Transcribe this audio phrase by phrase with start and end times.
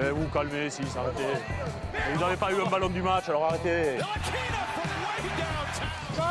[0.00, 1.22] Eh, vous calmez, si, arrêtez.
[2.14, 3.98] Vous n'avez pas eu un ballon du match, alors arrêtez.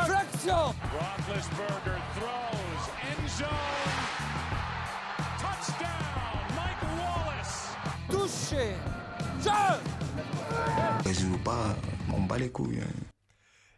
[0.05, 3.47] Flexion Roethlisberger throws, end zone,
[5.39, 7.75] touchdown, Mike Wallace.
[8.09, 8.73] Touché
[9.39, 11.75] Je Je joue pas,
[12.07, 12.81] m'en bats les couilles.
[12.81, 12.91] hein.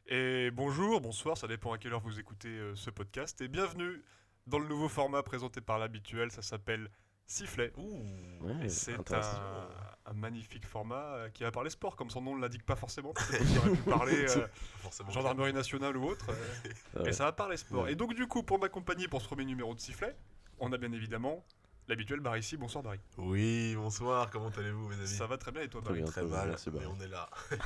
[0.08, 3.40] Et bonjour, bonsoir, ça dépend à quelle heure vous écoutez euh, ce podcast.
[3.42, 4.04] Et bienvenue
[4.48, 6.90] dans le nouveau format présenté par l'habituel, ça s'appelle
[7.28, 7.71] Sifflet.
[7.78, 9.70] Ouais, Et c'est un,
[10.05, 13.13] un magnifique format euh, qui va parler sport, comme son nom ne l'indique pas forcément.
[13.13, 14.48] Qu'il aurait pu parler euh,
[15.12, 16.27] gendarmerie nationale ou autre.
[16.30, 17.09] euh, Ouais.
[17.09, 17.84] Et ça va parler sport.
[17.86, 17.94] Ouais.
[17.94, 20.16] Et donc du coup, pour m'accompagner pour ce premier numéro de Sifflet,
[20.59, 21.44] on a bien évidemment
[21.88, 22.58] l'habituel Barry ici.
[22.58, 23.00] Bonsoir Barry.
[23.17, 25.08] Oui, bonsoir, comment allez-vous mes amis?
[25.08, 26.02] Ça va très bien et toi Très Barry?
[26.03, 26.12] Bien.
[26.12, 26.92] Très Très bien, mal, merci, mais Barry.
[26.95, 27.30] on est là.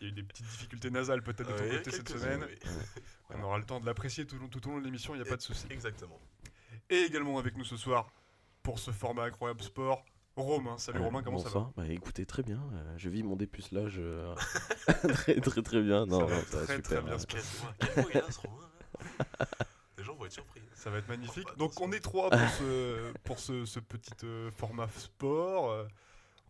[0.00, 2.44] Il y a eu des petites difficultés nasales peut-être de ton côté cette semaine.
[2.48, 2.70] oui.
[3.30, 5.28] On aura le temps de l'apprécier tout, tout au long de l'émission, il n'y a
[5.28, 5.66] pas de souci.
[5.70, 6.18] Exactement.
[6.90, 8.10] Et également avec nous ce soir,
[8.62, 10.04] pour ce format incroyable sport,
[10.36, 10.78] Romain.
[10.78, 11.72] Salut Euh, Romain, comment bonsoir.
[11.76, 12.60] Bah, écoutez, très bien.
[12.74, 14.34] euh, je vis mon dépucelage euh,
[15.12, 16.06] très très très bien.
[16.06, 16.82] Non, Ça va non, ça va très, super.
[16.82, 17.18] très bien, ouais.
[17.18, 18.68] ce Quel ce Romain
[19.38, 19.46] là
[19.98, 20.60] Les gens vont être surpris.
[20.74, 21.44] ça Ça va être magnifique.
[21.48, 25.70] Oh, bah, Donc on est trois pour ce, pour ce, ce petit euh, format sport.
[25.70, 25.84] Euh,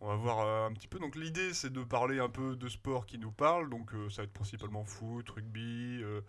[0.01, 0.99] on va voir euh, un petit peu.
[0.99, 3.69] Donc l'idée c'est de parler un peu de sport qui nous parle.
[3.69, 6.21] Donc euh, ça va être principalement foot, rugby, euh,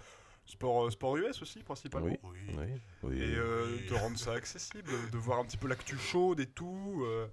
[0.46, 2.06] sport, euh, sport US aussi principalement.
[2.08, 2.18] Oui.
[2.22, 2.54] Oui.
[2.58, 3.18] Oui, oui.
[3.22, 3.86] et euh, Oui.
[3.88, 7.02] de rendre ça accessible, de voir un petit peu l'actu chaude et tout.
[7.06, 7.26] euh,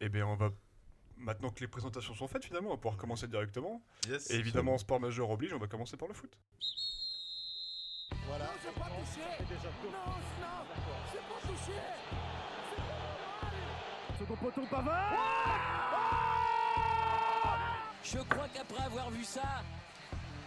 [0.00, 0.50] et bien on va,
[1.16, 3.82] maintenant que les présentations sont faites finalement, on va pouvoir commencer directement.
[4.08, 4.30] Yes.
[4.30, 6.32] Et évidemment, sport majeur oblige, on va commencer par le foot.
[18.02, 19.62] Je crois qu'après avoir vu ça,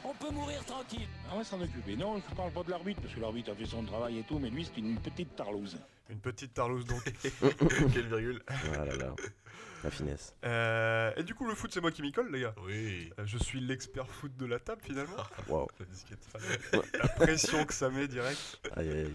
[0.03, 1.07] on peut mourir tranquille.
[1.31, 1.95] On va s'en occuper.
[1.95, 4.39] Non, je parle pas de l'arbitre, parce que l'arbitre a fait son travail et tout,
[4.39, 5.77] mais lui, c'est une petite tarlouse.
[6.09, 7.01] Une petite tarlouse donc.
[7.93, 9.15] Quelle virgule Ah là là.
[9.83, 10.33] La finesse.
[10.45, 12.55] Euh, et du coup, le foot, c'est moi qui m'y colle, les gars.
[12.65, 13.11] Oui.
[13.19, 15.15] Euh, je suis l'expert foot de la table finalement.
[15.47, 15.67] Waouh.
[16.99, 18.59] La pression que ça met direct.
[18.75, 19.13] Aïe aïe aïe.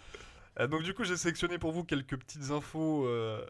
[0.60, 3.44] Euh, donc du coup, j'ai sélectionné pour vous quelques petites infos euh,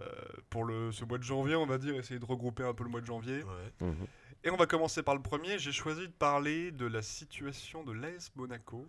[0.50, 2.90] pour le, ce mois de janvier, on va dire, essayer de regrouper un peu le
[2.90, 3.42] mois de janvier.
[3.42, 3.86] Ouais.
[3.86, 4.06] Mhm.
[4.44, 5.58] Et on va commencer par le premier.
[5.58, 8.86] J'ai choisi de parler de la situation de l'AS Monaco,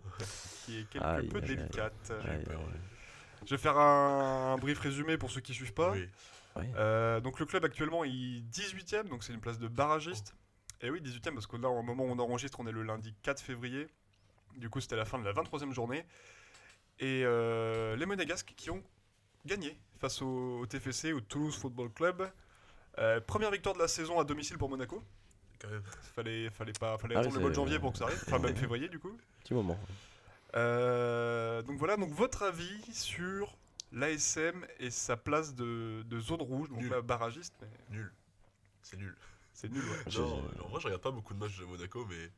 [0.64, 2.12] qui est quelque Aïe, peu aïe, délicate.
[2.28, 2.44] Aïe.
[3.44, 5.92] Je vais faire un, un brief résumé pour ceux qui suivent pas.
[5.92, 6.08] Oui.
[6.76, 10.34] Euh, donc le club actuellement est 18ème, donc c'est une place de barragiste.
[10.82, 13.14] Et oui, 18ème parce que là, au moment où on enregistre, on est le lundi
[13.22, 13.86] 4 février.
[14.56, 16.04] Du coup, c'était la fin de la 23e journée.
[16.98, 18.82] Et euh, les Monégasques qui ont
[19.46, 22.30] gagné face au, au TFC, au Toulouse Football Club.
[22.98, 25.02] Euh, première victoire de la saison à domicile pour Monaco.
[25.60, 25.82] Quand même.
[26.14, 28.22] Fallait, fallait pas, fallait Ah attendre le mois de janvier pour que ça arrive.
[28.26, 29.16] Enfin, même février du coup.
[29.42, 29.78] Petit moment.
[30.56, 33.56] Euh, donc voilà, donc votre avis sur
[33.92, 37.00] l'ASM et sa place de, de zone rouge, donc Nul.
[37.02, 38.12] barragiste, mais Nul.
[38.82, 39.14] C'est nul.
[39.54, 39.82] c'est nul.
[39.84, 40.12] ouais.
[40.18, 42.30] Non, en vrai, je regarde pas beaucoup de matchs de Monaco, mais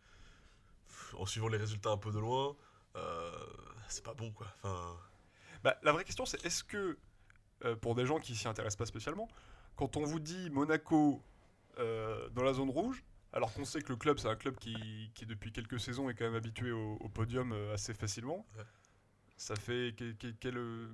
[1.16, 2.56] en suivant les résultats un peu de loin,
[2.96, 3.30] euh,
[3.88, 4.46] c'est pas bon quoi.
[4.62, 4.96] Enfin,
[5.62, 6.98] Bah, la vraie question, c'est est-ce que,
[7.64, 9.28] euh, pour des gens qui s'y intéressent pas spécialement,
[9.76, 11.22] quand on vous dit Monaco
[11.78, 15.10] euh, dans la zone rouge, alors qu'on sait que le club, c'est un club qui,
[15.14, 18.46] qui, depuis quelques saisons, est quand même habitué au, au podium euh, assez facilement,
[19.36, 20.88] ça fait quel, quel- quel, euh,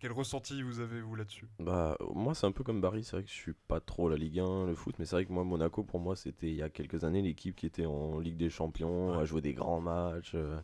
[0.00, 1.46] quel ressenti vous avez, vous, là-dessus?
[1.60, 3.04] Bah, moi, c'est un peu comme Barry.
[3.04, 5.24] C'est vrai que je suis pas trop la Ligue 1, le foot, mais c'est vrai
[5.24, 8.18] que moi, Monaco, pour moi, c'était il y a quelques années l'équipe qui était en
[8.18, 9.18] Ligue des Champions, Ouais.
[9.18, 10.58] à jouer des grands matchs euh,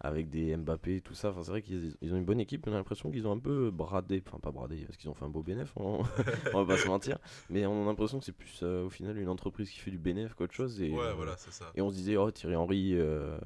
[0.00, 1.30] avec des Mbappé, tout ça.
[1.30, 2.66] Enfin, c'est vrai qu'ils ils ont une bonne équipe.
[2.66, 5.14] mais On a l'impression qu'ils ont un peu bradé, enfin pas bradé, parce qu'ils ont
[5.14, 5.72] fait un beau bénéf.
[5.76, 6.02] On,
[6.54, 7.18] on va pas se mentir,
[7.50, 9.98] mais on a l'impression que c'est plus euh, au final une entreprise qui fait du
[9.98, 10.80] bénéf qu'autre chose.
[10.82, 11.70] Et, ouais, voilà, c'est ça.
[11.74, 13.38] Et on se disait, oh Thierry Henry, euh,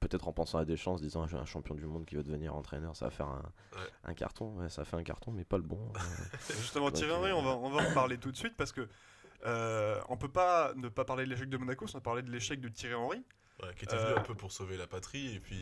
[0.00, 2.22] peut-être en pensant à Deschamps, en se disant, j'ai un champion du monde qui va
[2.22, 3.42] devenir entraîneur, ça va faire un,
[3.74, 3.86] Ouais.
[4.04, 4.54] un carton.
[4.58, 5.92] Ouais, ça fait un carton, mais pas le bon.
[5.96, 5.98] euh.
[6.60, 8.88] Justement, Thierry Henry, euh, on va, on va en parler tout de suite parce que
[9.46, 12.60] euh, on peut pas ne pas parler de l'échec de Monaco sans parler de l'échec
[12.60, 13.24] de Thierry Henry.
[13.60, 15.58] Ouais, qui était venu Euh, un peu pour sauver la patrie, et puis.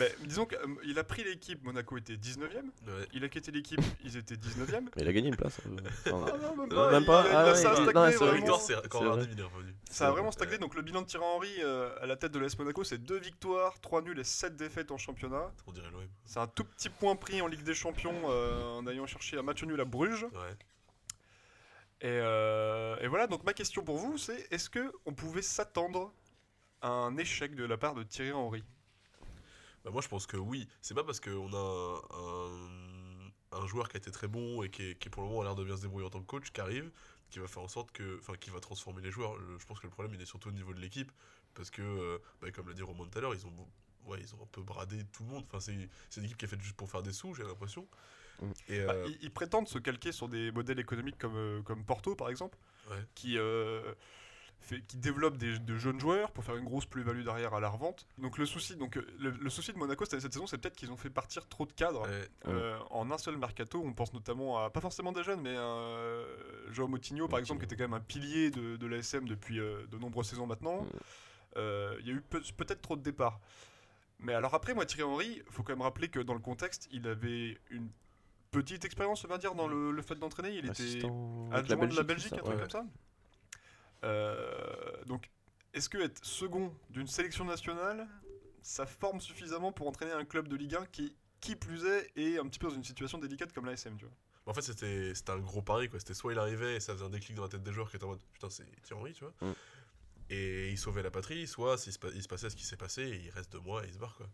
[0.00, 3.06] Mais disons qu'il a pris l'équipe, Monaco était 19ème, Ouais.
[3.12, 4.86] il a quitté l'équipe, ils étaient 19ème.
[4.96, 5.60] Mais il a gagné une place.
[5.64, 5.76] euh,
[6.12, 7.74] enfin, Ah non, même Euh, pas, même il- pas, il ah a- ouais, ça a
[7.76, 9.74] stagné, non, victoire, c'est quand il est revenu.
[9.88, 10.32] Ça a vraiment Ouais.
[10.32, 12.98] stagné, donc le bilan de Thierry Henry euh, à la tête de l'AS Monaco, c'est
[12.98, 15.52] 2 victoires, 3 nuls et 7 défaites en championnat.
[15.68, 16.02] On dirait l'OM.
[16.24, 19.42] C'est un tout petit point pris en Ligue des Champions euh, en ayant cherché un
[19.42, 20.24] match nul à Bruges.
[20.24, 20.56] Ouais.
[22.00, 26.12] Et, euh, et voilà, donc ma question pour vous, c'est est-ce que on pouvait s'attendre
[26.82, 28.64] un échec de la part de Thierry Henry
[29.84, 30.68] Bah moi je pense que oui.
[30.80, 34.82] C'est pas parce qu'on a un, un joueur qui a été très bon et qui,
[34.90, 36.50] est- qui pour le moment a l'air de bien se débrouiller en tant que coach
[36.50, 36.90] qui arrive,
[37.30, 39.36] qui va faire en sorte que, enfin qui va transformer les joueurs.
[39.36, 41.10] Le- je pense que le problème il est surtout au niveau de l'équipe
[41.54, 43.52] parce que, euh, bah, comme l'a dit Romain tout à l'heure, ils ont,
[44.06, 45.44] ouais, ils ont un peu bradé tout le monde.
[45.46, 47.86] Enfin c'est une équipe qui est faite juste pour faire des sous, j'ai l'impression.
[48.68, 51.84] Et Bah, euh, ils, ils prétendent se calquer sur des modèles économiques comme, euh, comme
[51.84, 52.58] Porto, par exemple,
[52.90, 53.06] Ouais.
[53.14, 53.94] qui, euh,
[54.60, 57.68] fait, qui développent des, de jeunes joueurs pour faire une grosse plus-value derrière à la
[57.68, 58.06] revente.
[58.18, 60.74] Donc le souci, donc, euh, le, le souci de Monaco cette, cette saison, c'est peut-être
[60.76, 62.02] qu'ils ont fait partir trop de cadres.
[62.02, 65.54] ouais, Euh, en un seul mercato, on pense notamment à, pas forcément des jeunes, mais
[65.56, 69.28] à euh, Joao Moutinho, par exemple, qui était quand même un pilier de, de l'ASM
[69.28, 70.86] depuis euh, de nombreuses saisons maintenant.
[71.56, 73.38] Euh, Il y a eu peut- peut-être trop de départs.
[74.18, 77.06] Mais alors après, moi, Thierry Henry, faut quand même rappeler que dans le contexte, il
[77.06, 77.88] avait une
[78.50, 80.50] petite expérience, on va dire, dans le, le fait d'entraîner.
[80.56, 81.02] Il était
[81.52, 82.60] adjoint de la Belgique, un truc Ouais.
[82.60, 82.84] comme ça.
[84.06, 85.30] Euh, donc,
[85.74, 88.06] est-ce que être second d'une sélection nationale,
[88.62, 92.38] ça forme suffisamment pour entraîner un club de Ligue 1 qui, qui plus est, est
[92.38, 94.14] un petit peu dans une situation délicate comme l'ASM, tu vois
[94.46, 95.98] En fait, c'était c'était un gros pari, quoi.
[96.00, 97.96] C'était soit il arrivait et ça faisait un déclic dans la tête des joueurs qui
[97.96, 99.34] étaient en mode putain, c'est Thierry Henry, tu vois.
[99.40, 99.54] Mm.
[100.30, 102.76] Et il sauvait la patrie, soit s'il se, pa- il se passait ce qui s'est
[102.76, 104.26] passé et il reste deux mois et il se barre, quoi.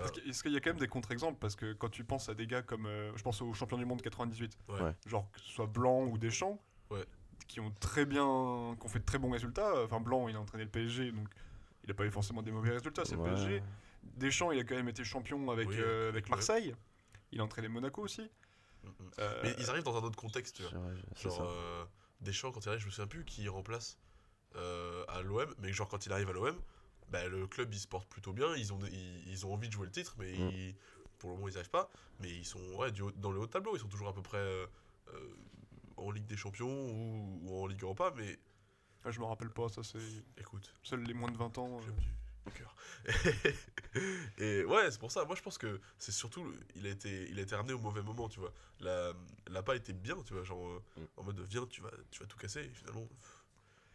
[0.00, 1.38] Est-ce qu'il est-ce qu'il y a quand même des contre-exemples?
[1.38, 2.86] Parce que quand tu penses à des gars comme.
[2.86, 4.80] euh, je pense aux champions du monde 98, Ouais.
[4.80, 4.94] Ouais.
[5.06, 6.58] genre que ce soit Blanc ou Deschamps,
[6.90, 7.04] Ouais.
[7.46, 8.76] Qui ont très bien.
[8.78, 9.84] qui ont fait de très bons résultats.
[9.84, 11.28] Enfin, Blanc, il a entraîné le PSG, donc
[11.84, 13.28] il n'a pas eu forcément des mauvais résultats, c'est Ouais.
[13.30, 13.62] le PSG.
[14.16, 16.74] Deschamps, il a quand même été champion avec, Oui, euh, avec avec le- Marseille.
[17.30, 18.22] Il a entraîné Monaco aussi.
[18.84, 18.88] Mm.
[19.20, 20.70] Euh, Mais ils arrivent dans un autre contexte, tu vois.
[20.72, 21.42] C'est vrai, c'est Genre, ça.
[21.44, 21.84] euh,
[22.20, 23.98] Deschamps, quand il arrive, je me souviens plus qui il remplace
[24.56, 26.54] euh, à l'OM, mais genre quand il arrive à l'OM,
[27.08, 29.72] bah, le club il se porte plutôt bien, ils ont, ils, ils ont envie de
[29.72, 30.50] jouer le titre, mais Mm.
[30.50, 30.74] ils-
[31.18, 31.90] pour le moment ils arrivent pas.
[32.20, 34.12] Mais ils sont ouais, du haut- dans le haut de tableau, ils sont toujours à
[34.14, 34.66] peu près euh,
[35.14, 35.34] euh,
[35.96, 38.38] en Ligue des Champions ou, ou en Ligue Europa, mais
[39.04, 39.98] ah, je me rappelle pas, ça c'est.
[40.38, 41.80] écoute, Seuls les moins de 20 ans.
[41.80, 42.74] euh, du cœur.
[44.38, 45.24] et ouais, c'est pour ça.
[45.24, 47.78] Moi, je pense que c'est surtout, le- il a été, il a été ramené au
[47.78, 48.52] mauvais moment, tu vois.
[48.80, 49.12] La,
[49.48, 51.04] la pas été bien, tu vois, genre euh, Mm.
[51.16, 52.60] en mode viens, tu vas, tu vas tout casser.
[52.64, 53.44] Et finalement, pff,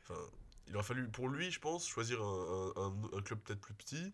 [0.04, 0.20] enfin,
[0.68, 3.74] il aurait fallu pour lui, je pense, choisir un, un- un- un club peut-être plus
[3.74, 4.14] petit,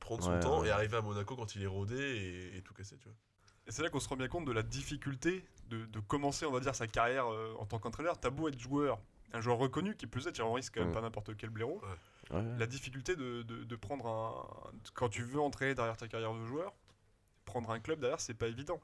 [0.00, 0.68] prendre son Ouais, temps ouais.
[0.68, 3.16] et arriver à Monaco quand il est rodé et, et tout casser, tu vois.
[3.66, 6.52] Et c'est là qu'on se rend bien compte de la difficulté de, de commencer, on
[6.52, 8.18] va dire, sa carrière euh, en tant qu'entraîneur.
[8.20, 8.98] T'as beau être joueur,
[9.32, 11.80] un joueur reconnu, qui plus est, Thierry Henry, c'est quand même pas n'importe quel blaireau.
[12.30, 12.58] Ouais, ouais.
[12.58, 14.70] La difficulté de, de- de prendre un.
[14.94, 16.72] Quand tu veux entrer derrière ta carrière de joueur,
[17.44, 18.80] prendre un club derrière, c'est pas évident.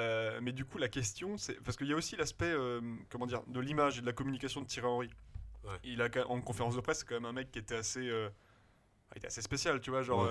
[0.00, 1.54] Euh, mais du coup, la question, c'est.
[1.62, 2.80] Parce qu'il y a aussi l'aspect, euh,
[3.10, 5.10] comment dire, de l'image et de la communication de Thierry Henry.
[5.64, 5.78] Ouais.
[5.84, 8.08] Il a, en conférence de presse, c'est quand même un mec qui était assez.
[8.08, 8.28] euh,
[9.14, 10.02] il était assez spécial, tu vois.
[10.02, 10.24] Genre.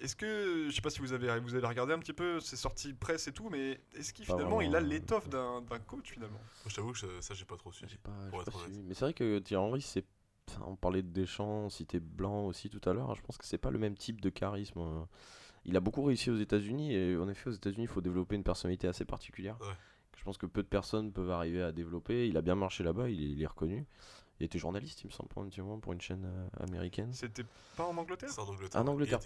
[0.00, 2.56] Est-ce que, je sais pas si vous avez, vous avez regardé un petit peu ses
[2.56, 6.38] sorties presse et tout, mais est-ce qu'il finalement il a l'étoffe d'un d'un coach finalement?
[6.38, 7.96] Moi, je t'avoue que ça, ça, j'ai pas trop suivi.
[7.98, 8.68] Pas, pour être.
[8.84, 10.04] Mais c'est vrai que Thierry Henry, c'est.
[10.48, 13.14] enfin, on parlait de Deschamps, on citait Blanc aussi tout à l'heure.
[13.16, 14.78] Je pense que c'est pas le même type de charisme.
[14.80, 15.04] euh.
[15.64, 18.44] Il a beaucoup réussi aux États-Unis et en effet, aux États-Unis, il faut développer une
[18.44, 19.56] personnalité assez particulière.
[19.60, 19.74] Ouais.
[20.16, 22.26] Je pense que peu de personnes peuvent arriver à développer.
[22.28, 23.84] Il a bien marché là-bas, il est, il est reconnu.
[24.40, 27.12] Il était journaliste, il me semble, pour un petit moment, pour une chaîne euh, américaine.
[27.12, 27.44] C'était
[27.76, 28.30] pas en Angleterre?
[28.30, 28.80] C'est en Angleterre.
[28.80, 29.18] En Angleterre,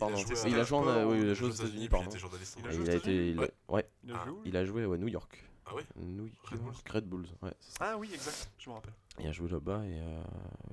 [0.46, 0.86] Il- il a pardon.
[0.86, 2.06] Il a joué oui, aux joué aux États-Unis, pardon.
[2.06, 2.58] Il était journaliste.
[2.58, 3.50] en Il a été, Ouais.
[3.68, 5.44] ouais, Il a joué où, lui il a joué ouais, à New York.
[5.66, 5.84] Ah ouais?
[5.96, 6.72] New Red Bulls.
[6.72, 7.54] York, Red Bulls, ouais.
[7.78, 8.94] Ah oui, exact, je me rappelle.
[9.20, 10.22] Il a joué là-bas et euh,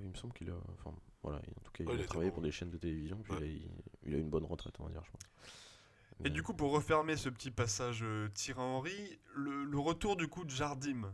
[0.02, 0.56] il me semble qu'il a.
[0.74, 3.34] Enfin, voilà, en tout cas, il a travaillé pour des chaînes de télévision, puis
[4.04, 5.22] il, a, eu une bonne retraite, on va dire, je pense.
[6.26, 10.28] Et du coup, pour refermer ce petit passage euh, Thierry Henry, le, le retour du
[10.28, 11.14] coup de Jardim.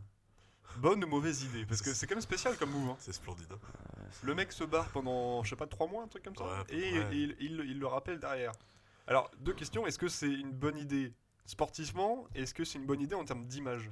[0.78, 2.90] Bonne ou mauvaise idée Parce que c'est quand même spécial comme move.
[2.90, 2.96] hein.
[2.98, 3.50] C'est splendide.
[3.52, 3.58] hein.
[4.22, 6.44] Le mec se barre pendant, je sais pas, 3 mois, un truc comme ça.
[6.44, 8.52] Ouais, et il, il- il le rappelle derrière.
[9.06, 9.86] Alors, deux questions.
[9.86, 11.12] Est-ce que c'est une bonne idée
[11.46, 13.90] sportivement et Est-ce que c'est une bonne idée en termes d'image?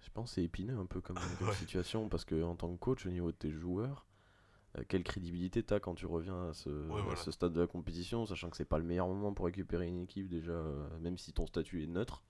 [0.00, 1.54] Je pense que c'est épineux un peu comme, comme Ouais.
[1.54, 4.06] situation parce que en tant que coach au niveau de tes joueurs,
[4.78, 7.16] euh, quelle crédibilité t'as quand tu reviens à ce, à voilà.
[7.16, 10.00] ce stade de la compétition, sachant que c'est pas le meilleur moment pour récupérer une
[10.00, 12.22] équipe déjà, euh, même si ton statut est neutre.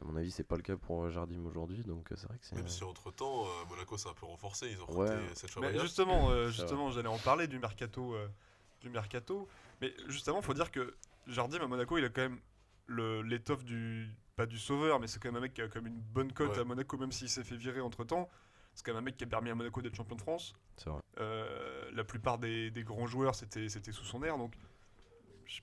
[0.00, 2.38] À mon avis, c'est pas le cas pour euh, Jardim aujourd'hui, donc euh, c'est vrai
[2.38, 2.56] que c'est.
[2.56, 5.10] Même si entre temps, Monaco s'est un peu renforcé, ils ont Ouais.
[5.10, 8.26] recruté cette Mais justement, euh, justement, j'allais en parler du mercato, euh,
[8.80, 9.48] du mercato.
[9.80, 10.94] Mais justement, faut dire que
[11.26, 12.40] Jardim à Monaco, il a quand même
[12.86, 15.82] le- l'étoffe du pas du sauveur, mais c'est quand même un mec qui a quand
[15.82, 16.60] même une bonne cote Ouais.
[16.60, 18.30] à Monaco, même s'il s'est fait virer entre temps.
[18.74, 20.54] C'est quand même un mec qui a permis à Monaco d'être champion de France.
[20.78, 21.00] C'est vrai.
[21.20, 24.54] Euh, la plupart des, des grands joueurs, c'était c'était sous son air, donc.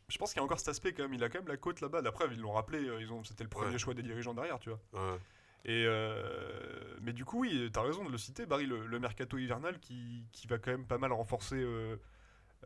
[0.10, 1.14] Je, pense qu'il y a encore cet aspect quand même.
[1.14, 2.02] Il a quand même la côte là-bas.
[2.02, 2.80] La preuve, ils l'ont rappelé.
[2.88, 3.78] euh, Ils ont, c'était le premier Ouais.
[3.80, 4.80] choix des dirigeants derrière, tu vois.
[4.94, 5.18] Ouais.
[5.66, 9.38] Et euh, mais du coup, oui, t'as raison de le citer, Barry, le, le mercato
[9.38, 11.98] hivernal qui, qui va quand même pas mal renforcer euh,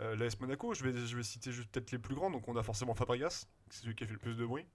[0.01, 0.73] euh, l'AS Monaco.
[0.73, 2.29] Je vais, je vais citer juste peut-être les plus grands.
[2.29, 4.65] Donc on a forcément Fabregas, c'est celui qui a fait le plus de bruit.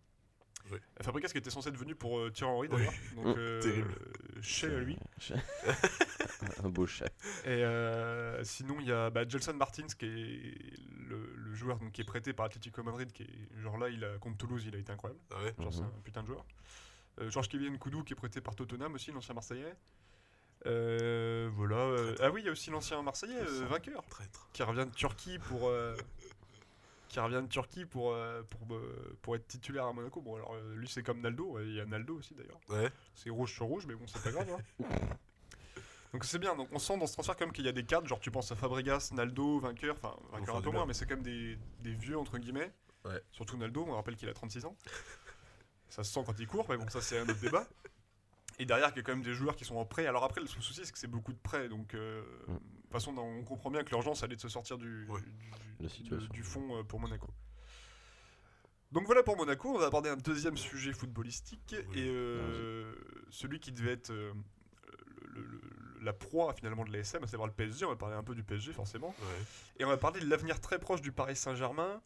[1.03, 2.93] Fabregas qui était censé être venu pour euh, Thierry Henry d'ailleurs.
[3.17, 3.95] Donc euh, Terrible.
[4.41, 4.99] chez lui.
[6.65, 7.07] Un beau chat.
[7.45, 11.93] Et euh, sinon, il y a bah, Gelson Martins qui est le, le joueur donc,
[11.93, 13.11] qui est prêté par Atlético Madrid.
[13.13, 15.21] Qui est, genre là, il a, contre Toulouse, il a été incroyable.
[15.31, 15.87] Ah ouais Genre, c'est Mhm.
[15.97, 16.45] un putain de joueur.
[17.21, 19.75] Euh, Georges Kevin Koudou qui est prêté par Tottenham aussi, l'ancien Marseillais.
[20.65, 22.15] Voilà.
[22.21, 24.49] ah oui, il y a aussi l'ancien Marseillais, vainqueur, Traître.
[24.53, 25.71] qui revient de Turquie pour.
[27.09, 30.21] Qui revient de Turquie pour, euh, pour, euh, pour être titulaire à Monaco.
[30.21, 31.59] Bon, alors euh, lui, c'est comme Naldo.
[31.61, 32.61] Il y a Naldo aussi d'ailleurs.
[32.69, 32.91] Ouais.
[33.15, 34.49] C'est rouge sur rouge, mais bon, c'est pas grave.
[34.51, 34.85] hein.
[36.13, 36.55] Donc c'est bien.
[36.57, 38.07] Donc on sent dans ce transfert quand même qu'il y a des cadres.
[38.07, 39.97] Genre tu penses à Fabregas, Naldo, vainqueur.
[40.03, 42.73] Enfin, vainqueur un peu moins, mais c'est quand même des, des vieux entre guillemets.
[43.05, 43.23] Ouais.
[43.31, 44.75] Surtout Naldo, on rappelle qu'il a 36 ans.
[45.91, 47.67] Ça se sent quand il court, mais bon, ça c'est un autre débat.
[48.61, 50.07] Et derrière, il y a quand même des joueurs qui sont en prêt.
[50.07, 51.69] Alors après, le souci, c'est que c'est beaucoup de prêts.
[51.69, 52.53] Donc, euh, Mm.
[52.55, 55.21] de toute façon, on comprend bien que l'urgence, allait de se sortir du, Ouais.
[56.43, 57.29] fond euh, pour Monaco.
[58.91, 59.69] Donc voilà pour Monaco.
[59.75, 61.75] On va aborder un deuxième sujet footballistique.
[61.91, 61.99] Oui.
[62.01, 62.95] Et euh,
[63.31, 64.33] celui qui devait être euh,
[65.35, 67.85] le- le- le- la proie finalement de l'ASM, à savoir le PSG.
[67.85, 69.09] On va parler un peu du PSG forcément.
[69.21, 69.45] Ouais.
[69.79, 72.01] Et on va parler de l'avenir très proche du Paris Saint-Germain.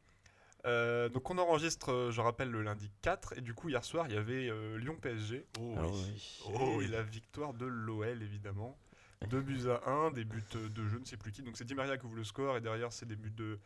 [0.65, 3.37] Euh, donc on enregistre, euh, je rappelle, le lundi 4.
[3.37, 5.45] Et du coup, hier soir, il y avait euh, Lyon-PSG.
[5.61, 6.03] Oh Ah oui.
[6.15, 6.55] oui.
[6.55, 8.79] Oh et la victoire de l'OL, évidemment.
[9.29, 11.43] Deux buts à 1, des buts de je ne sais plus qui.
[11.43, 12.57] Donc c'est Di Maria qui ouvre le score.
[12.57, 13.59] Et derrière, c'est des buts de,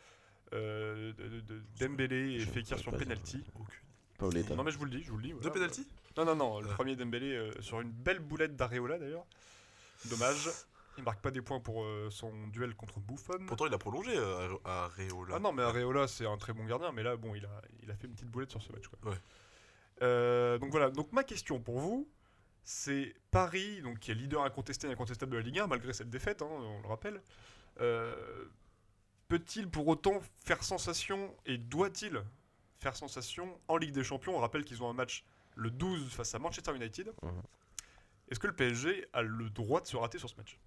[0.54, 3.42] euh, de, de- de Dembélé et Fekir sur pas penalty.
[3.58, 3.80] Aucune.
[4.56, 5.28] Non mais je vous le dis, je vous le dis.
[5.32, 5.52] Deux voilà.
[5.52, 5.86] pénalty
[6.16, 6.74] Non, non, non, le Ah.
[6.74, 9.26] premier Dembélé euh, sur une belle boulette d'Areola d'ailleurs.
[10.06, 10.48] Dommage.
[10.98, 13.44] Il marque pas des points pour euh, son duel contre Buffon.
[13.46, 15.34] Pourtant, il a prolongé euh, à à Reola.
[15.36, 17.90] Ah non, mais Areola, c'est un très bon gardien, mais là, bon, il a, il
[17.90, 18.88] a fait une petite boulette sur ce match.
[18.88, 19.10] Quoi.
[19.10, 19.18] Ouais.
[20.02, 22.08] Euh, donc voilà, donc ma question pour vous,
[22.64, 26.10] c'est Paris, donc, qui est leader incontesté et incontestable de la Ligue 1, malgré cette
[26.10, 27.22] défaite, hein, on le rappelle,
[27.80, 28.46] euh,
[29.28, 32.22] peut-il pour autant faire sensation, et doit-il
[32.78, 34.36] faire sensation en Ligue des Champions?
[34.36, 35.24] On rappelle qu'ils ont un match
[35.54, 37.12] le 12 face à Manchester United.
[37.22, 37.42] Mhm.
[38.28, 40.58] Est-ce que le PSG a le droit de se rater sur ce match?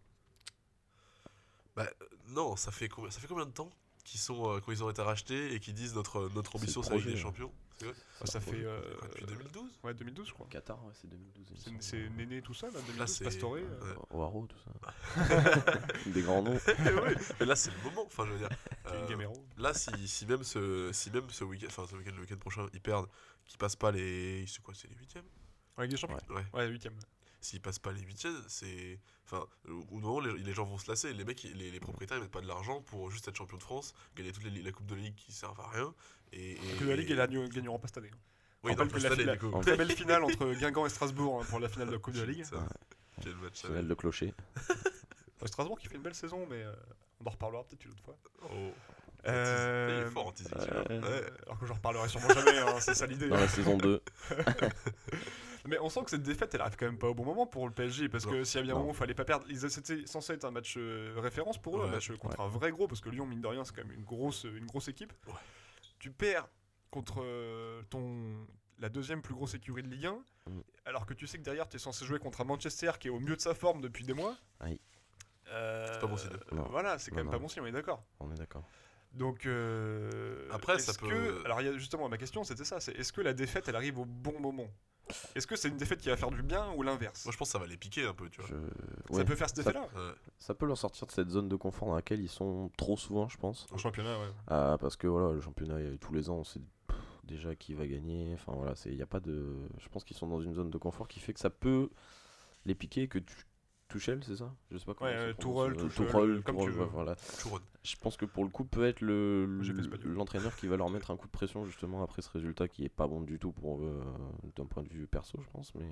[1.76, 3.72] Bah, euh, non, ça fait, combien, ça fait combien de temps
[4.04, 6.90] qu'ils sont, euh, quand ils ont été rachetés et qu'ils disent notre, notre ambition c'est
[6.92, 7.20] la Ligue des ouais.
[7.20, 8.64] Champions C'est vrai Bah, Ça fait...
[8.64, 10.48] euh, Depuis 2012 Ouais, 2012, je crois.
[10.50, 11.64] Qatar, ouais, c'est 2012.
[11.68, 13.56] il me C'est- Néné tout ça, là, 2012, Là, c'est- Pastore.
[13.56, 13.60] euh.
[13.62, 13.96] ouais.
[14.12, 14.94] Waro, tout ça.
[16.08, 16.54] Des grands noms.
[16.68, 18.04] Ouais, Mais là, c'est le moment.
[18.06, 18.50] Enfin, je veux dire.
[18.92, 19.28] Euh.
[19.60, 22.66] Là, si, si même ce, si même ce week-end, enfin ce week-end, le week-end prochain,
[22.74, 23.08] ils perdent,
[23.46, 25.26] qu'ils passent pas les, c'est quoi, c'est les huitièmes
[25.78, 26.44] Ligue des Champions Ouais.
[26.54, 26.96] Ouais, huitième.
[27.41, 30.89] S'ils passent pas les huitièmes, c'est, enfin, au moment où les, les gens vont se
[30.91, 33.55] lasser, les mecs, les, les propriétaires, ils mettent pas de l'argent pour juste être champion
[33.58, 35.93] de France, gagner toutes les li- la coupe de la ligue qui servent à rien.
[36.34, 38.12] Et, et- Que la Ligue, et- ils la gagneront pas cette année.
[38.13, 38.17] hein.
[38.63, 39.62] Oui, non, que pas la cette année, finale- du coup.
[39.62, 42.19] Très belle finale entre Guingamp et Strasbourg hein, pour la finale de la Coupe de
[42.19, 42.43] la Ligue.
[42.43, 42.67] Putain,
[43.24, 44.34] Quel match ça Finale de clocher.
[45.46, 46.74] Strasbourg qui fait une belle saison, mais euh,
[47.24, 48.17] on en reparlera peut-être une autre fois.
[48.51, 48.72] Oh.
[49.27, 51.24] Euh, Il est fort en teasing, ouais.
[51.46, 53.29] Alors que j'en reparlerai sûrement jamais, hein, c'est ça l'idée.
[53.29, 54.01] Dans la saison 2.
[55.68, 57.68] Mais on sent que cette défaite, elle arrive quand même pas au bon moment pour
[57.68, 58.44] le PSG, parce que Non.
[58.46, 60.46] s'il y a bien un moment où il fallait pas perdre, ils- c'était censé être
[60.46, 63.25] un match euh, référence pour eux, un match contre un vrai gros, parce que Lyon,
[63.25, 65.13] mine de rien, c'est quand même une grosse, une grosse équipe.
[65.28, 65.34] Ouais.
[66.00, 66.48] Tu perds
[66.92, 68.48] contre euh, ton
[68.80, 70.62] la deuxième plus grosse écurie de Ligue 1, Mm.
[70.86, 73.12] alors que tu sais que derrière, tu es censé jouer contre un Manchester qui est
[73.12, 74.36] au mieux de sa forme depuis des mois.
[74.62, 74.80] Aïe.
[75.50, 76.30] Euh, C'est pas bon signe.
[76.51, 78.04] Voilà, c'est quand Non, même pas bon signe, on est d'accord.
[78.22, 78.63] On est d'accord.
[79.12, 82.80] Donc euh, Après, est-ce ça peut- que- alors y a justement ma question, c'était ça,
[82.80, 84.68] c'est est-ce que la défaite, elle arrive au bon moment?
[85.36, 87.25] Est-ce que c'est une défaite qui va faire du bien ou l'inverse?
[87.25, 88.50] Moi, je pense que ça va les piquer un peu, tu vois.
[88.50, 88.56] Je...
[89.13, 89.25] Ça ouais.
[89.25, 90.13] peut faire cet ça- effet-là Ouais.
[90.38, 93.28] Ça peut leur sortir de cette zone de confort dans laquelle ils sont trop souvent,
[93.28, 93.66] je pense.
[93.72, 94.30] En championnat, ouais.
[94.48, 96.98] Ah, parce que voilà, le championnat, il y a- tous les ans, on sait pff,
[97.24, 98.34] déjà qui va gagner.
[98.36, 99.56] Enfin voilà, il n'y a pas de.
[99.80, 101.89] Je pense qu'ils sont dans une zone de confort qui fait que ça peut
[102.66, 103.08] les piquer.
[103.08, 103.36] Que tu.
[103.89, 105.91] Tuchel, c'est ça Je sais pas comment Ouais, euh, Tourelle, prononce.
[105.93, 106.86] Tuchel, Euh, Tourelle, comme Tourelle, tu veux.
[106.86, 107.15] voilà.
[107.84, 109.46] Je pense que pour le coup, peut être le
[110.05, 112.89] l'entraîneur qui va leur mettre un coup de pression justement après ce résultat qui est
[112.89, 115.88] pas bon du tout pour eux, euh, d'un point de vue perso, je pense, mais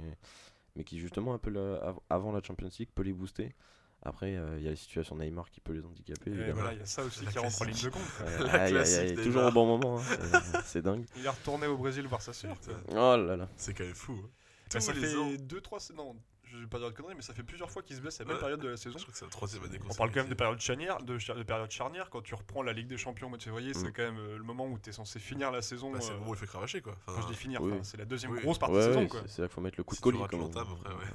[0.75, 3.55] mais qui justement un peu la- avant la Champions League peut les booster.
[4.03, 6.29] Après, euh, il y a la situation Neymar qui peut les handicaper.
[6.29, 8.03] Et voilà, il y a ça aussi La qui rentre en ligne de compte.
[8.21, 8.71] Ouais,
[9.15, 10.03] La toujours au bon moment, hein,
[10.65, 11.03] c'est- dingue.
[11.15, 12.55] Il est retourné au Brésil voir sa sœur.
[12.91, 13.49] Oh là là.
[13.57, 14.13] C'est quand même fou.
[14.23, 14.29] hein.
[14.69, 14.93] Ça ans.
[14.93, 16.15] fait 2-3 non,
[16.51, 18.23] je vais pas dire de conneries, mais ça fait plusieurs fois qu'il se blesse à
[18.23, 18.41] la même Ouais.
[18.41, 18.97] période de la Je saison.
[18.99, 21.43] crois que c'est la troisième année On parle quand même de période charnière, de, de
[21.43, 22.09] période charnière.
[22.09, 23.93] Quand tu reprends la Ligue des Champions au mois de février, c'est Mm.
[23.93, 25.91] quand même euh, le moment où tu es censé finir la saison.
[25.91, 26.93] Bah, c'est euh, le moment où il fait cravacher, quoi.
[27.07, 27.73] Enfin, Quand je dis finir, oui.
[27.83, 28.41] c'est la deuxième Oui.
[28.41, 29.07] grosse partie Ouais, de saison.
[29.07, 29.21] Quoi.
[29.27, 30.17] c'est là qu'il faut mettre le coup de colis.
[30.17, 30.25] ouais.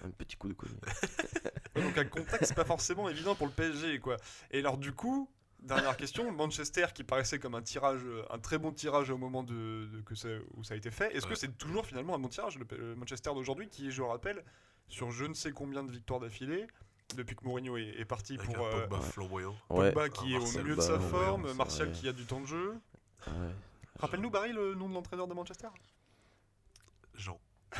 [0.05, 0.77] Un petit coup de colis.
[1.77, 4.17] Donc un contexte, c'est pas forcément évident pour le PSG, quoi.
[4.51, 5.29] Et alors du coup,
[5.63, 8.01] dernière question, Manchester qui paraissait comme un tirage,
[8.31, 11.15] un très bon tirage au moment de, de- que ça, où ça a été fait.
[11.17, 14.45] Est-ce que c'est toujours finalement un bon tirage le, le Manchester d'aujourd'hui, qui je rappelle,
[14.89, 16.67] sur je ne sais combien de victoires d'affilée
[17.17, 19.01] depuis que Mourinho est, est parti Avec pour un euh, Pogba.
[19.71, 19.93] Ouais.
[20.11, 21.99] Qui est au Martial milieu de sa forme, Martial vrai.
[21.99, 22.75] qui a du temps de jeu.
[23.27, 23.33] Ouais.
[23.99, 25.69] Rappelle-nous Barry le nom de l'entraîneur de Manchester?
[27.15, 27.39] Jean.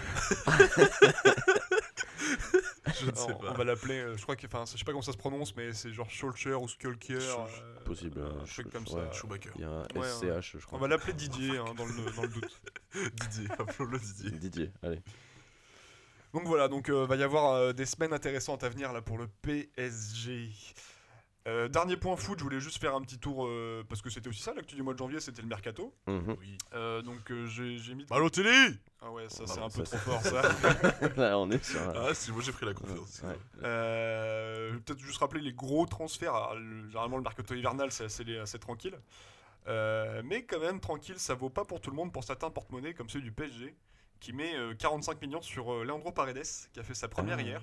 [3.01, 3.51] je ne sais Alors, pas.
[3.51, 5.55] On va l'appeler, euh, je crois que, enfin, je sais pas comment ça se prononce,
[5.57, 9.05] mais c'est genre Schulcher ou Skulker, euh, Possible, un euh, truc comme ouais.
[9.11, 9.13] ça.
[9.13, 9.51] Schumacher.
[9.57, 10.79] Il y a un Ouais, SCH, je crois.
[10.79, 12.61] On va l'appeler Didier hein, dans, le, dans le doute.
[13.31, 14.31] Didier, appelons-le Didier.
[14.31, 15.01] Didier, allez.
[16.33, 19.19] Donc voilà, donc euh, va y avoir euh, des semaines intéressantes à venir là pour
[19.19, 20.49] le PSG.
[21.49, 24.29] Euh, dernier point foot, je voulais juste faire un petit tour euh, parce que c'était
[24.29, 25.93] aussi ça l'actu du mois de janvier, c'était le mercato.
[26.07, 26.37] Mhm.
[26.39, 26.57] Oui.
[26.75, 28.05] Euh, donc euh, j'ai j'ai mis.
[28.05, 31.09] Balotelli Ah ouais, ça Bah, c'est un ça, peu c'est- trop fort ça.
[31.17, 31.81] Là, on est sur.
[31.81, 33.23] un- Ah, si, moi j'ai pris la confiance.
[33.25, 33.37] Ouais.
[33.65, 36.35] Euh, je vais Peut-être juste rappeler les gros transferts.
[36.35, 38.97] Alors, le- généralement le mercato hivernal c'est assez, assez tranquille.
[39.69, 42.95] Euh, mais quand même tranquille, ça vaut pas pour tout le monde pour certains porte-monnaies
[42.95, 43.75] comme ceux du PSG
[44.23, 47.43] qui met euh, 45 millions sur euh, Leandro Paredes qui a fait sa première Ah,
[47.43, 47.63] hier.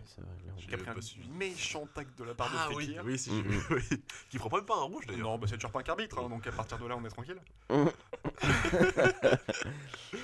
[0.58, 0.96] Qui a pris un
[1.38, 3.04] méchant tac de la part Ah de oui, Fekir.
[3.06, 3.82] oui, si, vu, oui.
[4.30, 5.30] Qui prend même pas un rouge d'ailleurs.
[5.30, 7.10] Non, bah c'est toujours pas un arbitre, hein, donc à partir de là on est
[7.10, 7.40] tranquille.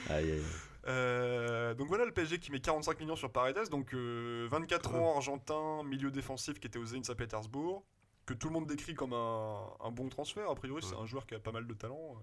[0.10, 0.44] Aïe, aïe.
[0.88, 5.00] Euh, donc voilà le PSG qui met 45 millions sur Paredes, donc euh, 24 Ouais.
[5.00, 7.84] ans, argentin, milieu défensif qui était au Zenit Saint-Pétersbourg,
[8.26, 10.50] que tout le monde décrit comme un, un bon transfert.
[10.50, 12.16] A priori, c'est un joueur qui a pas mal de talent.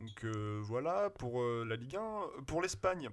[0.00, 2.42] Donc euh, voilà pour euh, la Ligue 1.
[2.46, 3.10] Pour l'Espagne,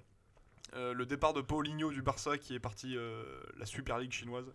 [0.74, 3.24] euh, le départ de Paulinho du Barça qui est parti euh,
[3.58, 4.52] la Super League chinoise.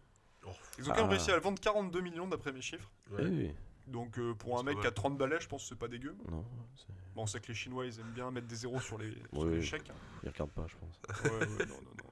[0.47, 0.51] Oh.
[0.79, 1.11] Ils ont quand même Ah.
[1.11, 2.91] réussi à le vendre 42 millions d'après mes chiffres.
[3.11, 3.23] Ouais.
[3.23, 3.55] Eh oui.
[3.87, 4.95] Donc euh, pour un mec qui a mal.
[4.95, 6.17] 30 balais, je pense que c'est pas dégueu.
[6.31, 6.45] Non,
[6.77, 9.11] c'est- Bon, on sait que les Chinois ils aiment bien mettre des zéros sur les,
[9.33, 9.55] sur Oui.
[9.55, 9.89] les chèques.
[9.89, 9.95] hein.
[10.23, 11.25] il regarde pas, je pense.
[11.25, 12.11] Ouais, ouais, non, non, non.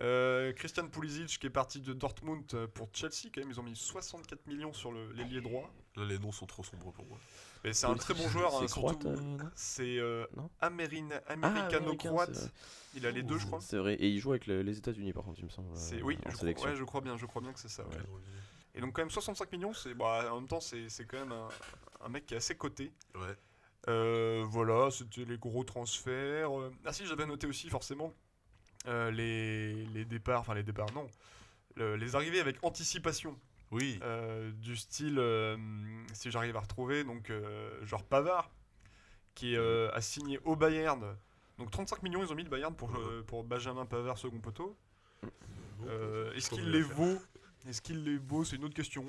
[0.00, 3.64] Euh, Christian Pulisic qui est parti de Dortmund euh, pour Chelsea, quand même, ils ont
[3.64, 5.68] mis 64 millions sur le- l'ailier droit.
[5.96, 7.18] Là, les noms sont trop sombres pour moi.
[7.64, 8.96] Mais c'est un très bon joueur, hein, C'est surtout.
[8.98, 10.24] croate, euh, C'est euh,
[10.60, 10.66] Ah,
[11.32, 12.52] américano-croate.
[12.94, 13.60] il a les deux, je crois.
[13.60, 15.68] C'est vrai, et il joue avec le- les États-Unis par contre, il me semble.
[15.76, 17.82] C'est euh, oui, je crois, ouais, je crois bien, je crois bien que c'est ça.
[17.84, 17.96] ouais.
[17.96, 18.20] Ouais.
[18.74, 21.32] Et donc quand même 65 millions, c'est bah, en même temps c'est c'est quand même
[21.32, 21.48] un,
[22.04, 22.92] un mec qui est assez coté.
[23.16, 23.36] Ouais.
[23.88, 26.50] Euh, voilà, c'était les gros transferts.
[26.84, 28.12] Ah si, j'avais noté aussi forcément
[28.88, 31.06] euh, les, les départs, enfin les départs, non,
[31.76, 33.38] Le- les arrivées avec anticipation,
[33.70, 33.98] Oui.
[34.02, 35.56] euh, du style, euh,
[36.12, 38.50] si j'arrive à retrouver, donc euh, genre Pavard,
[39.34, 41.16] qui euh, a signé au Bayern.
[41.58, 42.90] Donc 35 millions, ils ont mis le Bayern pour,
[43.26, 44.76] pour Benjamin Pavard, second poteau.
[46.34, 47.18] Est-ce qu'il les vaut?
[47.68, 48.44] Est-ce qu'il les vaut?
[48.44, 49.04] C'est une autre question.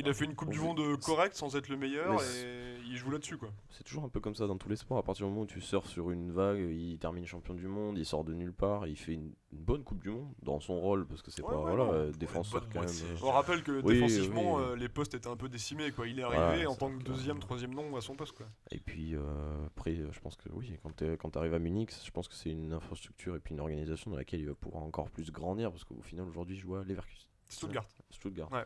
[0.00, 3.10] Il a fait une Coupe du Monde correcte sans être le meilleur et il joue
[3.10, 3.50] là-dessus quoi.
[3.70, 4.96] C'est toujours un peu comme ça dans tous les sports.
[4.98, 7.98] À partir du moment où tu surfes sur une vague, il termine champion du monde,
[7.98, 10.78] il sort de nulle part, il fait une, une bonne Coupe du Monde dans son
[10.80, 11.92] rôle parce que c'est Ouais, pas ouais, voilà non.
[11.92, 12.88] euh, défenseur quand même.
[12.88, 14.62] euh, On rappelle que Oui, défensivement oui.
[14.62, 16.06] euh, les postes étaient un peu décimés quoi.
[16.06, 18.46] Il est Voilà, arrivé en tant que deuxième, troisième nom à son poste quoi.
[18.70, 22.10] Et puis euh, après, euh, je pense que oui, quand tu arrives à Munich, je
[22.12, 25.10] pense que c'est une infrastructure et puis une organisation dans laquelle il va pouvoir encore
[25.10, 27.86] plus grandir parce qu'au final aujourd'hui, je joue à Leverkusen, Stuttgart.
[28.10, 28.50] Stuttgart.
[28.52, 28.64] Ouais.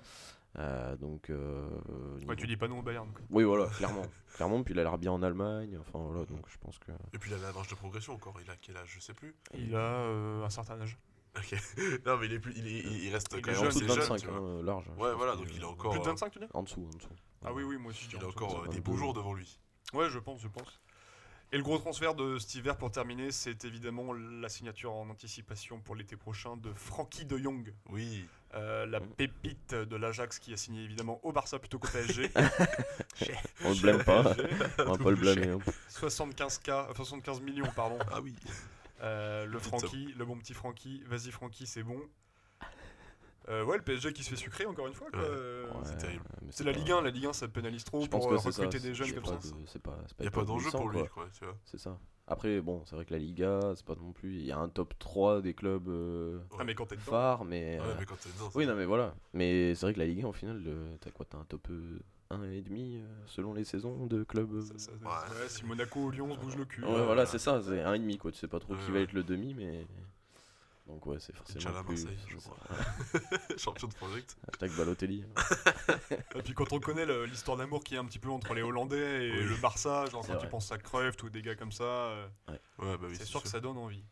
[0.58, 1.30] Euh, donc.
[1.30, 1.66] euh,
[2.14, 3.22] Ouais, niveau- tu dis pas non au Bayern quoi.
[3.30, 4.02] Oui, voilà, clairement.
[4.36, 5.78] clairement, puis il a l'air bien en Allemagne.
[5.80, 6.92] Enfin voilà, donc je pense que.
[7.14, 8.34] Et puis il a la marge de progression encore.
[8.44, 9.34] Il a quel âge Je sais plus.
[9.54, 10.98] Il a euh, un certain âge.
[11.34, 11.54] Ok.
[12.06, 13.68] non, mais il, est plus, il, est- il- reste Il quand est même jeune, en
[13.68, 13.98] dessous de jeune.
[14.00, 14.36] 25, tu vois.
[14.36, 14.84] hein, euh, large.
[14.94, 15.92] je Ouais, voilà, donc il a encore.
[15.92, 17.08] Plus de euh, 25 tu dis En dessous, en dessous.
[17.44, 19.58] Ah oui oui moi aussi je Il a encore euh, des beaux jours devant lui.
[19.94, 20.80] Ouais, je pense, je pense.
[21.54, 25.80] Et le gros transfert de cet hiver pour terminer, c'est évidemment la signature en anticipation
[25.80, 28.24] pour l'été prochain de Frankie de Jong, Oui.
[28.54, 29.06] euh, la Mm.
[29.18, 32.30] pépite de l'Ajax qui a signé évidemment au Barça plutôt qu'au PSG.
[33.64, 34.34] On le blâme pas.
[34.86, 35.48] On pas le blâmer.
[35.48, 35.58] hein.
[35.90, 37.98] 75K, euh, 75 millions, pardon.
[38.10, 38.34] Ah oui.
[39.02, 41.02] Euh, le Francky, le bon petit Francky.
[41.06, 42.00] Vas-y Francky, c'est bon.
[43.48, 45.08] Euh, ouais, le PSG qui se fait sucrer encore une fois.
[45.10, 45.20] quoi.
[45.20, 46.24] Euh, Ouais, c'est terrible.
[46.42, 48.38] mais C'est la pas- Ligue 1, la Ligue 1 ça pénalise trop pour que euh,
[48.38, 49.36] recruter des jeunes comme ça.
[49.36, 51.08] de- C'est pas, c'est pas Il n'y a pas d'enjeu pour lui, quoi.
[51.08, 51.28] quoi.
[51.32, 51.56] Tu vois.
[51.64, 51.98] C'est ça.
[52.28, 54.36] Après, bon, c'est vrai que la Liga, c'est pas non plus.
[54.36, 57.10] Il y a un top 3 des clubs euh, Ah, mais quand t'es dedans.
[57.10, 57.80] phares, mais.
[57.80, 58.50] Ouais, mais quand t'es dedans.
[58.54, 59.14] Oui, non, mais voilà.
[59.32, 60.62] Mais c'est vrai que la Ligue 1, au final,
[61.00, 61.98] t'as quoi T'as un top euh,
[62.30, 65.08] 1,5 euh, selon les saisons de clubs euh, Ça- ça- Ouais.
[65.08, 66.84] ouais, si Monaco ou Lyon se bouge le cul.
[66.84, 68.30] Ouais, euh, voilà, c'est ça, c'est 1,5 quoi.
[68.30, 69.84] Tu sais pas trop qui Ouais, va être le demi, mais.
[70.86, 71.58] Donc, ouais, c'est forcément.
[71.60, 72.04] Inch'Allah, plus...
[72.04, 72.56] Marseille, je crois.
[73.56, 74.36] Champion de project.
[74.48, 75.24] Hashtag Balotelli.
[76.34, 78.62] Et puis quand on connaît l'histoire d'amour qu'il y a un petit peu entre les
[78.62, 79.44] Hollandais et Oui.
[79.44, 82.58] le Barça, genre quand tu penses à Cruyff ou des gars comme ça, euh, Ouais,
[82.78, 83.14] bah oui.
[83.16, 84.04] c'est sûr que ça donne envie.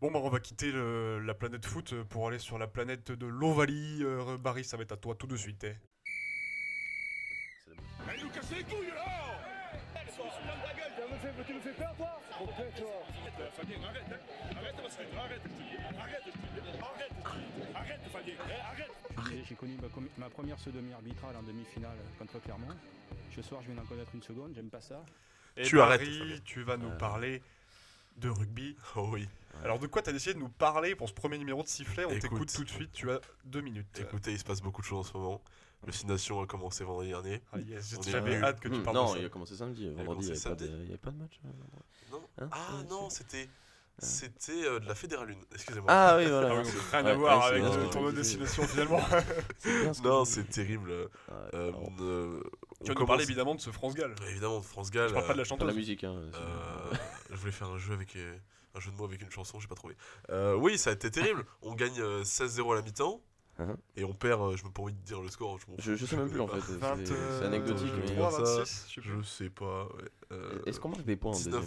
[0.00, 3.26] Bon bah on va quitter le- la planète foot pour aller sur la planète de
[3.26, 4.02] l'Ovalie.
[4.02, 5.62] Euh, Barry, ça va être à toi tout de suite.
[5.64, 5.76] eh.
[8.08, 9.38] Allez nous casser les couilles là
[11.46, 12.18] Tu me fais peur toi
[13.54, 14.16] Fabien, arrête, hein.
[14.98, 15.42] Arrête arrête.
[15.98, 16.22] Arrête.
[16.80, 17.12] Arrête.
[17.74, 18.34] Arrête, Fabien.
[18.48, 18.60] Eh,
[19.20, 19.44] Arrête.
[19.48, 19.76] J'ai connu
[20.18, 22.68] ma, première sodomie arbitrale en demi-finale contre Clermont.
[23.34, 25.04] Ce soir, je viens d'en connaître une seconde, j'aime pas ça.
[25.56, 26.38] Et Tu Barry, arrêtes, Fabien.
[26.44, 26.96] tu vas nous Euh.
[26.98, 27.42] parler
[28.16, 28.76] de rugby.
[28.96, 29.28] Oh oui.
[29.64, 32.04] Alors de quoi t'as décidé de nous parler pour ce premier numéro de sifflet?
[32.04, 32.20] On Écoute.
[32.22, 33.86] t'écoute tout de suite, tu as deux minutes.
[34.00, 35.40] Écoutez, il se passe beaucoup de choses en ce moment.
[35.86, 37.42] Le Six Nations a commencé vendredi dernier.
[37.52, 39.26] Ah, yes, J'avais hâte que tu parles non, de il ça.
[39.26, 39.88] a commencé samedi.
[39.90, 40.74] Vendredi, il n'y avait, pas de- samedi.
[40.78, 41.40] il y avait pas de match.
[41.44, 41.48] euh.
[42.12, 43.48] Non Hein Ah Ouais, non, c'était.
[43.98, 45.38] C'était euh, de la Fédéralune.
[45.52, 45.86] Excusez-moi.
[45.88, 46.48] Ah oui, voilà.
[46.52, 49.00] Ah oui, c'est- rien à voir ouais, avec le tournoi de destination finalement.
[50.04, 50.90] Non, c'est terrible.
[50.90, 51.08] Euh,
[51.54, 54.14] euh, on Tu vas nous parler évidemment de ce France Gall.
[54.28, 55.08] Évidemment, de France Gall.
[55.08, 55.76] Je parle pas de la pas la chanteuse.
[55.76, 56.04] musique.
[56.04, 56.94] Hein, Euh,
[57.30, 58.36] je voulais faire un jeu avec euh,
[58.74, 59.94] un jeu de mots avec une chanson, j'ai pas trouvé.
[60.30, 61.44] Euh, oui, ça a été terrible.
[61.60, 63.20] On gagne euh, 16-0 à la mi-temps.
[63.58, 63.76] Mhm.
[63.96, 65.58] et on perd, euh, je me pas envie de dire le score.
[65.58, 66.58] Je, Je, je sais même plus en fait.
[66.62, 67.86] c'est- euh, anecdotique.
[67.86, 68.58] je mais- vois 23, ça.
[68.60, 69.84] 26, je sais pas.
[69.88, 70.08] ouais.
[70.32, 71.62] Euh, Est-ce qu'on marque des points en 19,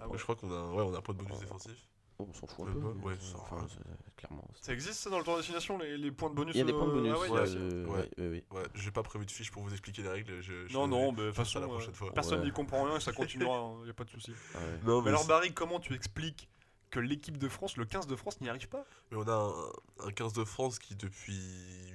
[0.02, 0.18] Ah points.
[0.18, 1.40] Je crois qu'on a, ouais, on a un point de bonus Oh.
[1.42, 1.88] défensif.
[2.18, 2.78] Oh, on s'en fout un peu.
[3.06, 3.66] ouais, euh, ça, enfin,
[4.16, 4.46] clairement.
[4.68, 6.64] existe ça dans le tour de destination, les, les points de bonus Il y a
[6.64, 7.12] des euh, points de bonus.
[7.16, 7.90] ah ouais, euh, ouais.
[7.90, 8.44] ouais, ouais, ouais.
[8.50, 10.40] Ouais, j'ai pas prévu de fiche pour vous expliquer les règles.
[10.42, 12.12] je- je Non, non, mais façon, la euh, prochaine fois.
[12.12, 12.44] personne Ouais.
[12.46, 14.32] n'y comprend rien et ça continuera, il n'y a pas de souci.
[14.54, 14.58] Ah.
[14.84, 16.48] Non, Mais mais, alors, Barry, comment tu expliques
[16.90, 18.84] que l'équipe de France, le 15 de France, n'y arrive pas?
[19.10, 19.32] Mais on a
[20.04, 21.40] un, un 15 de France qui, depuis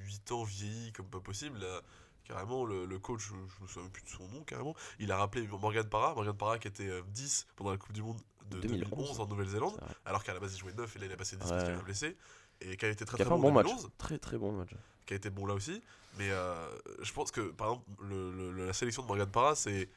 [0.07, 1.59] 8 ans, vieillit comme pas possible.
[1.59, 1.81] Là,
[2.27, 4.75] carrément, le, le coach, je, je me souviens plus de son nom, carrément.
[4.99, 6.13] Il a rappelé Morgan Parra.
[6.15, 8.17] Morgan Parra qui était euh, 10 pendant la Coupe du Monde
[8.49, 9.79] de 2011, 2011 en Nouvelle-Zélande.
[10.05, 11.73] Alors qu'à la base, il jouait 9 et là, il a passé 10 parce qu'il
[11.73, 12.17] avait blessé.
[12.61, 13.65] Et qui a été très Qui a très bon bon en match.
[13.67, 13.89] 2011.
[13.97, 14.71] Très très bon match.
[15.05, 15.81] qui a été bon là aussi.
[16.17, 16.67] Mais euh,
[17.01, 19.89] je pense que, par exemple, le- le- la sélection de Morgan Parra, c'est,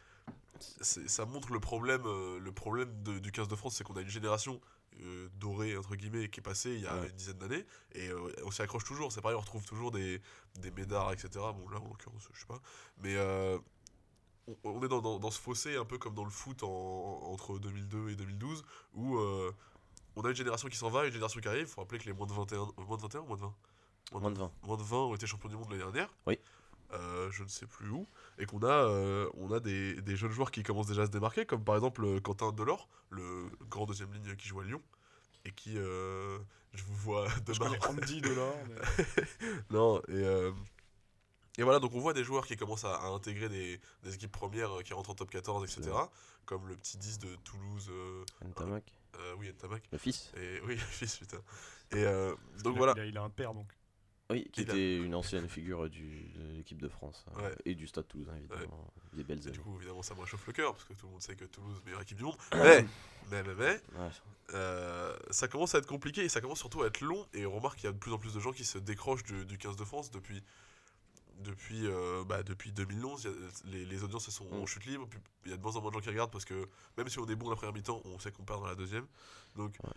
[0.81, 4.03] ça montre le problème, euh, le problème de- du 15 de France, c'est qu'on a
[4.03, 4.61] une génération
[5.03, 7.09] euh, dorée, entre guillemets, qui est passée il y a Ouais.
[7.09, 9.13] une dizaine d'années, et euh, on s'y accroche toujours.
[9.13, 10.21] C'est pareil, on retrouve toujours des,
[10.59, 11.29] des médards, etc.
[11.35, 12.61] Bon, là, en l'occurrence, je sais pas.
[12.99, 13.59] Mais euh,
[14.47, 16.69] on, on est dans, dans- dans ce fossé, un peu comme dans le foot en-
[17.33, 19.19] entre 2002 et 2012, où
[20.17, 21.67] on a une génération qui s'en va, une génération qui arrive.
[21.67, 23.55] Faut rappeler que les moins de 21, moins de 21 ou moins de 20
[24.13, 24.53] Moins de 20.
[24.65, 26.13] moins de 20 ont été champions du monde l'année dernière.
[26.27, 26.37] Oui.
[26.93, 28.07] Euh, je ne sais plus où.
[28.39, 31.11] Et qu'on a, euh, on a des, des jeunes joueurs qui commencent déjà à se
[31.13, 34.83] démarquer, comme par exemple euh, Quentin Delors, le grand deuxième ligne qui joue à Lyon.
[35.45, 36.39] Et qui, euh,
[36.75, 37.77] je vous vois Je demain.
[37.79, 38.57] connais Andy Delors.
[38.69, 39.05] mais-
[39.71, 40.51] non, et, euh,
[41.59, 44.33] et voilà, donc on voit des joueurs qui commencent à, à intégrer des, des équipes
[44.33, 45.95] premières qui rentrent en top 14, etc.
[46.45, 48.85] Comme le petit 10 de Toulouse, euh, Ntamak,
[49.19, 49.83] euh, oui, Ntamak.
[49.93, 50.33] le fils.
[50.37, 51.39] Et oui, fils, putain.
[51.93, 52.93] Et euh, donc il a- voilà.
[52.97, 53.69] Il a, il a un père donc.
[54.31, 57.25] Oui, qui a- était une ancienne figure du, de l'équipe de France.
[57.37, 57.55] Ouais.
[57.65, 58.93] Et du Stade Toulousain, évidemment.
[59.13, 59.51] Des belles Et années.
[59.53, 61.45] du coup, évidemment, ça me réchauffe le cœur, parce que tout le monde sait que
[61.47, 62.37] Toulouse, meilleure équipe du monde.
[62.55, 62.85] Mais,
[63.31, 63.55] mais, mais,
[63.99, 64.11] mais,
[64.55, 67.27] euh, ça commence à être compliqué et ça commence surtout à être long.
[67.35, 69.23] Et on remarque qu'il y a de plus en plus de gens qui se décrochent
[69.23, 70.43] du, du 15 de France depuis,
[71.39, 73.25] depuis, euh, bah, depuis 2011.
[73.25, 74.67] il y a- les, les audiences elles sont en Mm.
[74.67, 75.07] chute libre.
[75.09, 77.09] puis Il y a de moins en moins de gens qui regardent parce que même
[77.09, 79.07] si on est bon la première mi-temps, on sait qu'on perd dans la deuxième.
[79.57, 79.91] Donc, Ouais,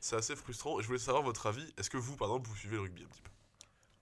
[0.00, 0.78] c'est assez frustrant.
[0.78, 1.72] Et je voulais savoir votre avis.
[1.78, 3.30] Est-ce que vous, par exemple, vous suivez le rugby un petit peu?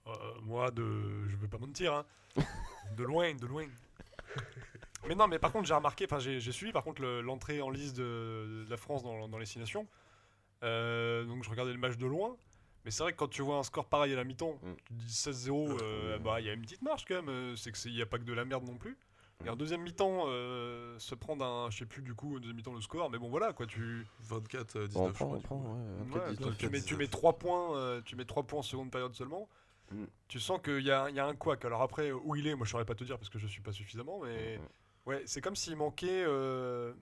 [0.09, 2.05] Euh, moi, de, je vais pas mentir, hein.
[2.97, 3.67] de loin, de loin.
[5.07, 7.71] Mais non, mais par contre, j'ai remarqué, enfin, j'ai suivi par contre le- l'entrée en
[7.71, 9.87] liste de, de la France dans, dans les six nations.
[10.63, 12.37] Euh, donc, je regardais le match de loin.
[12.85, 14.73] Mais c'est vrai que quand tu vois un score pareil à la mi-temps, Mm.
[14.87, 16.19] tu dis 16-0, euh, Ouais.
[16.23, 17.57] bah il y a une petite marge quand même.
[17.57, 18.97] C'est qu'il n'y a pas que de la merde non plus.
[19.45, 19.59] Et en Mm.
[19.59, 22.81] deuxième mi-temps, euh, se prendre un, je sais plus du coup, en deuxième mi-temps le
[22.81, 25.41] score, mais bon voilà quoi, tu, 24, euh, 19, Bon, on je prend, crois, on
[25.41, 25.69] du prend, coup.
[25.69, 26.19] ouais.
[26.19, 26.59] Ouais, 24, donc 19.
[26.59, 26.99] tu, mets, tu 19.
[26.99, 29.49] mets 3 points, tu mets 3 points en seconde période seulement.
[29.91, 30.05] Mm.
[30.29, 31.65] Tu sens qu'il y a, il y a un couac.
[31.65, 33.63] Alors après, où il est, moi je saurais pas te dire parce que je suis
[33.63, 34.63] pas suffisamment, mais Mm.
[35.07, 36.93] ouais, c'est comme s'il manquait euh,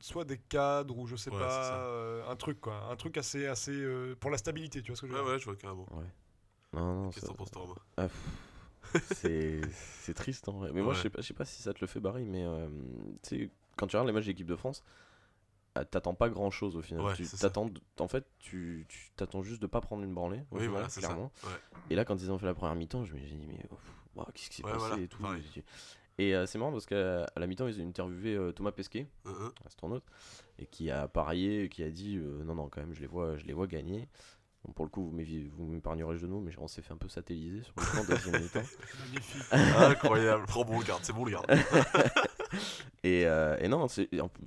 [0.00, 3.46] soit des cadres ou je sais Ouais, pas, euh, un truc quoi, un truc assez,
[3.46, 5.32] assez euh, pour la stabilité, tu vois ce que je veux Ouais, dire?
[5.34, 5.86] ouais, je vois carrément.
[5.92, 6.04] Ouais.
[6.72, 7.74] Non, non, Qu'est-ce que t'en penses, Thomas?
[7.98, 8.08] Ah,
[9.04, 9.70] c'est
[10.04, 10.70] c'est triste en vrai.
[10.72, 10.96] Mais moi, Ouais.
[10.96, 12.68] je sais pas, je sais pas si ça te le fait barrer, mais euh,
[13.22, 14.82] tu sais, quand tu regardes les matchs d'équipe de France,
[15.74, 17.04] t'attends pas grand chose au final.
[17.04, 17.48] Ouais, tu c'est ça.
[17.48, 20.42] t'attends, en fait, tu t'attends juste de pas prendre une branlée.
[20.50, 21.00] Oui, final, voilà, ça.
[21.00, 21.32] clairement.
[21.44, 21.50] Ouais.
[21.90, 24.24] Et là, quand ils ont fait la première mi-temps, je me suis dit, mais oh,
[24.34, 25.22] qu'est-ce qui s'est Ouais, passé voilà, et tout.
[25.22, 25.42] pareil.
[26.18, 29.50] Et euh, c'est marrant parce qu'à la mi-temps, ils ont interviewé euh, Thomas Pesquet, euh.
[29.64, 30.04] astronaute,
[30.58, 33.38] et qui a parié, qui a dit euh, non, non, quand même, je les vois,
[33.38, 34.08] je les vois gagner.
[34.64, 37.62] Bon, pour le coup, vous m'épargnerez le genou, mais on s'est fait un peu satelliser
[37.62, 38.60] sur le plan de deuxième mi-temps.
[39.06, 39.42] Magnifique.
[39.50, 40.44] Incroyable.
[40.46, 41.46] Prends bon, le garde, c'est bon, le garde.
[43.04, 43.86] Et, euh, et non,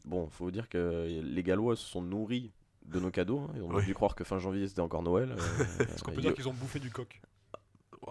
[0.06, 2.52] bon, faut dire que les Gallois se sont nourris
[2.86, 3.40] de nos cadeaux.
[3.40, 3.52] hein.
[3.56, 3.84] Ils ont Oui.
[3.84, 5.32] dû croire que fin janvier c'était encore Noël.
[5.32, 5.36] euh,
[5.90, 7.22] Est-ce qu'on peut dire qu'ils ont bouffé du coq?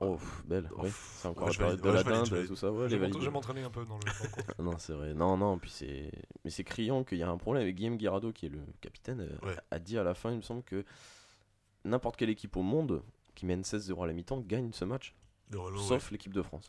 [0.00, 0.90] Oh, belle, Oh, oui.
[0.90, 2.48] C'est encore ouais, la période de ouais, la dinde, valide.
[2.48, 2.70] tout ça.
[2.72, 4.04] Ouais, Je vais vais m'entraîner un peu dans le.
[4.62, 5.14] Non, c'est vrai.
[5.14, 6.10] Non, non, puis c'est.
[6.44, 9.20] Mais c'est criant qu'il y a un problème avec Guillaume Guirado, qui est le capitaine,
[9.20, 9.56] euh, Ouais.
[9.70, 10.84] a dit à la fin, il me semble, que
[11.84, 13.02] n'importe quelle équipe au monde
[13.34, 15.14] qui mène 16-0 à la mi-temps gagne ce match,
[15.76, 16.66] sauf l'équipe de France.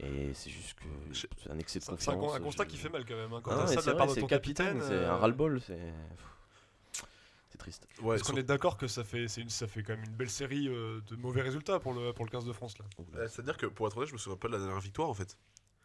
[0.00, 2.34] Et c'est juste que Je- c'est un excès de C'est c'est un, confiance.
[2.36, 3.32] un constat je- qui fait mal quand même.
[3.32, 3.40] hein.
[3.42, 5.78] Quand Ah, ça de la part de ton capitaine, c'est euh, un ras-le-bol, c'est.
[7.50, 7.86] C'est triste.
[8.02, 10.04] Ouais, Est-ce qu'on sur- est d'accord que ça fait, c'est une, ça fait quand même
[10.04, 12.84] une belle série euh, de mauvais résultats pour le, pour le 15 de France là?
[13.14, 15.14] Euh, C'est-à-dire que pour être honnête, je me souviens pas de la dernière victoire en
[15.14, 15.38] fait.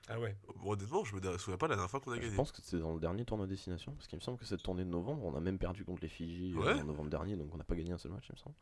[0.08, 0.36] Ah ouais.
[0.56, 2.36] Bon, honnêtement, je me souviens pas de la dernière fois qu'on a Je gagné.
[2.36, 4.84] pense que c'est dans le dernier tournoi destination, parce qu'il me semble que cette tournée
[4.84, 6.82] de novembre, on a même perdu contre les Fidji euh, Ouais.
[6.82, 8.56] en novembre dernier, donc on n'a pas gagné un seul match, il me semble.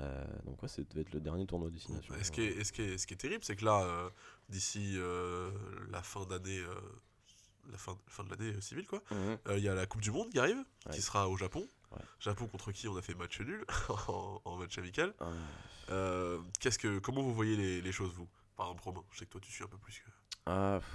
[0.00, 2.14] Euh, donc ouais, ça devait être le dernier tournoi destination.
[2.16, 3.82] Et ce, qui est, et ce, qui est, ce qui est terrible, c'est que là,
[3.84, 4.08] euh,
[4.48, 5.50] d'ici euh,
[5.90, 6.62] la fin d'année,
[7.70, 9.38] la fin, fin de l'année civile, quoi, Mhm.
[9.56, 10.92] il y a la Coupe du Monde qui arrive, Ouais.
[10.94, 11.68] qui sera au Japon.
[11.92, 11.98] Ouais.
[12.20, 13.64] Japon contre qui on a fait match nul
[14.08, 15.14] en, en match amical.
[15.20, 19.26] Ah, qu'est-ce que, comment vous voyez les, les choses, vous Par exemple, Romain, je sais
[19.26, 20.10] que toi tu suis un peu plus que.
[20.46, 20.88] Ah, pff,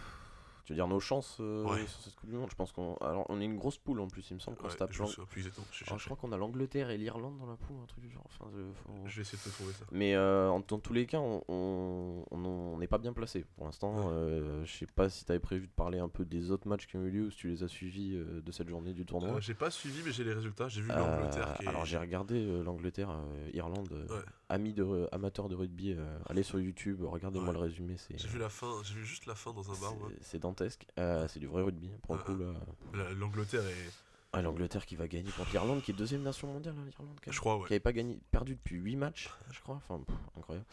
[0.67, 1.88] Tu veux dire nos chances euh, Ouais.
[1.88, 2.95] sur cette Coupe du Monde Je pense qu'on.
[2.97, 4.91] Alors, on est une grosse poule en plus, il me semble qu'on Ouais, se tape.
[4.91, 5.41] je l'Ang- plus.
[5.71, 8.10] Je, Alors, je crois qu'on a l'Angleterre et l'Irlande dans la poule, un truc du
[8.12, 8.25] genre.
[8.25, 9.86] Enfin, je- faut- je vais essayer de te trouver ça.
[9.93, 14.10] Mais euh, en- dans tous les cas, on- n'est pas bien placé pour l'instant.
[14.10, 14.13] Ouais.
[14.13, 16.86] euh, je sais pas si tu avais prévu de parler un peu des autres matchs
[16.88, 19.39] qui ont eu lieu ou si tu les as suivis de cette journée du tournoi.
[19.39, 20.67] J'ai pas suivi, mais j'ai les résultats.
[20.67, 21.67] J'ai vu l'Angleterre qui est.
[21.67, 23.10] Alors j'ai regardé l'Angleterre,
[23.53, 23.89] Irlande,
[24.49, 25.95] amis de amateurs de rugby,
[26.27, 29.36] allez sur YouTube, regardez-moi le résumé, c'est J'ai vu la fin, j'ai vu juste la
[29.36, 29.93] fin dans un bar.
[30.10, 30.39] c'est- c'est
[31.00, 32.26] Euh, c'est du vrai rugby pour le Ouais.
[32.26, 32.54] coup là.
[32.93, 33.91] La- L'Angleterre est.
[34.34, 37.17] Ah, L'Angleterre qui va gagner contre l'Irlande, qui est deuxième nation mondiale, hein, l'Irlande.
[37.30, 37.65] Je crois, qui ouais.
[37.72, 40.65] avait pas gagné, perdu depuis 8 matchs, je crois, enfin pff, incroyable.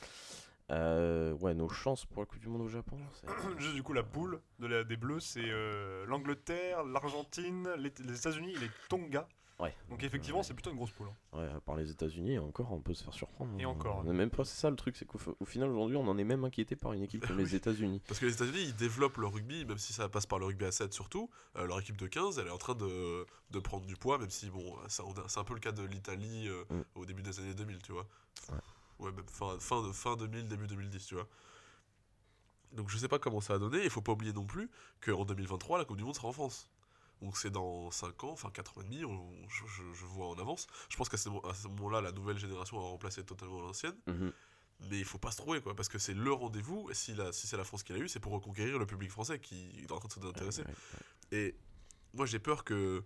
[0.71, 2.97] Euh, ouais, nos chances pour la Coupe du Monde au Japon,
[3.59, 8.19] Juste du coup, la poule de la, des Bleus, c'est euh, l'Angleterre, l'Argentine, les, les
[8.19, 9.29] États-Unis et les Tonga.
[9.61, 9.73] Ouais.
[9.89, 10.45] Donc effectivement, Ouais.
[10.45, 11.07] c'est plutôt une grosse poule.
[11.07, 11.39] hein.
[11.39, 13.53] Ouais, à part les États-Unis, encore, on peut se faire surprendre.
[13.61, 13.69] Et hein.
[13.69, 16.19] encore, On est même pas, c'est ça le truc, c'est qu'au final, aujourd'hui, on en
[16.19, 17.55] est même inquiété par une équipe comme les.
[17.55, 18.03] États-Unis.
[18.09, 20.65] Parce que les États-Unis, ils développent leur rugby, même si ça passe par le rugby
[20.65, 21.31] à 7 surtout.
[21.57, 24.31] euh, leur équipe de 15, elle est en train de, de prendre du poids, même
[24.31, 26.83] si, bon, a- c'est un peu le cas de l'Italie euh, Mm.
[26.97, 28.07] au début des années 2000, tu vois.
[28.51, 28.59] Ouais.
[28.99, 31.29] Ouais, même fin, fin, de, fin 2000, début 2010, tu vois.
[32.73, 33.85] Donc je sais pas comment ça va donner.
[33.85, 34.69] Il faut pas oublier non plus
[35.01, 36.69] qu'en 2023, la Coupe du Monde sera en France.
[37.23, 40.27] Donc c'est dans 5 ans, enfin 4 ans et demi, on- je, je- je vois
[40.29, 40.67] en avance.
[40.91, 43.97] Je pense qu'à ce, moment-là, la nouvelle génération va remplacer totalement l'ancienne.
[44.07, 44.33] Mhm.
[44.91, 46.91] Mais il faut pas se trouver, quoi, parce que c'est le rendez-vous.
[46.91, 49.11] Et si, la, si c'est la France qui l'a eu, c'est pour reconquérir le public
[49.11, 50.63] français qui est en train de se désintéresser.
[50.63, 50.69] Ouais,
[51.33, 51.39] ouais.
[51.39, 51.57] Et
[52.13, 53.03] moi, j'ai peur que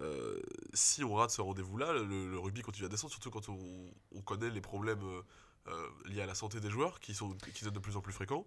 [0.00, 0.40] euh,
[0.74, 4.20] si on rate ce rendez-vous-là, le, le rugby continue à descendre, surtout quand on, on
[4.22, 5.22] connaît les problèmes euh,
[5.68, 8.12] euh, liés à la santé des joueurs qui, sont, qui deviennent de plus en plus
[8.12, 8.44] fréquents.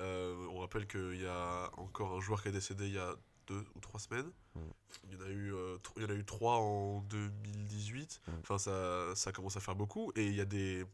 [0.00, 3.14] Euh, on rappelle qu'il y a encore un joueur qui est décédé il y a
[3.48, 4.30] deux ou trois semaines.
[4.54, 4.60] Mm.
[5.04, 8.20] Il, y en a eu, euh, il y en a eu trois en 2018.
[8.26, 8.32] Mm.
[8.42, 10.12] Enfin, ça, ça commence à faire beaucoup.
[10.16, 10.84] Et il y a des,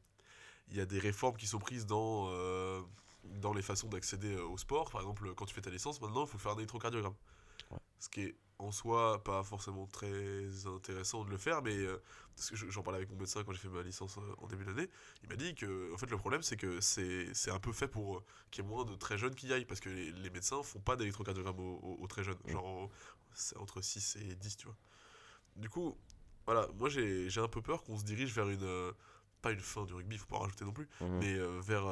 [0.71, 2.81] il y a des réformes qui sont prises dans, euh,
[3.25, 4.91] dans les façons d'accéder euh, au sport.
[4.91, 7.15] Par exemple, quand tu fais ta licence, maintenant, il faut faire un électrocardiogramme.
[7.71, 7.79] Ouais.
[7.99, 12.01] Ce qui est en soi pas forcément très intéressant de le faire, mais euh,
[12.37, 14.47] parce que je- j'en parlais avec mon médecin quand j'ai fait ma licence euh, en
[14.47, 14.89] début d'année.
[15.23, 18.19] Il m'a dit que en fait, le problème, c'est que c'est un peu fait pour
[18.19, 20.31] euh, qu'il y ait moins de très jeunes qui y aillent, parce que les, les
[20.31, 22.39] médecins font pas d'électrocardiogramme aux, aux- aux très jeunes.
[22.45, 22.53] Ouais.
[22.53, 22.91] Genre, en-
[23.35, 24.77] c'est entre 6 et 10, tu vois.
[25.57, 25.97] Du coup,
[26.47, 28.63] voilà, moi j'ai un peu peur qu'on se dirige vers une.
[28.63, 28.93] euh,
[29.43, 31.19] pas une fin du rugby, faut pas en rajouter non plus, Mhm.
[31.19, 31.85] mais vers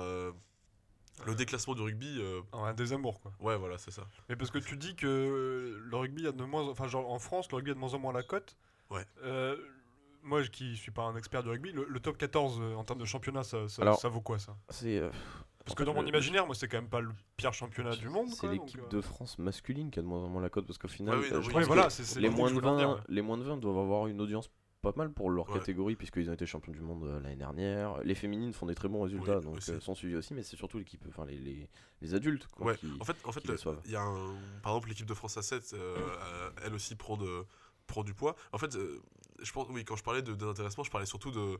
[1.26, 2.18] le déclassement du rugby.
[2.20, 3.32] euh, Un désamour, quoi.
[3.40, 4.02] ouais, voilà, c'est ça.
[4.28, 7.50] Mais parce que tu dis que le rugby a de moins, enfin genre en France,
[7.50, 8.56] le rugby a de moins en moins la cote.
[8.90, 9.04] Ouais.
[9.24, 9.56] Euh,
[10.22, 12.84] moi, je- qui suis pas un expert du rugby, le, le top 14 euh, en
[12.84, 14.56] termes de championnat, ça, ça, Alors- ça vaut quoi ça?
[14.68, 15.10] C'est euh,
[15.64, 18.28] Parce que dans mon imaginaire, moi, c'est quand même pas le pire championnat du monde.
[18.28, 20.78] c'est l'équipe euh, de France masculine qui a de moins en moins la cote parce
[20.78, 22.34] qu'au final, Ouais, oui, non, je oui, pense Ouais, que voilà, c'est c'est les le
[22.34, 23.00] moins de que je voulais en 20, dire, ouais.
[23.08, 24.48] les moins de 20 doivent avoir une audience
[24.82, 25.58] pas mal pour leur Ouais.
[25.58, 28.02] catégorie puisqu'ils ont été champions du monde euh, l'année dernière.
[28.02, 30.56] Les féminines font des très bons résultats Oui, donc euh, sont suivis aussi, mais c'est
[30.56, 31.68] surtout l'équipe, enfin les, les,
[32.02, 33.40] les adultes quoi, Ouais, qui- en fait, en fait
[33.84, 37.16] il y a un, par exemple l'équipe de France à 7, euh, elle aussi prend,
[37.16, 37.44] de,
[37.86, 38.34] prend du poids.
[38.52, 39.00] En fait, euh,
[39.40, 41.58] je pense, oui, quand je parlais de désintéressement, je parlais surtout de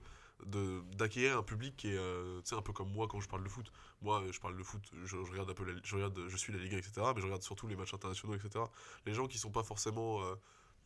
[0.96, 3.70] d'acquérir un public qui est euh, un peu comme moi quand je parle de foot.
[4.00, 6.52] Moi, je parle de foot, je, je regarde un peu, la- je regarde, je suis
[6.52, 6.92] la Ligue 1, etc.
[7.14, 8.64] Mais je regarde surtout les matchs internationaux, etc.
[9.06, 10.34] Les gens qui sont pas forcément euh,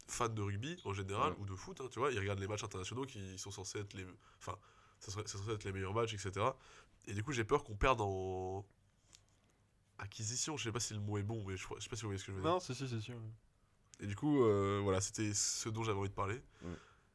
[0.09, 1.38] fans de rugby en général Ouais.
[1.40, 3.95] ou de foot, hein, tu vois, ils regardent les matchs internationaux qui sont censés être
[3.95, 4.07] les,
[4.38, 4.57] enfin,
[5.01, 6.47] ça serait, ça serait être les meilleurs matchs, etc.
[7.07, 8.64] Et du coup, j'ai peur qu'on perde en
[9.99, 10.57] acquisition.
[10.57, 12.09] Je sais pas si le mot est bon, mais je, je sais pas si vous
[12.09, 12.51] voyez ce que je veux dire.
[12.51, 13.16] Non, si, si, c'est sûr.
[14.01, 16.40] Et du coup, euh, voilà, c'était ce dont j'avais envie de parler.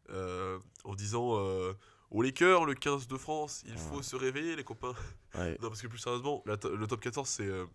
[0.10, 1.74] Euh, en disant euh,
[2.10, 3.78] Au les cœurs, le 15 de France, il Ouais.
[3.78, 4.94] faut se réveiller, les copains.
[5.36, 5.58] Ouais.
[5.62, 7.44] non, parce que plus sérieusement, la le top 14, c'est.
[7.46, 7.66] euh,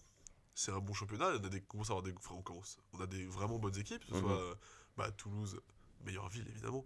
[0.58, 3.00] c'est un bon championnat, on a des, commence à avoir des, enfin, on, commence, on
[3.00, 4.20] a des vraiment bonnes équipes, que ce Mhm.
[4.22, 4.58] soit
[4.96, 5.58] bah, Toulouse,
[6.04, 6.84] meilleure ville évidemment,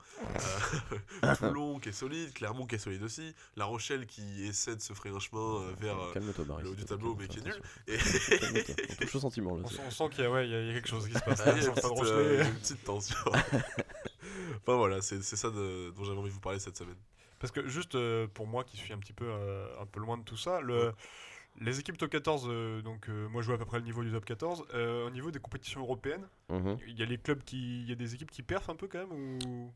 [1.23, 4.81] euh, Toulon qui est solide, Clermont qui est solide aussi, La Rochelle qui essaie de
[4.81, 5.99] se frayer un chemin euh, vers.
[5.99, 6.13] euh,
[6.47, 7.61] Barry, le haut du tableau, mais qui est nul.
[7.87, 9.65] et- On touche au sentiment là.
[9.65, 11.41] On, on sent qu'il y, a- ouais, il y a quelque chose qui se passe.
[11.47, 12.47] Ah, il y a une petite, Rochelet.
[12.49, 13.17] une petite tension.
[13.27, 16.97] enfin voilà, c'est c'est ça de- dont j'avais envie de vous parler cette semaine.
[17.39, 20.19] Parce que juste euh, pour moi qui suis un petit peu, euh, un peu loin
[20.19, 20.93] de tout ça, le, Ouais.
[21.59, 24.03] Les équipes top 14, euh, donc euh, moi je vois à peu près le niveau
[24.03, 26.79] du top 14, euh, au niveau des compétitions européennes, Mhm.
[26.87, 28.89] il y a les clubs qui, il y a des équipes qui perfent un peu
[28.89, 29.73] quand même ou?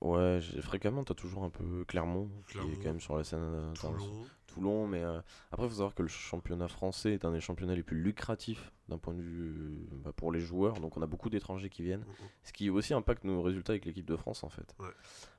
[0.00, 3.72] Ouais, fréquemment, t'as toujours un peu Clermont, qui est quand même sur la scène.
[3.74, 4.26] Toulon.
[4.46, 5.02] Toulon, mais
[5.50, 8.70] après, il faut savoir que le championnat français est un des championnats les plus lucratifs
[8.88, 10.78] d'un point de vue bah, pour les joueurs.
[10.78, 12.28] Donc, on a beaucoup d'étrangers qui viennent, Mhm.
[12.42, 14.74] ce qui aussi impacte nos résultats avec l'équipe de France en fait.
[14.78, 14.90] Ouais.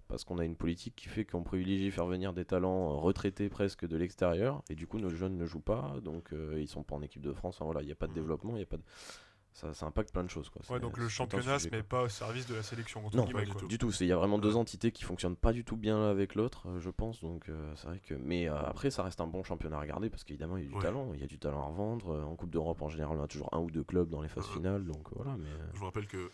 [0.08, 3.50] Parce qu'on a une politique qui fait qu'on privilégie faire venir des talents euh, retraités
[3.50, 6.84] presque de l'extérieur, et du coup, nos jeunes ne jouent pas, donc euh, ils sont
[6.84, 7.56] pas en équipe de France.
[7.56, 8.16] Enfin, voilà, il n'y a pas de Mhm.
[8.20, 8.84] développement, il y a pas de.
[9.52, 10.50] ça, ça impacte plein de choses.
[10.50, 10.62] Quoi.
[10.70, 13.06] Ouais, donc le championnat se sujet, met pas au service de la sélection.
[13.06, 13.62] entre Non, guillemets, du quoi.
[13.62, 13.68] tout.
[13.68, 15.98] Du tout, c'est- il y a vraiment deux entités qui fonctionnent pas du tout bien
[15.98, 17.22] l'un avec l'autre, euh, je pense.
[17.22, 20.10] Donc euh, c'est vrai que, mais euh, après, ça reste un bon championnat à regarder
[20.10, 20.82] parce qu'évidemment il y a du Ouais.
[20.82, 22.26] talent, il y a du talent à revendre.
[22.28, 24.46] En Coupe d'Europe en général, on a toujours un ou deux clubs dans les phases
[24.48, 25.36] finales, donc voilà.
[25.38, 26.30] Mais Je me rappelle que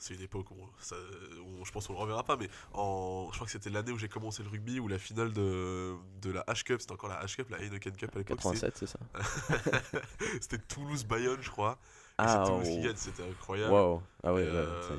[0.00, 0.96] c'est une époque où, ça-
[1.44, 3.98] où je pense qu'on le reverra pas, mais en, je crois que c'était l'année où
[3.98, 7.48] j'ai commencé le rugby, où la finale de, de la H-Cup, c'était encore la H-Cup,
[7.50, 8.36] la Heineken Cup à l'époque.
[8.38, 8.98] 87, c'est ça
[10.40, 11.78] c'était- Toulouse-Bayonne, je crois.
[12.18, 12.82] Et Ah, Toulouse qui oh.
[12.84, 13.72] gagne, c'était incroyable.
[13.72, 14.90] Waouh, ah ouais, Et, ouais, euh,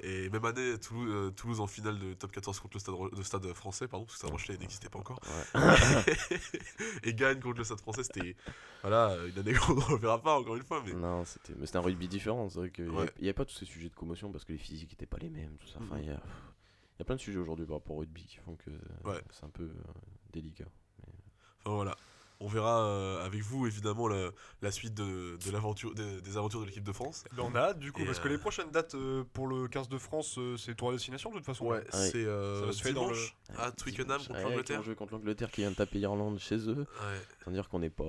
[0.00, 3.22] et même année, Toulouse, euh, Toulouse en finale de top 14 contre le stade, le
[3.22, 5.20] stade français, pardon, parce que Stade Rochelet n'existait pas encore.
[7.02, 8.36] et gagne contre le stade français, c'était
[8.82, 10.82] voilà, une année qu'on ne reverra pas encore une fois.
[10.86, 12.48] Mais Non, c'était un rugby différent.
[12.48, 13.10] C'est vrai qu'il n'y Ouais.
[13.20, 15.56] avait, pas tous ces sujets de commotion parce que les physiques n'étaient pas les mêmes.
[15.58, 15.78] Tout ça.
[15.82, 16.02] Enfin, Mhm.
[16.02, 16.22] il y a,
[16.94, 18.70] il y a plein de sujets aujourd'hui par rapport au rugby qui font que
[19.08, 19.20] Ouais.
[19.30, 19.74] c'est un peu euh,
[20.32, 20.64] délicat.
[21.64, 21.96] Enfin voilà.
[22.42, 24.30] On verra euh, avec vous évidemment la,
[24.62, 27.24] la suite de, de l'aventure des, des aventures de l'équipe de France.
[27.36, 29.46] Ben, on a hâte du coup, Et, parce que euh, les prochaines dates euh, pour
[29.46, 31.66] le 15 de France, euh, c'est tour à destination de toute façon.
[31.66, 31.84] Ouais, Ouais.
[31.90, 34.82] c'est euh, Ça dans dimanche à Twickenham contre Ouais, l'Angleterre.
[34.82, 36.80] Joue contre l'Angleterre qui vient de taper l'Irlande chez eux.
[36.80, 37.20] Ouais.
[37.44, 38.04] Sans dire qu'on n'est pas.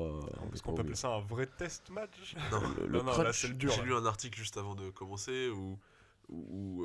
[0.53, 2.35] Est-ce qu'on peut appeler ça un vrai test match?
[2.51, 3.71] Non, Le, le Non, non, là, le dur.
[3.71, 5.77] J'ai lu un article juste avant de commencer où,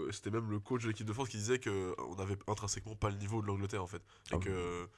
[0.01, 3.09] euh, c'était même le coach de l'équipe de France qui disait qu'on avait intrinsèquement pas
[3.09, 4.03] le niveau de l'Angleterre en fait.
[4.31, 4.89] Et Ah que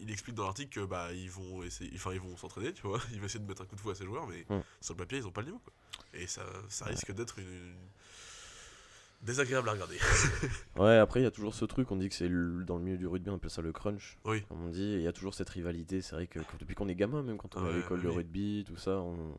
[0.00, 3.00] il explique dans l'article que bah ils vont essayer, enfin ils vont s'entraîner, tu vois,
[3.12, 4.62] ils vont essayer de mettre un coup de fouet à ses joueurs, mais Hmm.
[4.80, 5.60] sur le papier ils ont pas le niveau.
[5.60, 5.72] Quoi.
[6.14, 7.76] Et ça, ça risque d'être une, une-
[9.22, 9.98] désagréable à regarder.
[10.76, 11.90] Ouais, après, il y a toujours ce truc.
[11.90, 14.18] On dit que c'est dans le milieu du rugby, on appelle ça le crunch.
[14.24, 14.42] Oui.
[14.48, 16.02] Comme on dit, il y a toujours cette rivalité.
[16.02, 18.64] C'est vrai que, depuis qu'on est gamin, même quand on est à l'école de rugby,
[18.66, 19.34] tout ça, on,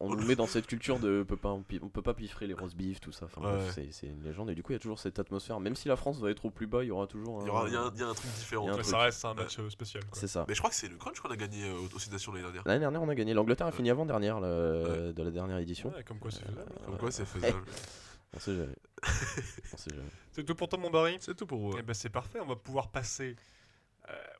[0.00, 2.54] on nous met dans cette culture de peut pas, on on peut pas piffrer les
[2.54, 3.26] roast beef, tout ça.
[3.26, 3.70] Enfin, Ouais.
[3.74, 4.50] c'est- c'est une légende.
[4.50, 5.58] Et du coup, il y a toujours cette atmosphère.
[5.60, 7.40] Même si la France va être au plus bas, il y aura toujours.
[7.42, 8.64] Il y, un- aura, il y a un, y a un truc différent.
[8.64, 8.86] Il y a un truc.
[8.86, 10.02] Ça reste un match euh, spécial.
[10.12, 10.44] C'est ça.
[10.48, 12.62] Mais je crois que c'est le crunch qu'on a gagné euh, aux Nations l'année dernière.
[12.66, 13.34] L'année dernière, on a gagné.
[13.34, 15.90] L'Angleterre a fini avant-dernière de la dernière édition.
[15.94, 16.72] Ouais, comme quoi c'est faisable.
[16.86, 17.62] Comme quoi c'est faisable.
[18.36, 18.76] On sait jamais.
[19.72, 20.08] on sait jamais.
[20.32, 21.76] C'est tout pour toi, mon Barry C'est tout pour vous.
[21.78, 23.34] Eh ben, c'est parfait, on va pouvoir passer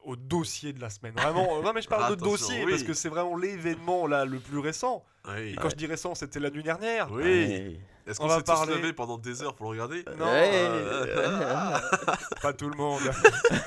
[0.04, 1.12] au dossier de la semaine.
[1.14, 2.70] Vraiment, non mais je parle de dossier oui.
[2.70, 5.04] parce que c'est vraiment l'événement là le plus récent.
[5.28, 5.50] Oui.
[5.52, 7.11] Et quand je dis récent, c'était la nuit dernière.
[7.12, 7.22] Oui.
[7.22, 7.81] Ouais.
[8.07, 10.02] Est-ce On qu'on va s'est parler- tous levé pendant des heures pour le regarder?
[10.18, 11.78] Non, euh,
[12.42, 13.02] pas tout le monde.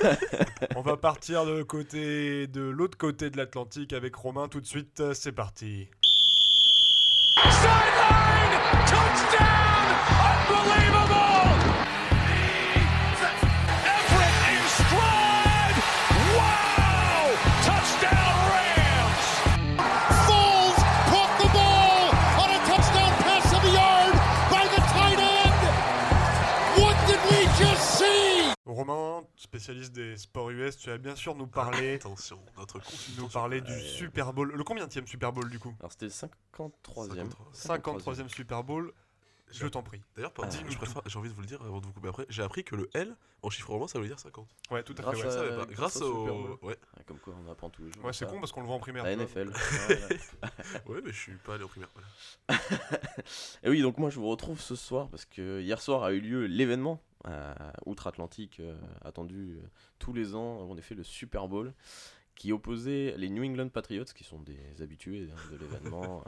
[0.74, 4.98] on va partir de côté de l'autre côté de l'Atlantique avec Romain tout de suite.
[4.98, 5.88] euh, C'est parti.
[7.36, 8.58] Sideline!
[8.86, 9.61] Touchdown!
[28.82, 32.80] Romain, spécialiste des sports US, tu vas bien sûr nous parler, Attention, notre
[33.16, 34.52] nous parler du Super Bowl.
[34.52, 37.28] Le combien Super Bowl du coup Alors, c'était le 53e.
[37.54, 38.92] 53e Super Bowl.
[39.52, 40.00] Je t'en prie.
[40.16, 41.02] D'ailleurs, par- Ah.
[41.06, 42.26] j'ai envie de vous le dire avant de vous couper après.
[42.28, 44.48] J'ai appris que le L en chiffre romain ça veut dire 50.
[44.70, 45.26] Ouais, tout à Grâce fait.
[45.28, 46.58] Ouais, à- grâce Grâce au.
[46.62, 46.76] Ouais.
[47.06, 48.04] Comme quoi, on apprend tous les jours.
[48.04, 49.04] Ouais, c'est con parce qu'on le voit en primaire.
[49.04, 49.12] La.
[49.16, 49.50] NFL.
[50.86, 51.88] Ouais, mais je suis pas allé en primaire.
[51.94, 52.60] voilà.
[53.62, 56.20] Et oui, donc moi je vous retrouve ce soir parce que hier soir a eu
[56.20, 57.54] lieu l'événement euh,
[57.86, 59.66] outre-Atlantique euh, attendu euh,
[59.98, 61.72] tous les ans, en effet le Super Bowl,
[62.34, 66.24] qui opposait les New England Patriots, qui sont des habitués hein, de l'événement.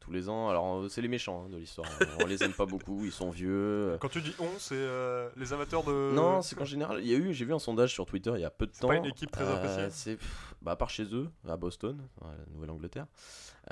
[0.00, 1.88] Tous les ans, alors euh, c'est les méchants hein, de l'histoire,
[2.20, 3.96] on les aime pas beaucoup, ils sont vieux.
[4.00, 6.12] Quand tu dis on, c'est euh, les amateurs de.
[6.14, 8.40] Non, c'est qu'en général, il y a eu, j'ai vu un sondage sur Twitter il
[8.40, 8.88] y a peu de C'est temps.
[8.88, 9.88] pas une équipe très euh, appréciée.
[9.90, 10.18] C'est,
[10.62, 13.06] bah, à part chez eux, à Boston, à la Nouvelle-Angleterre.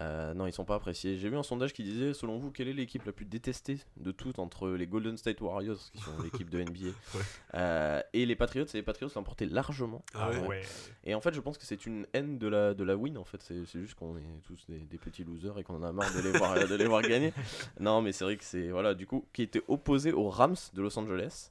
[0.01, 1.19] Euh, non, ils sont pas appréciés.
[1.19, 4.13] J'ai vu un sondage qui disait, selon vous, quelle est l'équipe la plus détestée de
[4.13, 7.21] toutes entre les Golden State Warriors, qui sont l'équipe de NBA, Ouais.
[7.55, 10.05] euh, et les Patriots Et les Patriots l'ont emporté largement.
[10.15, 10.47] Ah ouais.
[10.47, 10.63] ouais.
[11.05, 13.19] Et en fait, je pense que c'est une haine de la, de la win.
[13.19, 15.83] En fait, c'est c'est juste qu'on est tous des, des petits losers et qu'on en
[15.83, 17.33] a marre de les voir, de les voir gagner.
[17.81, 20.83] Non, mais c'est vrai que c'est voilà, du coup, qui était opposé aux Rams de
[20.83, 21.51] Los Angeles,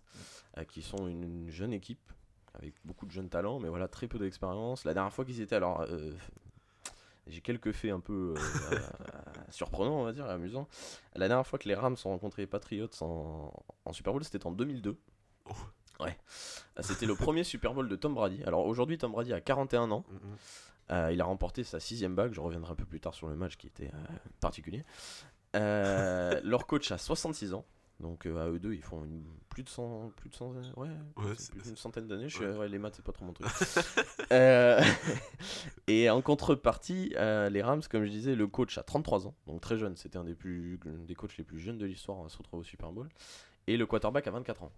[0.58, 2.00] euh, qui sont une, une jeune équipe
[2.54, 4.84] avec beaucoup de jeunes talents, mais voilà, très peu d'expérience.
[4.86, 6.12] La dernière fois qu'ils étaient, alors, euh,
[7.30, 8.80] j'ai quelques faits un peu euh,
[9.50, 10.68] surprenants, on va dire, et amusants.
[11.16, 13.52] La dernière fois que les Rams ont rencontré les Patriots en,
[13.86, 14.98] en Super Bowl, c'était en 2002.
[15.50, 15.54] Oh.
[16.00, 16.18] Ouais.
[16.78, 18.44] Euh, C'était le premier Super Bowl de Tom Brady.
[18.44, 20.06] Alors aujourd'hui, Tom Brady a 41 ans.
[20.92, 22.34] Euh, il a remporté sa sixième bague.
[22.34, 24.84] Je reviendrai un peu plus tard sur le match qui était euh, particulier.
[25.54, 27.66] Leur coach a 66 ans.
[28.00, 30.88] Donc euh, à eux deux, ils font une, plus de 100, plus de 100, ouais,
[31.16, 32.30] Ouais, plus d'une centaine d'années.
[32.30, 32.56] Je suis- ouais.
[32.56, 33.48] ouais, les maths, c'est pas trop mon truc.
[34.34, 34.82] Euh,
[35.88, 39.62] et en contrepartie, euh, les Rams, comme je disais, le coach a 33 ans, donc
[39.62, 39.95] très jeune.
[39.95, 42.64] C'était un des plus, des coachs les plus jeunes de l'histoire à se retrouver au
[42.66, 43.08] Super Bowl.
[43.68, 44.72] Et le quarterback a 24 ans.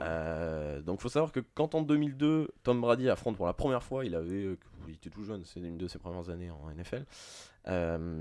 [0.00, 4.04] Ah donc faut savoir que quand en 2002 Tom Brady affronte pour la première fois,
[4.06, 4.56] il avait,
[4.88, 7.04] il était tout jeune, c'est une de ses premières années en NFL.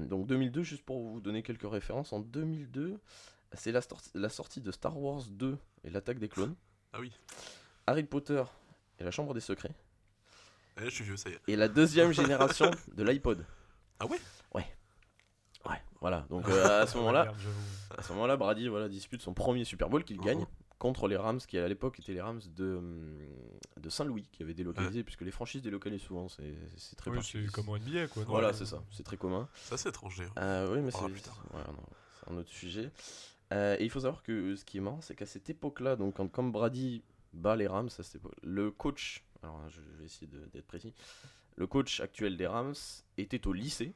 [0.08, 3.00] Donc 2002, juste pour vous donner quelques références, en 2002,
[3.54, 6.56] c'est la, sorti- la sortie de Star Wars 2 et l'attaque des clones,
[6.93, 7.12] Ah oui.
[7.88, 8.43] Harry Potter
[8.99, 9.74] et la Chambre des secrets,
[10.78, 11.39] Eh, je suis vieux, ça y est.
[11.47, 13.45] et la deuxième génération de l'iPod.
[13.99, 14.20] Ah ouais?
[14.54, 14.66] Ouais.
[15.70, 16.26] Ouais, voilà.
[16.30, 17.34] Donc euh, à ce moment-là,
[17.97, 20.47] à ce moment-là, Brady voilà, dispute son premier Super Bowl qu'il gagne Mhm.
[20.80, 22.82] contre les Rams qui à l'époque étaient les Rams de,
[23.78, 27.45] de Saint-Louis qui avaient délocalisé puisque les franchises délocalisent souvent c'est c'est très Oui, particulier.
[27.47, 28.24] c'est comme au NBA, quoi.
[28.24, 28.30] non?
[28.30, 29.47] Voilà, c'est ça, c'est très commun.
[29.56, 30.24] Ça, c'est étranger.
[30.36, 30.41] hein.
[30.41, 32.89] Euh, oui, mais c'est non, c'est un autre sujet.
[33.52, 36.16] Euh, et il faut savoir que ce qui est marrant, c'est qu'à cette époque-là, donc
[36.16, 40.93] quand comme Brady bat les Rams, époque- le coach, alors je vais essayer d'être précis,
[41.58, 42.76] le coach actuel des Rams
[43.18, 43.93] était au lycée.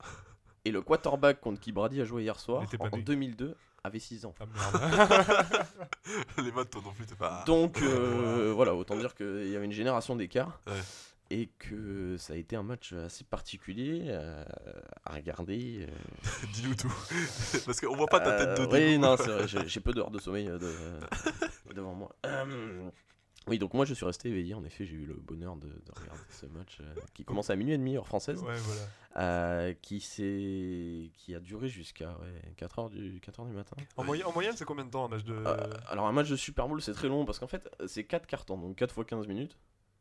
[0.64, 3.02] Et le quarterback contre qui Brady a joué hier soir, en, pas en né.
[3.02, 4.34] 2002, avait 6 ans.
[4.40, 5.64] Ah.
[6.42, 7.44] Les maths, toi non plus, t'es pas.
[7.46, 10.60] Donc euh, voilà, autant dire qu'il y avait une génération d'écart.
[10.66, 10.72] Ouais.
[11.30, 14.44] Et que ça a été un match assez particulier euh,
[15.04, 15.86] à regarder.
[15.86, 16.88] euh, Dis-nous tout.
[17.66, 18.92] Parce qu'on voit pas ta tête de Euh.
[18.92, 22.16] Oui, non, c'est vrai, j'ai peu d'heures de sommeil euh, de- devant moi.
[23.46, 24.52] Oui, donc moi je suis resté éveillé.
[24.54, 26.80] En effet, j'ai eu le bonheur de, de regarder ce match
[27.14, 28.54] qui commence à minuit et demi, heure française, Ouais,
[29.14, 29.74] voilà.
[29.82, 33.76] qui, a duré jusqu'à ouais, 4h du, 4 heures du matin.
[33.96, 35.34] En, moyenne- en moyenne, c'est combien de temps un match de.
[35.88, 38.58] Alors un match de Super Bowl c'est très long parce qu'en fait c'est 4 cartons,
[38.58, 39.56] donc 4 fois 15 minutes.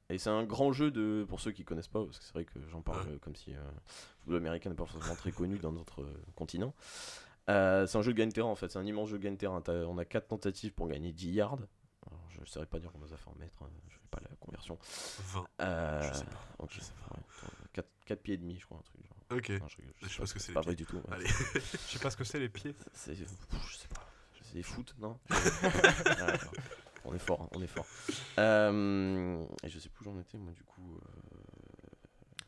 [0.09, 2.45] Et c'est un grand jeu de pour ceux qui connaissent pas, parce que c'est vrai
[2.45, 3.13] que j'en parle Ouais.
[3.15, 3.81] euh, comme si euh, le
[4.21, 6.73] football américain n'est pas forcément très connu dans notre euh, continent.
[7.49, 9.59] Euh, c'est un jeu de gagne-terrain en fait, c'est un immense jeu de gagne-terrain.
[9.61, 11.57] T'as- On a 4 tentatives pour gagner 10 yards.
[12.05, 14.19] Alors, je ne saurais pas dire comment ça fait en mètres, hein, je fais pas
[14.21, 14.77] la conversion.
[15.33, 15.47] 20.
[15.61, 19.01] Euh, Je sais pas, je sais ouais, 4, pieds et demi, je crois, un truc
[19.05, 19.17] genre.
[19.37, 19.49] Ok.
[19.49, 21.01] Non, je, rigole, Je sais pas ce que c'est, pas vrai du tout.
[21.11, 21.27] Allez.
[21.53, 22.73] Je sais pas ce que c'est les pieds.
[22.93, 23.11] C'est.
[23.13, 24.07] pff, Je sais pas.
[24.53, 25.19] C'est foot, non?
[25.29, 25.35] Ah,
[26.27, 26.53] d'accord.
[27.05, 27.85] On est fort, hein, on est fort.
[28.39, 30.95] Euh, et je sais plus où j'en étais, moi, du coup.
[30.95, 31.09] euh,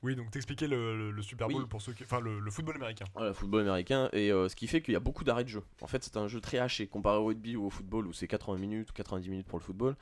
[0.02, 2.04] Oui, donc t'expliquais le, le- le Super Bowl pour ceux qui.
[2.04, 3.06] Enfin, le, le football américain.
[3.16, 5.64] Voilà, football américain, et euh, ce qui fait qu'il y a beaucoup d'arrêts de jeu.
[5.82, 8.28] En fait, c'est un jeu très haché, comparé au rugby ou au football, où c'est
[8.28, 9.96] 80 minutes ou 90 minutes pour le football.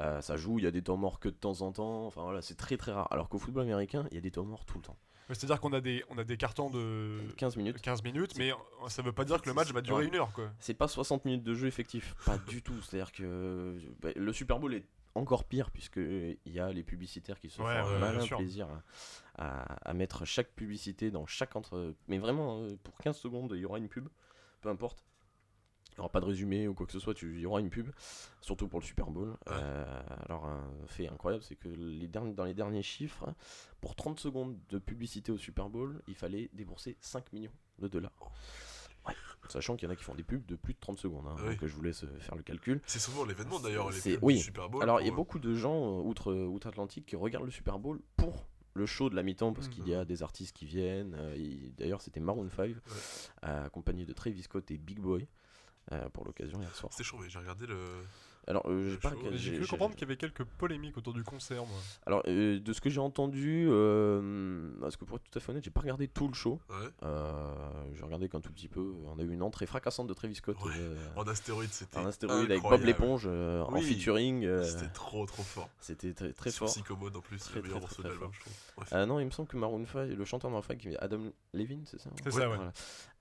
[0.00, 2.22] Euh, ça joue, il y a des temps morts que de temps en temps, enfin
[2.22, 3.08] voilà, c'est très très rare.
[3.10, 4.96] Alors qu'au football américain, il y a des temps morts tout le temps.
[5.28, 7.80] C'est-à-dire qu'on a des, on a des cartons de 15 minutes.
[7.80, 8.52] 15 minutes, mais
[8.88, 10.08] ça veut pas dire que le match va durer Ouais.
[10.08, 10.50] une heure, quoi.
[10.58, 12.80] C'est pas 60 minutes de jeu effectif, pas du tout.
[12.82, 17.38] C'est-à-dire que bah, le Super Bowl est encore pire puisque il y a les publicitaires
[17.40, 18.68] qui se Ouais, font un malin plaisir
[19.36, 21.94] à, à- à mettre chaque publicité dans chaque entre.
[22.06, 24.08] Mais vraiment, euh, pour 15 secondes, il y aura une pub,
[24.60, 25.04] peu importe.
[25.98, 27.58] Il n'y aura pas de résumé ou quoi que ce soit, tu- il y aura
[27.58, 27.88] une pub,
[28.40, 29.36] surtout pour le Super Bowl.
[29.50, 33.34] Euh, alors, un fait incroyable, c'est que les derniers, dans les derniers chiffres,
[33.80, 38.12] pour 30 secondes de publicité au Super Bowl, il fallait débourser 5 millions de dollars.
[39.08, 39.14] Ouais.
[39.48, 41.34] Sachant qu'il y en a qui font des pubs de plus de 30 secondes, hein,
[41.40, 41.56] Oui.
[41.56, 42.80] donc je vous laisse faire le calcul.
[42.86, 44.36] C'est souvent l'événement d'ailleurs, les pubs oui.
[44.36, 44.82] du Super Bowl.
[44.84, 48.00] Alors, il y a beaucoup de gens euh, outre, outre-Atlantique qui regardent le Super Bowl
[48.16, 51.14] pour le show de la mi-temps parce qu'il y a des artistes qui viennent.
[51.18, 52.76] euh, il- D'ailleurs, c'était Maroon 5,
[53.44, 55.26] euh, accompagné de Travis Scott et Big Boy.
[55.92, 56.92] Euh, pour l'occasion hier soir.
[56.92, 57.76] C'était chaud, mais j'ai regardé le.
[58.46, 59.12] Alors, euh, j'ai pas.
[59.32, 61.76] J'ai cru comprendre qu'il y avait quelques polémiques autour du concert, moi.
[62.06, 65.50] Alors, euh, de ce que j'ai entendu, euh, parce que pour être tout à fait
[65.52, 66.58] honnête, j'ai pas regardé tout le show.
[66.70, 66.76] Ouais.
[67.02, 67.52] Euh,
[67.92, 68.94] j'ai regardé qu'un tout petit peu.
[69.04, 70.56] On a eu une entrée fracassante de Travis Scott.
[70.64, 70.72] Ouais.
[70.78, 71.98] euh, En astéroïde, c'était.
[71.98, 74.46] un astéroïde avec Bob l'éponge euh, en featuring.
[74.46, 75.68] euh, C'était trop trop fort.
[75.80, 76.74] C'était très, très Sur fort.
[76.74, 78.54] Psychomode en plus, Très, le meilleur très, morceau de l'album, je trouve.
[78.92, 81.20] Ah non, il me semble que Maroon 5, le chanteur Maroon 5, qui est Adam
[81.52, 82.56] Levine, c'est ça C'est ça, ouais.
[82.56, 82.72] Voilà.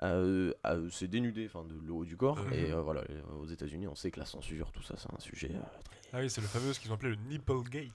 [0.03, 2.37] Euh, euh, c'est dénudé enfin, de le haut du corps.
[2.37, 2.53] Mhm.
[2.53, 5.19] Et euh, voilà, euh, aux États-Unis, on sait que la censure, tout ça, c'est un
[5.19, 5.51] sujet.
[5.55, 5.59] euh,
[6.13, 7.89] Ah oui, c'est le fameux, ce qu'ils ont appelé le Nipplegate.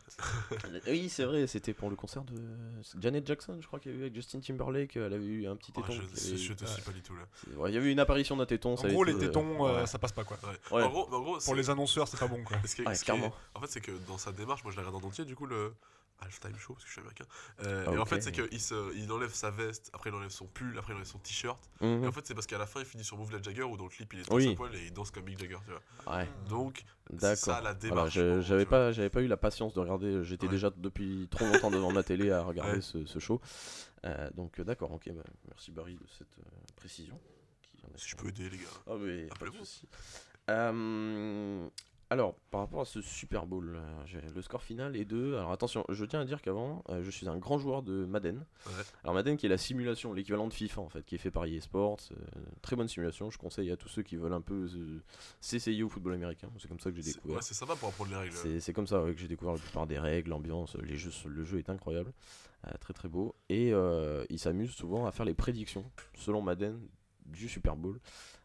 [0.59, 2.35] très- oui, c'est vrai, c'était pour le concert de
[3.01, 4.97] Janet Jackson, je crois qu'il y a eu avec Justin Timberlake.
[4.97, 5.93] Elle avait eu un petit Oh, téton.
[5.93, 6.71] je, qui avait- je te Ouais.
[6.71, 7.23] suis pas du tout là.
[7.57, 8.73] Ouais, il y avait eu une apparition d'un téton.
[8.73, 9.87] En ça gros, les tétons, euh, ouais.
[9.87, 10.39] ça passe pas, quoi.
[10.43, 10.77] Ouais.
[10.79, 10.83] Ouais.
[10.83, 12.57] En gros, en gros, Pour les annonceurs, c'est pas bon, quoi.
[12.67, 13.33] ce qui est- Ouais, ce qui est- clairement.
[13.55, 15.47] En fait, c'est que dans sa démarche, moi je la regarde en entier, du coup,
[15.47, 15.73] le
[16.23, 17.25] halftime show, parce que je suis américain.
[17.65, 18.49] Euh, Ah, Et en fait, c'est qu'il
[18.97, 21.61] il enlève sa veste, après il enlève son pull, après il enlève son t-shirt.
[21.81, 22.05] Mhm.
[22.05, 23.77] Et en fait, c'est parce qu'à la fin, il finit sur Move la Jagger, où
[23.77, 24.51] dans le clip, il est Oui.
[24.51, 26.17] sa poil et il danse comme Mick Jagger, tu vois.
[26.17, 26.85] Ouais, Donc,
[27.19, 28.15] c'est ça la démarche.
[28.41, 30.23] j'avais pas, pas eu la patience de regarder.
[30.25, 30.53] J'étais Ouais.
[30.53, 32.81] déjà depuis trop longtemps devant ma télé à regarder Ouais.
[32.81, 33.41] ce, ce show.
[34.05, 35.11] Euh, donc euh, d'accord, ok.
[35.13, 36.43] bah, merci Barry de cette euh,
[36.77, 37.19] précision.
[37.63, 38.65] qui en Si je peux aider, les gars.
[38.89, 39.65] Ah oui, pas de Appelez-moi.
[39.65, 39.87] souci.
[40.51, 41.69] Euh,
[42.13, 45.35] alors, par rapport à ce Super Bowl, euh, le score final est de.
[45.35, 48.45] Alors attention, je tiens à dire qu'avant, euh, je suis un grand joueur de Madden.
[48.67, 48.73] Ouais.
[49.03, 51.47] Alors Madden qui est la simulation, l'équivalent de FIFA en fait, qui est fait par
[51.47, 52.01] EA Sports.
[52.13, 55.03] euh, très bonne simulation, je conseille à tous ceux qui veulent un peu euh,
[55.41, 56.51] s'essayer au football américain.
[56.59, 57.37] C'est comme ça que j'ai découvert.
[57.37, 58.61] Ouais, c'est sympa pour apprendre les règles.
[58.61, 61.45] C'est comme ça ouais, que j'ai découvert la plupart des règles, l'ambiance, les jeux, le
[61.45, 62.13] jeu est incroyable,
[62.81, 63.35] très très beau.
[63.49, 66.79] Et euh, il s'amuse souvent à faire les prédictions, selon Madden,
[67.25, 67.99] du Super Bowl.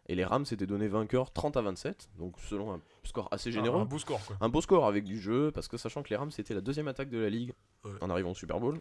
[0.10, 3.82] Et les Rams s'étaient donné vainqueurs 30 à 27, donc selon un score assez généreux.
[3.82, 4.38] un beau score quoi.
[4.42, 6.88] Un beau score avec du jeu, parce que sachant que les Rams c'était la deuxième
[6.88, 7.54] attaque de la ligue
[7.84, 7.92] Ouais.
[8.02, 8.80] en arrivant au Super Bowl.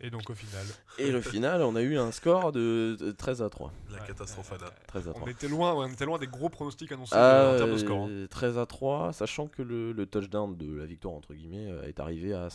[0.00, 0.66] Et donc au final,
[0.98, 3.72] Et le final, on a eu un score de de 13 à 3.
[3.90, 4.66] La Ouais, catastrophe ouais, Anna.
[4.66, 4.72] ouais.
[4.88, 5.22] 13 à 3.
[5.24, 8.06] on était loin, on était loin des gros pronostics annoncés Euh, en termes de score.
[8.06, 8.26] hein.
[8.28, 12.00] 13 à 3, sachant que le, le touchdown de la victoire entre guillemets euh, est
[12.00, 12.50] arrivé à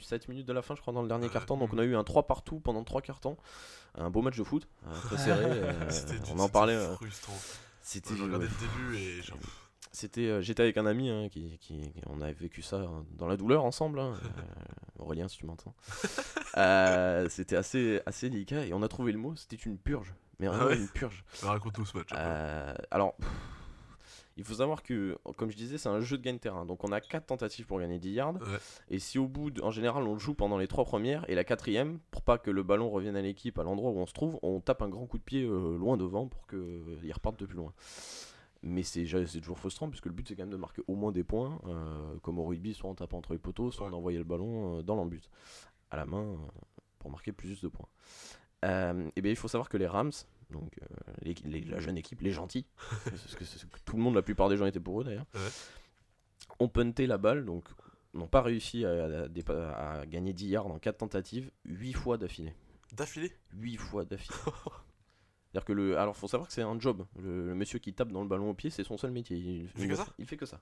[0.00, 1.56] 7 minutes de la fin je crois dans le dernier carton.
[1.56, 3.36] Donc on a eu un 3 partout pendant 3 cartons.
[3.96, 5.72] Un beau match de foot euh, très serré euh,
[6.34, 7.34] on en parlait euh, frustrant.
[7.82, 9.38] c'était Moi, J'ai regardé ouais, le début et genre,
[9.92, 13.26] c'était euh, j'étais avec un ami hein, qui, qui- on avait vécu ça hein, dans
[13.26, 14.14] la douleur ensemble hein.
[14.38, 15.74] Euh, Aurélien si tu m'entends.
[16.56, 20.14] Euh, c'était assez assez délicat et on a trouvé le mot c'était une purge.
[20.38, 20.76] Mais vraiment ouais.
[20.76, 21.24] une purge.
[21.42, 22.08] Bah, raconte-nous ce match.
[22.14, 23.14] Euh, alors,
[24.42, 26.66] il faut savoir que, comme je disais, c'est un jeu de gain-terrain.
[26.66, 28.34] Donc, on a 4 tentatives pour gagner 10 yards.
[28.34, 28.58] Ouais.
[28.90, 31.34] Et si au bout, de- en général, on le joue pendant les 3 premières et
[31.34, 34.12] la quatrième, pour pas que le ballon revienne à l'équipe à l'endroit où on se
[34.12, 37.46] trouve, on tape un grand coup de pied euh, loin devant pour qu'il reparte de
[37.46, 37.72] plus loin.
[38.64, 39.04] Mais c'est
[39.40, 42.16] toujours frustrant puisque le but c'est quand même de marquer au moins des points, euh,
[42.22, 44.82] comme au rugby, soit en tapant entre les poteaux, soit en envoyant le ballon euh,
[44.82, 45.28] dans l'embut,
[45.90, 46.36] à la main, euh,
[47.00, 47.88] pour marquer plus de points.
[48.64, 50.12] Euh, et bien il faut savoir que les Rams,
[50.52, 52.66] donc euh, les- les- la jeune équipe, les gentils,
[53.04, 53.44] parce que,
[53.84, 55.40] tout le monde, la plupart des gens étaient pour eux d'ailleurs, Ouais.
[56.60, 57.68] ont punté la balle, donc
[58.14, 62.18] n'ont pas réussi à, à dépa- à gagner 10 yards en 4 tentatives, 8 fois
[62.18, 62.54] d'affilée.
[62.92, 63.32] D'affilée?
[63.54, 64.36] 8 fois d'affilée.
[65.52, 65.98] C'est-à-dire que le.
[65.98, 67.04] Alors, faut savoir que c'est un job.
[67.18, 69.36] Le, le monsieur qui tape dans le ballon au pied, c'est son seul métier.
[69.36, 70.06] Il, fait que ça?
[70.18, 70.60] Il fait que ça.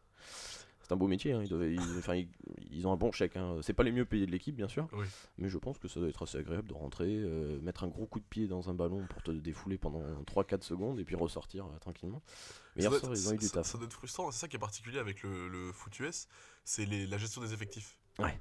[0.91, 1.32] C'est un beau métier.
[1.34, 1.41] hein.
[1.41, 2.28] Ils, doivent- ils- enfin, ils,
[2.72, 3.36] ils ont un bon chèque.
[3.36, 3.61] hein.
[3.62, 4.88] C'est pas les mieux payés de l'équipe, bien sûr.
[4.93, 5.07] Oui.
[5.38, 8.07] Mais je pense que ça doit être assez agréable de rentrer, euh, mettre un gros
[8.07, 11.66] coup de pied dans un ballon pour te défouler pendant 3-4 secondes et puis ressortir
[11.66, 12.20] euh, tranquillement.
[12.74, 13.64] Mais Ça hier doit soir, être- ils ont eu du taf.
[13.68, 16.26] Ça doit être frustrant, c'est ça qui est particulier avec le, le foot US,
[16.64, 17.97] c'est la gestion des effectifs.
[18.18, 18.36] Ouais.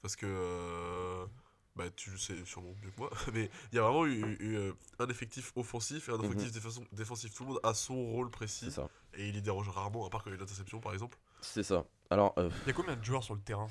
[0.00, 1.26] Parce que, euh,
[1.74, 4.72] bah, tu le sais sûrement mieux que moi, mais il y a vraiment eu, eu,
[5.00, 7.34] un effectif offensif et un effectif défense- défensif.
[7.34, 8.86] Tout le monde a son rôle précis Mhm.
[9.14, 11.18] Et il y dérange rarement, à part quand il y a une interception par exemple.
[11.40, 11.84] C'est ça.
[12.10, 13.68] Alors, euh, Il y a combien de joueurs sur le terrain?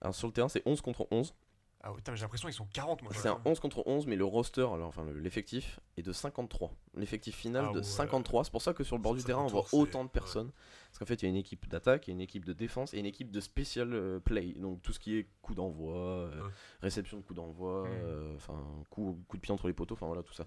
[0.00, 1.34] Alors, sur le terrain, c'est 11 contre 11.
[1.82, 3.12] Ah ouais, putain, mais j'ai l'impression qu'ils sont 40 moi.
[3.14, 6.72] C'est un 11 contre 11, mais le roster, alors, enfin le- l'effectif, est de 53.
[6.96, 7.84] L'effectif final Ah de ouais.
[7.84, 8.42] 53.
[8.44, 10.08] C'est pour ça que sur le bord du terrain, on voit 53, c'est- autant de
[10.10, 10.50] personnes.
[10.88, 12.52] Parce qu'en fait, il y a une équipe d'attaque, il y a une équipe de
[12.54, 14.54] défense et une équipe de special euh, play.
[14.56, 16.50] Donc tout ce qui est coup d'envoi, euh, Ouais.
[16.82, 18.60] réception de coup d'envoi, euh, enfin
[18.90, 20.44] coup, coup de pied entre les poteaux, enfin voilà tout ça.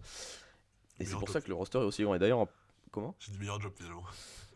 [1.00, 2.16] Et c'est pour ça que le roster est aussi grand.
[2.16, 2.50] Et d'ailleurs, en-
[2.92, 3.16] comment?
[3.20, 4.04] J'ai du meilleur job finalement.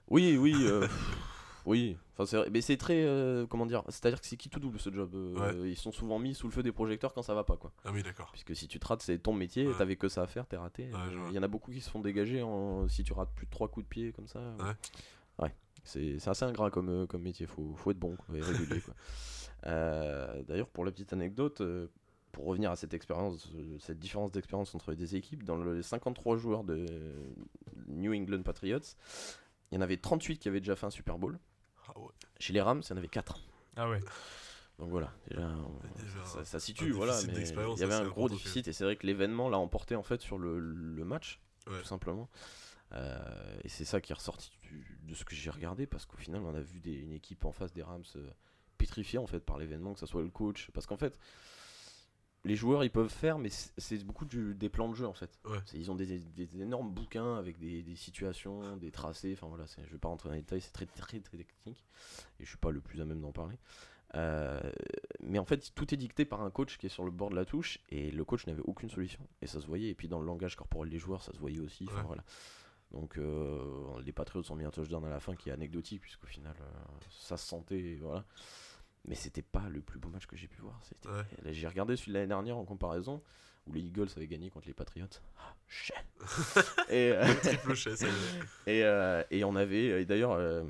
[0.10, 0.54] Oui, oui.
[0.66, 0.86] euh,
[1.66, 2.50] Oui, enfin c'est vrai.
[2.52, 5.12] mais c'est très euh, comment dire, c'est-à-dire que c'est qui tout double ce job.
[5.16, 7.72] euh, Ils sont souvent mis sous le feu des projecteurs quand ça va pas quoi.
[7.86, 8.30] Ah oui, d'accord.
[8.32, 9.74] Puisque si tu te rates, c'est ton métier, Ouais.
[9.78, 10.84] t'avais que ça à faire, t'es raté.
[10.86, 11.30] Ouais, je Euh, vois.
[11.30, 12.88] Il y en a beaucoup qui se font dégager en...
[12.90, 14.40] si tu rates plus de 3 coups de pied comme ça.
[14.60, 15.46] Ouais.
[15.46, 15.56] Ouais.
[15.86, 18.82] C'est c'est assez ingrat comme, euh, comme métier, faut, faut être bon quoi, et régulier.
[18.82, 18.94] quoi.
[19.66, 21.88] Euh, D'ailleurs, pour la petite anecdote, euh,
[22.34, 25.82] pour revenir à cette expérience, euh, cette différence d'expérience entre les deux équipes, dans les
[25.82, 26.86] 53 joueurs de
[27.88, 28.80] New England Patriots,
[29.72, 31.40] il y en avait 38 qui avaient déjà fait un Super Bowl.
[31.88, 32.10] Ah ouais.
[32.40, 33.40] Chez les Rams, il y en avait 4.
[33.76, 34.00] Ah ouais.
[34.80, 38.28] Donc voilà, déjà, on- Déjà, ça, ça situe, voilà, mais il y avait un gros
[38.28, 41.80] déficit et c'est vrai que l'événement l'a emporté en fait sur le, le match, Ouais.
[41.80, 42.28] tout simplement.
[42.94, 46.18] Euh, et c'est ça qui est ressorti du- de ce que j'ai regardé parce qu'au
[46.18, 48.30] final on a vu des- une équipe en face des Rams euh,
[48.78, 51.18] pétrifiée en fait par l'événement, que ce soit le coach, parce qu'en fait
[52.46, 55.40] les joueurs ils peuvent faire, mais c'est- beaucoup du- des plans de jeu en fait.
[55.46, 55.60] Ouais.
[55.74, 59.34] Ils ont des, des énormes bouquins avec des, des situations, des tracés.
[59.34, 61.84] Enfin voilà, je vais pas rentrer dans les détails, c'est très très très technique
[62.40, 63.58] et je suis pas le plus à même d'en parler.
[64.16, 64.60] Euh,
[65.22, 67.36] mais en fait, tout est dicté par un coach qui est sur le bord de
[67.36, 69.90] la touche et le coach n'avait aucune solution et ça se voyait.
[69.90, 71.86] Et puis dans le langage corporel des joueurs, ça se voyait aussi.
[71.88, 72.08] Enfin, Ouais.
[72.08, 72.24] voilà.
[72.92, 76.28] Donc euh, les Patriots ont mis un touchdown à la fin qui est anecdotique puisqu'au
[76.28, 76.66] final euh,
[77.10, 77.98] ça se sentait.
[78.02, 78.24] Voilà.
[79.06, 80.80] Mais c'était pas le plus beau match que j'ai pu voir.
[81.06, 81.54] Ouais.
[81.54, 83.22] J'ai regardé celui de l'année dernière en comparaison
[83.68, 85.08] où les Eagles avaient gagné contre les Patriots.
[85.38, 85.56] Ah,
[86.90, 87.94] et, euh, Triple chais,
[88.68, 90.64] et, euh, et on avait, et d'ailleurs, euh,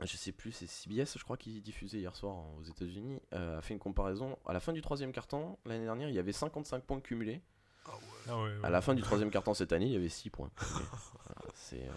[0.00, 3.62] je sais plus, c'est CBS, je crois, qui diffusait hier soir aux États-Unis, euh, a
[3.62, 4.38] fait une comparaison.
[4.46, 7.42] À la fin du troisième carton, l'année dernière, il y avait 55 points cumulés.
[7.86, 8.00] Ah ouais.
[8.28, 8.64] Ah ouais, ouais.
[8.64, 10.50] À la fin du troisième carton cette année, il y avait 6 points.
[11.54, 11.88] c'est.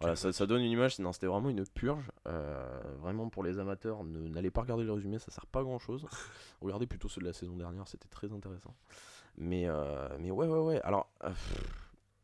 [0.00, 2.10] Voilà, ça, ça donne une image, non, c'était vraiment une purge.
[2.26, 5.78] Euh, vraiment pour les amateurs, n'allez pas regarder le résumé, ça sert pas à grand
[5.78, 6.04] chose.
[6.60, 8.74] Regardez plutôt ceux de la saison dernière, c'était très intéressant.
[9.38, 10.80] Mais, euh, mais ouais, ouais, ouais.
[10.82, 11.30] Alors, euh,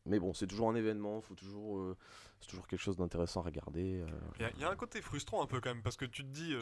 [0.04, 1.94] mais bon, c'est toujours un événement, faut toujours,
[2.40, 4.04] c'est toujours quelque chose d'intéressant à regarder.
[4.36, 6.04] Il y, a- il y a un côté frustrant un peu quand même parce que
[6.04, 6.54] tu te dis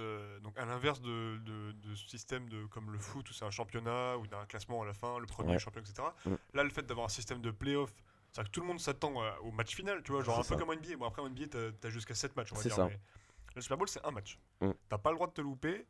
[0.45, 3.51] donc à l'inverse de, de, de ce système de comme le foot où c'est un
[3.51, 5.59] championnat où il y a un classement à la fin, le premier Ouais.
[5.59, 6.07] champion etc.
[6.27, 6.35] Mm.
[6.55, 7.93] Là le fait d'avoir un système de playoff,
[8.33, 10.57] c'est que tout le monde s'attend euh, au match final, tu vois, genre un peu
[10.57, 10.97] comme NBA.
[10.97, 11.47] Bon après en NBA
[11.81, 12.77] t'as as jusqu'à 7 matchs on va C'est dire.
[12.77, 12.87] ça.
[12.89, 12.99] mais
[13.57, 14.39] le Super Bowl c'est un match.
[14.61, 14.71] Mm.
[14.89, 15.87] T'as pas le droit de te louper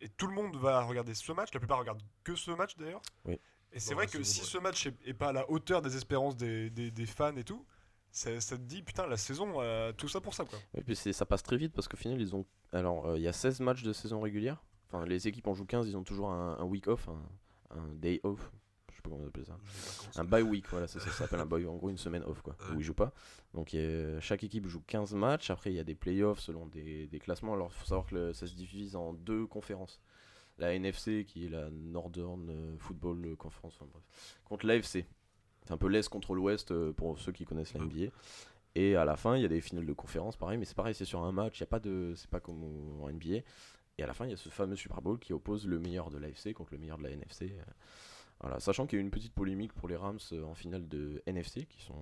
[0.00, 1.50] et tout le monde va regarder ce match.
[1.52, 3.02] La plupart regardent que ce match d'ailleurs.
[3.24, 3.38] Oui.
[3.72, 6.36] Et c'est vrai que si ce match est, est pas à la hauteur des espérances
[6.36, 7.66] des, des- des fans et tout,
[8.10, 10.58] ça, ça te dit, putain, la saison, euh, tout ça pour ça, quoi.
[10.74, 12.46] Et puis ça passe très vite parce qu'au final, ils ont.
[12.72, 14.62] Alors, euh, il y a 16 matchs de saison régulière.
[14.88, 17.88] Enfin, les équipes en jouent 15, ils ont toujours un, un week off, un, un
[17.94, 18.50] day off.
[19.06, 19.58] Je sais pas comment on appelle ça.
[20.20, 22.42] Un bye week, voilà, c'est ça, ça s'appelle un bye, en gros une semaine off,
[22.42, 23.12] quoi, où ils jouent pas.
[23.54, 27.06] Donc euh, chaque équipe joue 15 matchs, après il y a des playoffs selon des,
[27.06, 27.54] des classements.
[27.54, 30.00] Alors il faut savoir que le- ça se divise en deux conférences.
[30.58, 34.02] La NFC, qui est la Northern euh, Football Conference, enfin bref,
[34.44, 35.04] contre l'AFC.
[35.64, 38.12] C'est un peu l'Est contre l'Ouest euh, pour ceux qui connaissent la NBA.
[38.74, 40.94] Et à la fin, il y a des finales de conférence, pareil, mais c'est pareil,
[40.94, 42.62] c'est sur un match, il y a pas de, c'est pas comme
[43.02, 43.38] en NBA.
[43.98, 46.10] Et à la fin, il y a ce fameux Super Bowl qui oppose le meilleur
[46.10, 47.54] de l'AFC contre le meilleur de la NFC.
[48.40, 50.86] Voilà, sachant qu'il y a eu une petite polémique pour les Rams euh, en finale
[50.88, 51.94] de NFC, qui sont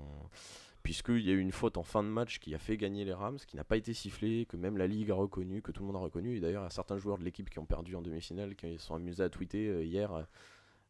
[0.82, 3.14] puisqu'il y a eu une faute en fin de match qui a fait gagner les
[3.14, 5.86] Rams, qui n'a pas été sifflée, que même la Ligue a reconnu, que tout le
[5.86, 6.36] monde a reconnu.
[6.36, 8.78] Et d'ailleurs, il y a certains joueurs de l'équipe qui ont perdu en demi-finale, qui
[8.78, 10.12] se sont amusés à tweeter euh, hier.
[10.12, 10.22] euh,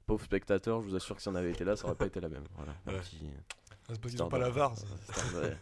[0.07, 2.20] Pauvre spectateur, je vous assure que si on avait été là, ça aurait pas été
[2.20, 2.45] la même.
[2.57, 2.99] Voilà, un Ouais.
[3.01, 3.24] petit-
[3.87, 4.72] C'est parce qu'ils histoire ont pas la VAR.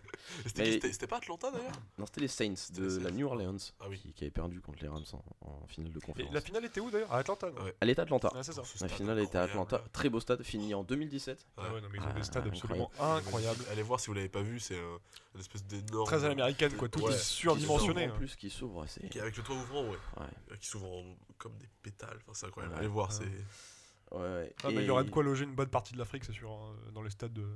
[0.47, 3.11] C'était pas Atlanta d'ailleurs Non, c'était les Saints de les la.
[3.11, 3.99] New Orleans Ah oui.
[3.99, 6.33] qui, qui avaient perdu contre les Rams en, en finale de Et conférence.
[6.33, 7.13] la finale était où d'ailleurs?
[7.13, 7.63] À Atlanta, non?
[7.65, 7.75] Ouais.
[7.81, 8.31] Elle à Atlanta.
[8.43, 8.63] C'est ça.
[8.65, 9.43] Ce La finale était à.
[9.43, 9.83] Atlanta.
[9.93, 11.47] Très beau stade, fini en 2017.
[11.57, 12.83] Ah ouais, non, mais ils ont Ah, des stades incroyable.
[12.93, 13.65] absolument incroyables.
[13.71, 14.99] Allez voir si vous l'avez pas vu, c'est un,
[15.35, 16.07] une espèce d'énorme.
[16.07, 16.89] Très à l'américaine, quoi.
[16.89, 17.13] Tout Ouais.
[17.13, 18.07] est surdimensionné.
[18.07, 18.17] En hein.
[18.17, 19.09] plus, qui s'ouvre, c'est.
[19.09, 19.99] Qui- Avec le toit ouvrant, ouais.
[20.19, 20.57] Ouais.
[20.61, 21.03] Qui s'ouvre
[21.39, 22.19] comme des pétales.
[22.23, 22.75] Enfin, c'est incroyable.
[22.75, 22.81] Ouais.
[22.81, 23.15] Allez voir, Ouais.
[23.19, 24.15] c'est.
[24.17, 24.55] Ouais, ouais.
[24.65, 26.51] Ah, Et- il y aurait de quoi loger une bonne partie de l'Afrique, c'est sûr,
[26.53, 27.47] hein, dans les stades de.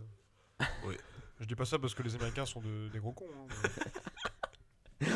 [0.86, 0.96] Oui.
[1.40, 3.26] Je dis pas ça parce que les Américains sont de- des gros cons.
[3.30, 5.06] hein,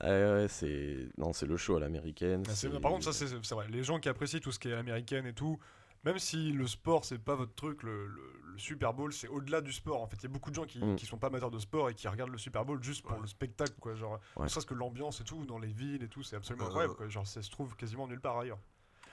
[0.00, 2.44] Ah ouais, c'est non, c'est le show à l'américaine.
[2.46, 3.66] c'est- Par contre, ça c'est c'est vrai.
[3.68, 5.58] Les gens qui apprécient tout ce qui est américaine et tout,
[6.04, 9.62] même si le sport c'est pas votre truc, le, le- le Super Bowl c'est au-delà
[9.62, 10.02] du sport.
[10.02, 10.96] En fait, il y a beaucoup de gens qui, Mm.
[10.96, 13.20] qui sont pas amateurs de sport et qui regardent le Super Bowl juste pour Ouais.
[13.22, 13.94] le spectacle, quoi.
[13.94, 14.44] Genre, Ouais.
[14.44, 16.94] ne serait-ce que l'ambiance et tout dans les villes et tout, c'est absolument Euh, incroyable.
[16.96, 17.08] Quoi.
[17.08, 18.58] Genre, ça se trouve quasiment nulle part ailleurs.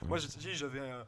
[0.02, 0.08] Ouais.
[0.08, 1.06] Moi, j'ai dit, j'avais, un-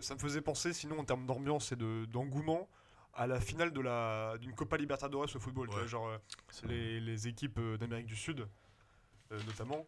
[0.00, 2.68] ça me faisait penser, sinon en termes d'ambiance et de d'engouement,
[3.16, 5.68] à la finale de la d'une Copa Libertadores au football.
[5.68, 5.80] tu Ouais.
[5.80, 6.18] vois, genre euh,
[6.64, 8.46] les, les équipes euh, d'Amérique du Sud,
[9.32, 9.86] euh, notamment.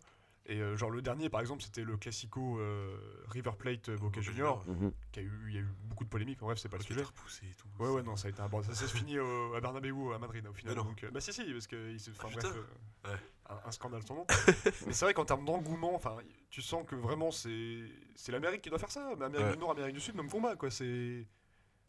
[0.51, 2.97] Et euh, genre le dernier, par exemple, c'était le Classico euh,
[3.29, 4.93] River Plate euh, Boca Junior, Mhm.
[5.13, 6.39] qui a eu, il y a eu beaucoup de polémiques.
[6.41, 7.01] mais Bref, c'est pas le sujet.
[7.01, 7.69] était repoussé et tout.
[7.79, 8.63] Ouais, ouais, non, ça a été un bon.
[8.63, 10.75] Ça s'est fini au- à Bernabeu, à Madrid, au final.
[10.77, 11.91] Donc, euh, bah, si, si, parce que.
[11.93, 12.57] il s'est- Enfin, Ah, bref.
[12.57, 13.19] euh, Ouais.
[13.51, 14.27] un, un scandale sans nom.
[14.87, 16.17] Mais c'est vrai qu'en termes d'engouement, enfin,
[16.49, 19.11] tu sens que vraiment, c'est c'est l'Amérique qui doit faire ça.
[19.19, 19.53] Mais Amérique Ouais.
[19.53, 20.71] du Nord, Amérique du Sud ne me font pas, quoi.
[20.71, 21.27] C'est.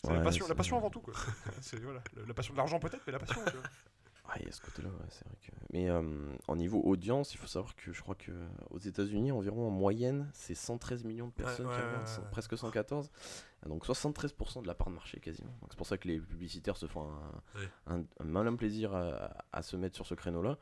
[0.04, 1.14] C'est Ouais, la, passion, la c'est- passion avant tout, quoi.
[1.62, 3.42] c'est voilà, la, passion de l'argent peut-être, mais la passion.
[3.46, 3.64] tu vois.
[4.32, 5.52] Ah, il y a ce côté-là, ouais, c'est vrai que.
[5.74, 6.04] Mais euh,
[6.48, 8.32] en niveau audience, il faut savoir que je crois que
[8.70, 12.14] aux États-Unis, environ en moyenne, c'est 113 millions de personnes ouais, qui ouais, regardent, ouais,
[12.14, 12.28] cent- ouais.
[12.30, 13.10] presque 114.
[13.68, 15.52] Donc 73% de la part de marché quasiment.
[15.70, 17.70] C'est pour ça que les publicitaires se font un, Ouais.
[17.88, 20.58] un- un malin plaisir à, à se mettre sur ce créneau-là.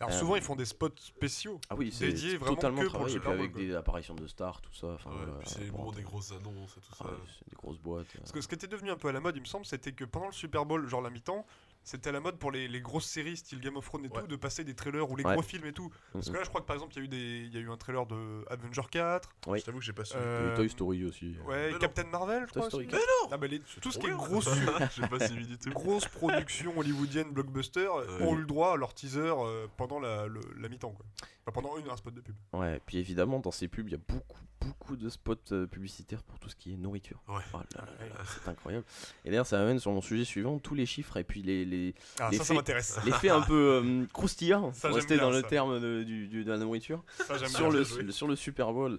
[0.00, 1.60] Alors Euh, souvent, ils font des spots spéciaux.
[1.70, 3.08] Ah oui, c'est Dédié c'est vraiment totalement que pour.
[3.08, 3.60] Et puis avec quoi.
[3.60, 4.88] des apparitions de stars, tout ça.
[4.94, 7.04] Enfin, Ouais, c'est des grosses annonces et tout ça.
[7.06, 8.06] Ah ouais, c'est des grosses boîtes.
[8.16, 8.18] euh.
[8.18, 9.92] Parce que ce qui était devenu un peu à la mode, il me semble, c'était
[9.92, 11.46] que pendant le Super Bowl, genre la mi-temps,
[11.82, 14.20] c'était à la mode pour les, les grosses séries style Game of Thrones et Ouais.
[14.20, 15.32] tout, de passer des trailers ou les Ouais.
[15.34, 15.90] gros films et tout.
[16.12, 16.36] Parce que Mhm.
[16.36, 17.70] là, je crois que par exemple, il y, a eu des- il y a eu
[17.70, 19.58] un trailer de Avenger 4, Oui.
[19.60, 20.14] Je t'avoue que j'ai pas su.
[20.16, 21.34] Euh, Toy Story aussi.
[21.46, 21.78] ouais, Mais non.
[21.78, 22.68] Captain Marvel, je Toy crois.
[22.70, 22.96] Story aussi.
[22.96, 23.28] 4.
[23.32, 24.48] Ah, bah, les- tout ce qui est grosse,
[24.96, 25.70] J'ai pas suivi du tout.
[25.70, 28.22] grosse production hollywoodienne blockbuster Ouais.
[28.26, 30.90] ont eu le droit à leur teaser euh, pendant la, le- la mi-temps.
[30.92, 31.06] Quoi.
[31.46, 32.34] Enfin, pendant une, un spot de pub.
[32.52, 36.22] Ouais, puis évidemment, dans ces pubs, il y a beaucoup, beaucoup de spots euh, publicitaires
[36.22, 37.22] pour tout ce qui est nourriture.
[37.28, 37.40] Ouais.
[37.54, 38.84] Oh là là là, c'est incroyable.
[39.24, 41.94] Et d'ailleurs, ça m'amène sur mon sujet suivant, tous les chiffres et puis les, les,
[42.18, 42.98] Ah, Les ça, ça faits- m'intéresse.
[43.04, 46.28] les faits un peu euh, croustillants, Ça, pour rester bien, dans le terme de, du-
[46.28, 47.02] du- de la nourriture,
[47.46, 48.98] sur le, sur le Super Bowl.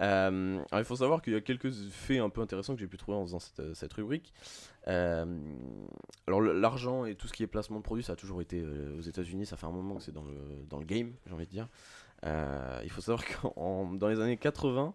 [0.00, 2.86] Euh, alors, il faut savoir qu'il y a quelques faits un peu intéressants que j'ai
[2.86, 4.32] pu trouver en faisant cette, cette rubrique.
[4.86, 5.24] Euh,
[6.28, 8.62] alors, l'argent et tout ce qui est placement de produits, ça a toujours été
[8.96, 10.36] aux États-Unis, ça fait un moment que c'est dans le,
[10.68, 11.68] dans le game, j'ai envie de dire.
[12.24, 14.94] Il faut savoir que dans les années 80,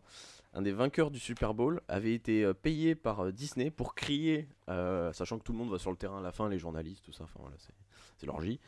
[0.54, 4.48] un des vainqueurs du Super Bowl avait été euh, payé par euh, Disney pour crier,
[4.70, 7.04] euh, sachant que tout le monde va sur le terrain à la fin, les journalistes,
[7.04, 8.60] tout ça, enfin voilà, c'est- l'orgie.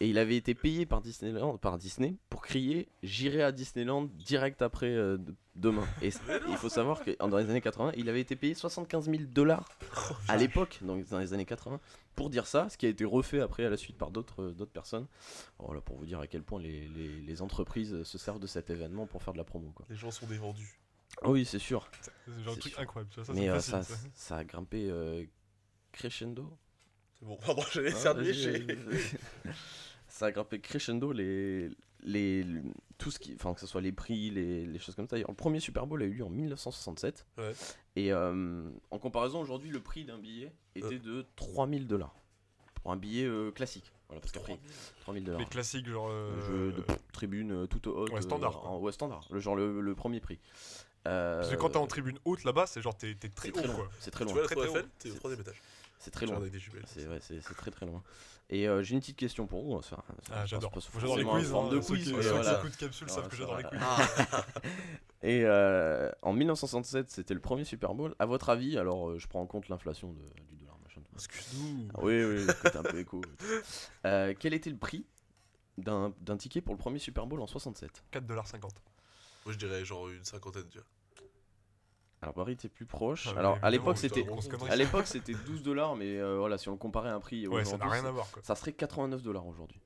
[0.00, 4.60] Et il avait été payé par, Disneyland, par Disney pour crier J'irai à Disneyland direct
[4.62, 5.84] après euh, de- demain.
[6.02, 6.10] Et
[6.48, 9.68] il faut savoir que dans les années 80, il avait été payé 75 000 dollars
[10.28, 11.80] à l'époque, donc dans les années 80,
[12.16, 14.52] pour dire ça, ce qui a été refait après à la suite par d'autres euh,
[14.52, 15.06] d'autres personnes.
[15.60, 18.70] Voilà, pour vous dire à quel point les, les- les entreprises se servent de cet
[18.70, 19.70] événement pour faire de la promo.
[19.74, 19.86] Quoi.
[19.88, 20.78] Les gens sont dévendus.
[21.22, 21.88] Ah oui, c'est sûr.
[22.26, 22.80] C'est genre un truc sûr.
[22.82, 23.12] incroyable.
[23.14, 23.96] Ça, Mais ça, euh, ça, ça.
[24.14, 25.24] ça a grimpé euh,
[25.92, 26.56] crescendo.
[27.18, 28.14] C'est bon, pardon, j'allais Ah,
[30.08, 31.70] ça a grimpé crescendo les,
[32.02, 32.44] les,
[32.98, 35.16] tout ce qui, enfin que ce soit les prix, les, les choses comme ça.
[35.16, 37.26] Le premier Super Bowl a eu lieu en 1967.
[37.38, 37.52] Ouais.
[37.96, 42.14] Et euh, en comparaison aujourd'hui, le prix d'un billet était de 3000 dollars
[42.74, 43.92] pour un billet classique.
[44.08, 44.58] Voilà, parce qu'après
[45.00, 45.40] 3000 dollars.
[45.40, 46.08] Les classiques, genre.
[46.08, 48.10] Le euh, jeu de tribune toute haute.
[48.12, 49.26] Ouais, standard, euh, en- ouais, standard.
[49.30, 50.38] Le genre le, le premier prix.
[51.06, 53.58] Euh, Parce que quand t'es en tribune haute là-bas, c'est genre t'es t'es très c'est
[53.58, 53.88] haut très quoi.
[54.00, 54.32] C'est très Tu long.
[54.32, 54.88] vois la Très, Tour Eiffel.
[54.98, 55.62] T'es au C'est- troisième étage.
[55.98, 56.40] C'est très loin.
[56.86, 58.02] C'est ouais, c'est très très loin.
[58.50, 59.82] Et euh, j'ai une petite question pour vous.
[59.82, 60.70] ça- Ah, j'adore.
[60.98, 61.52] J'adore les quiz.
[61.54, 62.58] hein, de quiz, ceux qui voilà.
[62.58, 63.80] écoutent Capsule savent Ouais, que j'adore les quiz.
[63.82, 64.44] Ah,
[65.22, 68.14] Et euh, en 1967, c'était le premier Super Bowl.
[68.18, 71.00] À votre avis, alors euh, je prends en compte l'inflation de- du dollar, machin.
[71.14, 71.88] excuse-nous.
[71.94, 73.22] Ah oui, oui, c'était un peu écho.
[74.04, 75.06] Euh, quel était le prix
[75.78, 78.68] d'un d'un ticket pour le premier Super Bowl en 67 4,50$.
[79.44, 80.86] Moi, je dirais genre une cinquantaine, tu vois.
[82.22, 83.28] Alors Paris était plus proche.
[83.34, 84.24] Ah, Alors à l'époque c'était
[84.70, 87.46] à l'époque c'était 12 dollars, mais euh, voilà si on le comparait à un prix
[87.46, 88.42] Ouais, ça rien à voir quoi.
[88.42, 89.78] ça serait 89 dollars aujourd'hui.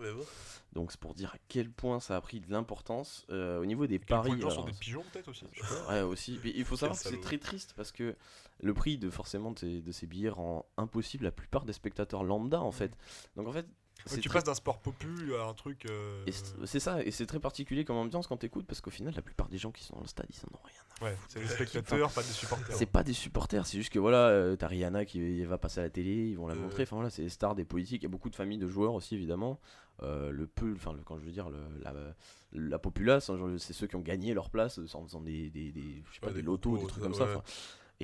[0.00, 0.16] Même.
[0.18, 0.24] hein.
[0.72, 3.86] Donc c'est pour dire à quel point ça a pris de l'importance Euh, au niveau
[3.86, 4.40] des paris.
[4.40, 5.44] gens sont alors, des pigeons peut-être aussi.
[5.90, 6.40] Ouais, aussi.
[6.42, 8.16] Mais il faut savoir que c'est très triste parce que
[8.62, 12.24] le prix de forcément de ces, de ces billets rend impossible la plupart des spectateurs
[12.24, 12.96] lambda en fait.
[13.36, 13.66] Donc en fait,
[14.06, 15.86] C'est tu très- passes d'un sport popu à un truc.
[15.86, 16.24] euh,
[16.64, 19.48] c'est ça, et c'est très particulier comme ambiance quand t'écoutes parce qu'au final, la plupart
[19.48, 20.76] des gens qui sont dans le stade, ils en ont rien.
[21.00, 22.76] à Ouais, c'est les spectateurs, pas des supporters.
[22.76, 25.84] C'est pas des supporters, c'est juste que voilà, euh, t'as Rihanna qui va passer à
[25.84, 26.58] la télé, ils vont la Euh.
[26.58, 26.82] montrer.
[26.84, 28.02] Enfin voilà, c'est les stars des politiques.
[28.02, 29.58] Il y a beaucoup de familles de joueurs aussi évidemment.
[30.02, 31.92] Euh, le peu, enfin quand je veux dire le- la,
[32.52, 36.02] la populace, hein, c'est ceux qui ont gagné leur place en faisant des, des, des-
[36.08, 37.36] je sais pas, Ouais, des des lotos, des trucs comme ça, ça.
[37.36, 37.42] ouais.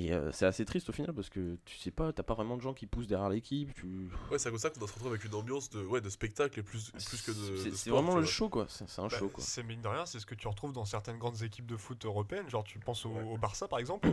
[0.00, 2.56] Et euh, c'est assez triste au final parce que tu sais pas, t'as pas vraiment
[2.56, 3.74] de gens qui poussent derrière l'équipe.
[3.74, 4.08] Tu...
[4.30, 6.62] Ouais, c'est comme ça qu'on se retrouve avec une ambiance de, ouais, de spectacle et
[6.62, 7.74] plus, plus que de.
[7.74, 8.30] C'est vraiment le vois.
[8.30, 8.66] show quoi.
[8.68, 9.42] C'est un Bah, show quoi.
[9.42, 12.04] C'est mine de rien, c'est ce que tu retrouves dans certaines grandes équipes de foot
[12.04, 12.48] européennes.
[12.48, 13.22] Genre, tu penses au, Ouais.
[13.24, 14.08] au Barça par exemple.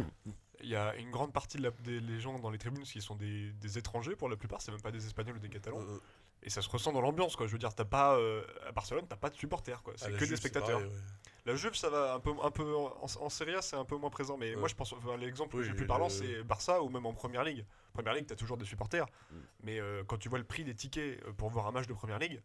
[0.64, 3.00] Il y a une grande partie de la- des les gens dans les tribunes qui
[3.02, 5.82] sont des, des étrangers pour la plupart, c'est même pas des Espagnols ou des Catalans.
[5.82, 6.00] Euh,
[6.42, 7.46] Et ça se ressent dans l'ambiance quoi.
[7.46, 9.94] Je veux dire, t'as pas euh, à Barcelone, t'as pas de supporters quoi.
[9.98, 10.80] C'est que des spectateurs.
[10.80, 11.00] pareil, ouais.
[11.46, 13.96] La Juve, ça va un peu, un peu en, en Serie A, c'est un peu
[13.98, 14.36] moins présent.
[14.38, 14.56] Mais Ouais.
[14.60, 17.14] moi, je pense, enfin, l'exemple Oui, le plus le- parlant, c'est Barça ou même en
[17.14, 17.66] Première Ligue.
[17.94, 19.06] Première Ligue, t'as toujours des supporters.
[19.06, 19.36] Mm.
[19.64, 21.94] Mais euh, quand tu vois le prix des tickets euh, pour voir un match de
[21.94, 22.42] Première Ligue,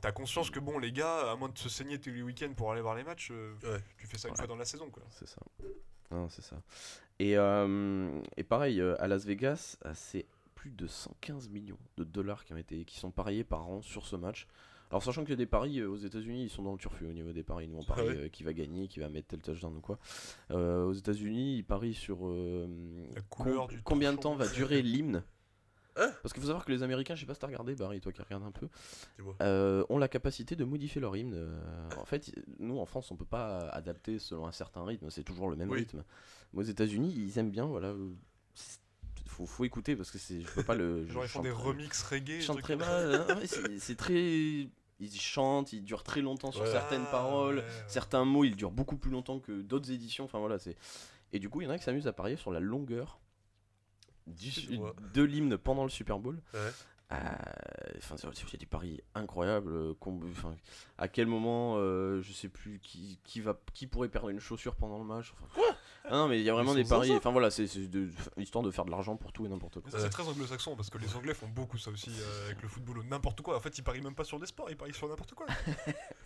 [0.00, 2.72] t'as conscience que bon, les gars, à moins de se saigner tous les week-ends pour
[2.72, 3.80] aller voir les matchs, euh, Ouais.
[3.98, 4.38] tu fais ça une Ouais.
[4.38, 5.02] fois dans la saison quoi.
[5.10, 5.40] C'est ça.
[6.10, 6.56] Non, c'est ça.
[7.18, 12.04] Et, euh, et pareil, euh, à Las Vegas, euh, c'est plus de 115 millions de
[12.04, 14.46] dollars qui, ont été, qui sont pariés par an sur ce match.
[14.94, 17.04] Alors, sachant qu'il y a des paris euh, aux États-Unis, ils sont dans le turfu
[17.04, 17.66] au niveau des paris.
[17.66, 19.80] Nous, on parie Ah ouais euh, qui va gagner, qui va mettre tel touchdown ou
[19.80, 19.98] quoi.
[20.52, 22.18] Euh, aux États-Unis, ils parient sur
[23.28, 25.24] com- combien de temps va durer l'hymne?
[25.96, 26.10] Hein?
[26.22, 28.12] Parce qu'il faut savoir que les Américains, je sais pas si t'as regardé, Barry, toi
[28.12, 28.68] qui regardes un peu,
[29.42, 31.34] euh, ont la capacité de modifier leur hymne.
[31.34, 35.22] Euh, en fait, nous en France, on peut pas adapter selon un certain rythme, c'est
[35.24, 35.80] toujours le même Oui.
[35.80, 36.04] rythme.
[36.52, 37.94] Mais aux États-Unis, ils aiment bien, voilà.
[39.26, 41.04] Faut, faut écouter parce que c'est, je peux pas le.
[41.08, 42.40] je Genre, ils font des remixes reggae.
[42.48, 43.40] Hein,
[43.78, 44.68] c'est très.
[45.00, 46.70] Ils chantent, ils durent très longtemps sur Ouais.
[46.70, 47.56] certaines Ah, paroles.
[47.58, 47.84] ouais, ouais.
[47.88, 50.24] Certains mots, ils durent beaucoup plus longtemps que d'autres éditions.
[50.24, 50.76] Enfin voilà, c'est.
[51.32, 53.18] Et du coup, il y en a qui s'amusent à parier sur la longueur
[54.26, 54.50] du-
[55.12, 56.40] de l'hymne pendant le Super Bowl.
[56.54, 56.60] Ouais.
[57.12, 57.16] Euh,
[57.98, 59.70] Enfin, c'est c'est des paris incroyables.
[59.72, 59.94] euh,
[60.30, 60.56] enfin,
[60.98, 64.74] à quel moment, euh, je sais plus qui, qui va, qui pourrait perdre une chaussure
[64.76, 65.32] pendant le match.
[65.34, 65.62] Enfin,
[66.06, 67.12] ah non, mais il y a vraiment Ils des sont paris.
[67.12, 69.90] Enfin voilà, c'est c'est de- histoire de faire de l'argent pour tout et n'importe quoi.
[69.98, 72.98] c'est très anglo-saxon parce que les Anglais font beaucoup ça aussi euh, avec le football
[72.98, 73.56] ou n'importe quoi.
[73.56, 75.46] En fait, ils parient même pas sur des sports, ils parient sur n'importe quoi.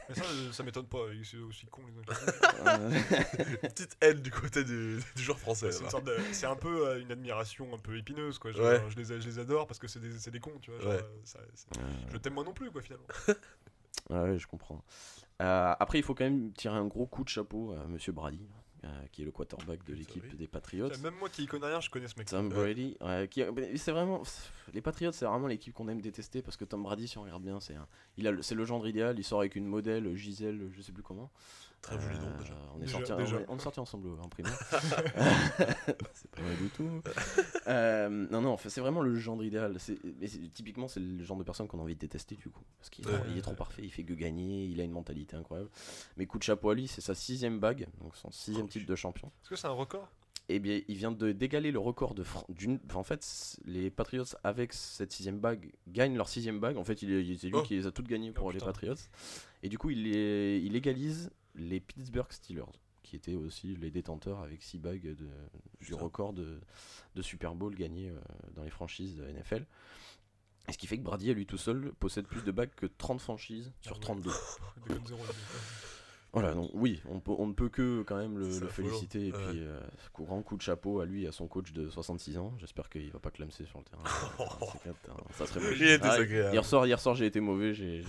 [0.09, 2.99] Mais ça, euh, ça m'étonne pas, ils sont aussi cons les Anglais.
[3.63, 5.71] Une petite haine du côté du, du joueur français.
[5.71, 5.91] C'est une là.
[5.91, 8.51] sorte de- c'est un peu euh, une admiration un peu épineuse quoi.
[8.53, 8.83] Genre, Ouais.
[8.89, 10.81] je, les, je les adore parce que c'est des, c'est des cons, tu vois.
[10.81, 10.99] genre, Ouais.
[11.03, 11.69] euh, ça- c'est-
[12.13, 13.07] je t'aime moi non plus quoi finalement.
[14.11, 14.83] Ah ouais, je comprends.
[15.43, 18.41] Euh, après, il faut quand même tirer un gros coup de chapeau à Monsieur Brady,
[18.85, 20.89] euh, qui est le quarterback de l'équipe des Patriots.
[21.03, 22.29] Même moi qui y connais rien, je connais ce mec.
[22.29, 22.97] Tom Brady,
[23.31, 24.23] qui, mais c'est vraiment
[24.73, 27.43] les Patriots, c'est vraiment l'équipe qu'on aime détester parce que Tom Brady, si on regarde
[27.43, 29.19] bien, c'est un, il a, le- c'est le genre idéal.
[29.19, 31.31] Il sort avec une modèle Gisèle, je sais plus comment.
[31.81, 32.55] Très joli nom Euh, déjà.
[32.75, 33.37] On est Déjà, sorti, déjà.
[33.37, 34.53] on est- on est sorti ensemble en primaire.
[36.15, 36.89] c'est pas vrai du tout.
[37.69, 39.77] Euh, non, non, enfin, c'est vraiment le genre idéal.
[39.79, 42.63] C'est, mais typiquement, c'est le genre de personne qu'on a envie de détester du coup.
[42.79, 43.41] Parce qu'il est, Ouais.
[43.43, 45.69] trop- est parfait, il fait que gagner, il a une mentalité incroyable.
[46.17, 48.87] Mais coup de chapeau à lui, c'est sa sixième bague, donc son sixième Oh, titre
[48.87, 49.29] de champion.
[49.43, 50.09] Est-ce que c'est un record?
[50.49, 52.81] Eh bien, il vient de d'égaler le record de Fran- d'une.
[52.89, 56.79] enfin, en fait, les Patriots avec cette sixième bague gagnent leur sixième bague.
[56.79, 57.63] En fait, il est, c'est lui Oh.
[57.63, 58.59] qui les a toutes gagnées pour Oh, les.
[58.61, 58.95] Patriots.
[59.63, 62.65] Et du coup, il, les- il égalise les Pittsburgh Steelers,
[63.03, 65.29] qui étaient aussi les détenteurs avec six bagues de,
[65.81, 66.61] du record de,
[67.15, 68.19] de Super Bowl gagné euh,
[68.55, 69.67] dans les franchises de NFL.
[70.69, 72.87] Et ce qui fait que Brady, à lui tout seul, possède plus de bagues que
[72.87, 74.01] 30 franchises sur Ah ouais.
[74.01, 74.31] 32.
[76.41, 79.29] Voilà, donc oui, on, peut, on ne peut que quand même le, féliciter.
[79.29, 79.39] Et Ouais.
[79.51, 79.81] puis, euh,
[80.15, 82.53] grand coup de chapeau à lui et à son coach de 66 ans.
[82.59, 84.03] J'espère qu'il va pas clamser sur le terrain.
[84.89, 86.55] Hein, ça serait Il Ah, désagréable.
[86.55, 87.75] hier soir, hier soir j'ai été mauvais.
[87.75, 88.03] J'ai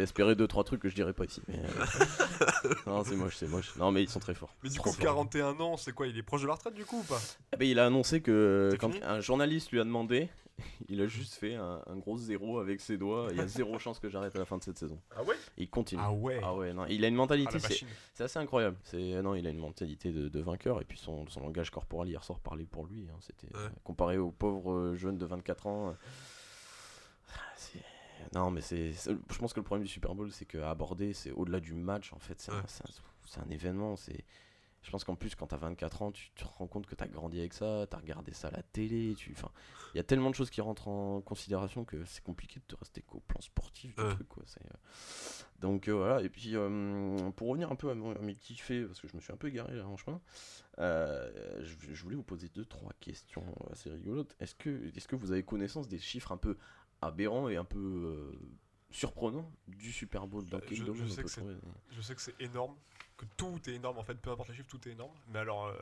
[0.00, 1.42] espéré 2-3 trucs que je dirais pas ici.
[1.48, 3.74] Mais, euh, non, c'est moche, c'est moche.
[3.76, 4.54] Non, mais ils sont très forts.
[4.62, 4.98] Mais du coup, forts.
[4.98, 7.20] 41 ans, c'est quoi Il est proche de la retraite du coup ou pas?
[7.52, 9.04] Eh ben, il a annoncé que quand fini?
[9.04, 10.28] un journaliste lui a demandé
[10.88, 13.28] il a juste fait un, un gros zéro avec ses doigts.
[13.30, 15.00] Il y a zéro chance que j'arrête à la fin de cette saison.
[15.16, 15.36] Ah ouais?
[15.56, 16.00] Il continue.
[16.04, 16.40] Ah ouais.
[16.42, 17.68] Ah ouais, non, il a une Ah, mentalité, la
[18.14, 18.76] c'est assez incroyable.
[18.84, 22.08] C'est non, il a une mentalité de, de vainqueur et puis son, son langage corporel
[22.08, 23.06] hier soir parlait pour lui.
[23.10, 23.16] hein.
[23.20, 23.62] C'était Ouais.
[23.64, 25.88] euh, comparé au pauvre euh, jeune de 24 ans.
[25.90, 25.92] euh,
[27.56, 27.78] c'est-
[28.34, 28.92] Non, mais c'est.
[28.92, 32.12] Je pense que le problème du Super Bowl, c'est qu'à aborder, c'est au-delà du match.
[32.12, 33.42] En fait, c'est un, Ouais.
[33.46, 33.96] un événement.
[33.96, 34.24] C'est.
[34.82, 37.38] Je pense qu'en plus, quand t'as 24 ans, tu te rends compte que t'as grandi
[37.40, 39.14] avec ça, t'as regardé ça à la télé.
[39.16, 39.32] Tu...
[39.32, 39.50] Enfin,
[39.92, 42.76] il y a tellement de choses qui rentrent en considération que c'est compliqué de te
[42.76, 44.14] rester qu'au plan sportif du Ouais.
[44.14, 44.28] truc.
[44.28, 44.44] Quoi.
[44.64, 44.74] Euh,
[45.60, 49.08] Donc euh, voilà, et puis euh, pour revenir un peu à, mes kiffés, parce que
[49.08, 50.20] je me suis un peu garé là en chemin,
[50.78, 54.36] euh, je, je voulais vous poser deux, trois questions assez rigolotes.
[54.40, 56.56] Est-ce que, est que vous avez connaissance des chiffres un peu
[57.02, 58.32] aberrants et un peu
[58.90, 60.74] surprenants du Super Bowl Dans je-
[61.08, 61.30] sais que
[61.90, 62.74] Je sais que c'est énorme,
[63.16, 65.12] que tout est énorme en fait, peu importe les chiffres, tout est énorme.
[65.32, 65.74] Mais alors, euh,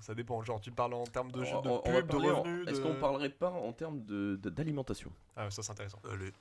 [0.00, 0.42] ça dépend.
[0.42, 2.42] Genre, tu parles en termes de, On- de on- on va pub, de parler en-
[2.42, 2.68] revenus.
[2.68, 5.12] Est-ce de- qu'on parlerait pas en termes de- de- d'alimentation?
[5.36, 6.00] Ah, ça c'est intéressant.
[6.10, 6.32] Allez,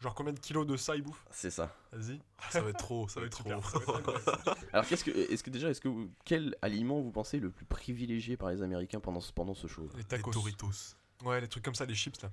[0.00, 1.74] Genre, combien de kilos de ça ils bouffent C'est ça.
[1.92, 2.20] Vas-y.
[2.50, 3.62] ça va être trop, ça va être trop.
[3.62, 4.42] ça va être incroyable.
[4.72, 7.64] Alors qu'est-ce que, est-ce que déjà, est-ce que vous- quel aliment vous pensez le plus
[7.64, 9.88] privilégié par les Américains pendant ce, pendant ce show?
[9.92, 10.32] Les Les tacos.
[10.32, 10.96] Doritos.
[11.24, 12.30] Ouais, les trucs comme ça, les chips là.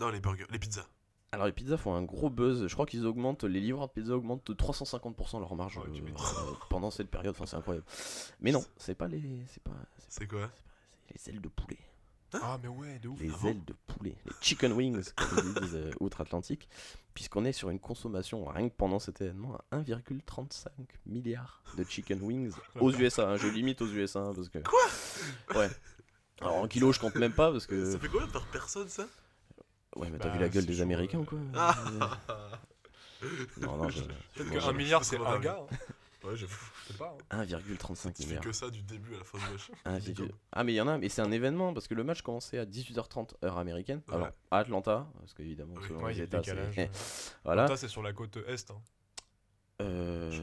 [0.00, 0.86] Non, les burgers, les pizzas.
[1.32, 2.66] Alors les pizzas font un gros buzz.
[2.66, 6.52] Je crois qu'ils augmentent, les livreurs de pizza augmentent de 350% leur marge Ouais, euh,
[6.70, 7.34] pendant cette période.
[7.36, 7.84] Enfin, c'est incroyable.
[8.40, 10.52] Mais non, c'est pas les, c'est pas, c'est C'est quoi pas-
[11.14, 11.78] c'est les ailes de poulet.
[12.34, 13.18] Ah, mais ouais, de ouf.
[13.20, 16.68] Les Ah bon ailes de poulet, les chicken wings, comme ils disent euh, outre-Atlantique,
[17.14, 20.66] puisqu'on est sur une consommation rien que pendant cet événement à 1,35
[21.06, 23.30] milliard de chicken wings aux USA.
[23.30, 23.36] hein.
[23.36, 24.58] Je limite aux USA hein, parce que.
[24.58, 25.70] Quoi Ouais.
[26.42, 27.92] Alors en kilos, je compte même pas parce que.
[27.92, 29.06] Ça fait combien par personne ça?
[29.96, 31.22] Ouais, mais t'as Bah, vu la gueule c'est des chaud, Américains euh.
[31.22, 32.18] ou quoi Ah.
[33.60, 34.02] Non, non, je.
[34.34, 35.58] Peut-être qu'un milliard c'est un gars.
[35.60, 35.76] hein.
[36.24, 36.54] Ouais, j'avoue.
[36.86, 37.16] Je sais pas.
[37.30, 37.44] hein.
[37.44, 38.42] 1,35 Tu fais milliards.
[38.44, 39.70] que ça du début à la fin du match.
[40.04, 42.22] Virgule- Ah mais il y en a, mais c'est un événement parce que le match
[42.22, 44.02] commençait à 18h30 heure américaine.
[44.08, 44.14] Ouais.
[44.14, 45.84] Alors à Atlanta, parce qu'évidemment Oui.
[45.88, 46.90] selon Ouais, les a États, c'est-
[47.44, 47.66] voilà.
[47.68, 48.70] Ça, c'est sur la côte est.
[48.70, 48.80] hein.
[49.80, 50.38] Euh, je-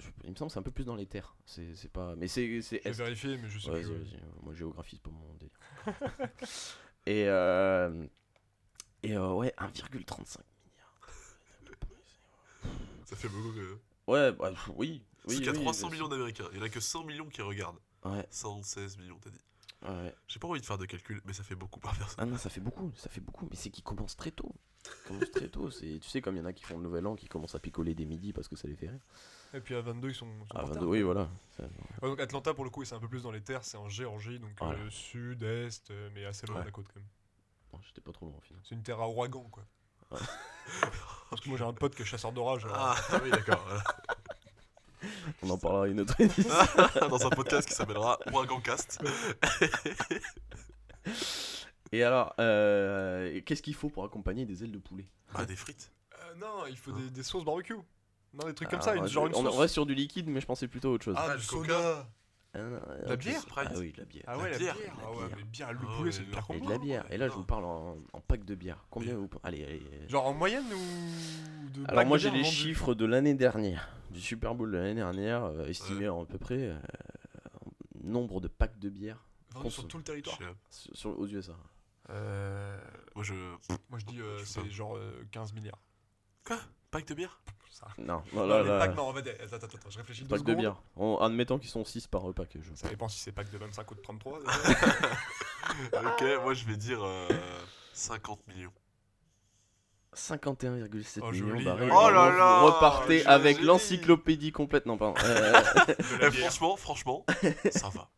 [0.00, 1.34] je- il me semble que c'est un peu plus dans les terres.
[1.46, 3.88] C'est c'est pas, mais c'est c'est J'ai vérifié, mais je sais Ouais, plus.
[3.90, 4.20] vas-y, ouais.
[4.20, 4.44] vas-y.
[4.44, 5.58] Moi géographie c'est pas mon délire.
[7.06, 8.06] et euh,
[9.04, 10.94] et euh, ouais 1,35 milliard.
[13.04, 13.52] Ça fait beaucoup.
[13.52, 15.02] que- Ouais bah oui.
[15.26, 16.44] C'est Oui, qu'il y a oui, 300 je- millions d'Américains.
[16.52, 17.78] Il y en a que 100 millions qui regardent.
[18.04, 19.40] Ouais, 116 millions, t'as dit.
[19.88, 20.14] ouais.
[20.28, 22.16] J'ai pas envie de faire de calcul, mais ça fait beaucoup par personne.
[22.18, 24.54] Ah non, ça fait beaucoup, ça fait beaucoup, mais c'est qu'ils commencent très tôt.
[24.84, 25.70] Ils commencent très tôt.
[25.70, 27.54] C'est, tu sais, comme il y en a qui font le nouvel an, qui commencent
[27.54, 29.00] à picoler des midis parce que ça les fait rire.
[29.54, 30.26] Et puis à 22, ils sont.
[30.26, 30.74] ils sont Ah, en retard.
[30.82, 31.30] 22, oui, voilà.
[31.58, 31.68] Ouais,
[32.10, 33.64] donc Atlanta, pour le coup, c'est un peu plus dans les terres.
[33.64, 34.78] C'est en Géorgie, donc Voilà.
[34.80, 36.62] euh, sud, est, euh, mais assez loin Ouais.
[36.62, 37.08] de la côte quand même.
[37.74, 38.60] Bon, J'étais pas trop loin au final.
[38.68, 39.64] C'est une terre à ouragan, quoi.
[40.10, 40.18] Ouais.
[41.30, 42.64] Parce que moi, j'ai un pote qui est chasseur d'orage.
[42.66, 43.66] alors- Ah, ah oui, d'accord.
[45.42, 46.50] On en parlera une autre édition.
[47.10, 49.02] Dans un podcast qui s'appellera Ouragan Cast.
[51.92, 55.06] Et alors, euh, qu'est-ce qu'il faut pour accompagner des ailes de poulet?
[55.34, 55.92] Ah, des frites.
[56.14, 57.74] Euh, non, il faut des, des sauces barbecue.
[58.32, 59.58] Non, des trucs comme Ah, ça, une, ouais, genre une On sauce.
[59.58, 61.14] reste sur du liquide, mais je pensais plutôt à autre chose.
[61.18, 61.46] Ah, Ah, du du
[62.54, 62.70] Ah, non,
[63.04, 64.24] la euh, bière, Ah oui, de la bière.
[64.28, 64.74] Ah ouais, la bière.
[64.76, 64.94] bière.
[64.96, 65.36] La Ah ouais, bière.
[65.38, 66.32] mais bière, le Ah poulet, c'est le non.
[66.32, 67.04] pire Et de la bière.
[67.12, 67.38] Et là, je Non.
[67.38, 68.86] vous parle en, en pack de bière.
[68.90, 69.82] Combien vous Allez, allez.
[70.08, 74.54] Genre en moyenne ou de Alors moi j'ai les chiffres de l'année dernière, du Super
[74.54, 76.78] Bowl de l'année dernière, euh, estimés en à peu près euh,
[78.02, 79.24] nombre de packs de bière
[79.54, 80.38] vendus sur tout le territoire.
[80.70, 81.56] Sur, sur- aux USA.
[82.10, 82.78] Euh,
[83.14, 83.34] Moi, je.
[83.88, 85.80] moi je dis euh, c'est genre euh, 15 milliards.
[86.44, 86.58] Quoi?
[86.94, 87.40] Pack de bière
[87.72, 87.88] Ça.
[87.98, 90.22] Non, Non, non, là, les là, packs, non, en fait, attends, attends, attends, je réfléchis
[90.22, 90.76] deux pack de bière.
[90.94, 92.50] En admettant qu'ils sont 6 par pack.
[92.54, 92.72] Je...
[92.76, 94.38] Ça dépend si c'est pack de 25 ou de 33.
[95.94, 97.26] Ok, moi, je vais dire euh,
[97.94, 98.72] 50 millions.
[100.14, 101.90] 51,7 Oh, millions barils.
[101.92, 104.86] Oh là là, Vous repartez avec l'encyclopédie complète.
[104.86, 105.14] Non, pardon.
[105.24, 105.60] Euh,
[106.20, 107.26] Eh, franchement, franchement,
[107.72, 108.08] ça va.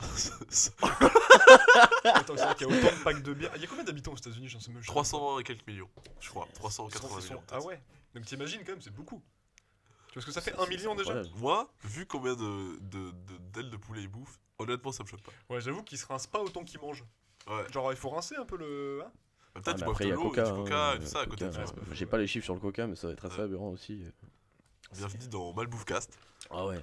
[2.04, 3.50] Attends, c'est vrai qu'il y a autant de packs de bière.
[3.56, 5.44] Il y a combien d'habitants aux États-Unis Je ne sais même je sais 300 et
[5.44, 5.88] quelques millions,
[6.20, 6.44] je crois.
[6.46, 6.50] pas.
[6.52, 7.44] Ils 380 sont- ils sont- millions.
[7.52, 7.80] Ah ouais
[8.14, 9.22] Donc t'imagines quand même, c'est beaucoup.
[10.08, 11.22] Tu vois ce que ça fait c'est- 1 million déjà?
[11.36, 15.22] Moi, vu combien de de- de- d'ailes de, poulet ils bouffent, honnêtement, ça me choque
[15.22, 15.32] pas.
[15.50, 17.04] Ouais, j'avoue qu'ils se rincent pas autant qu'ils mangent.
[17.48, 17.66] Ouais.
[17.72, 19.02] Genre, il faut rincer un peu le.
[19.04, 19.10] hein?
[19.54, 20.22] Peut-être Ah, après, de il y a du
[20.52, 21.48] coca hein, et tout ça à côté.
[21.92, 24.02] J'ai pas les chiffres sur le Coca, mais ça va être assez aberrant aussi.
[24.92, 26.18] Bienvenue dans Malbouffcast.
[26.50, 26.80] Ah ouais.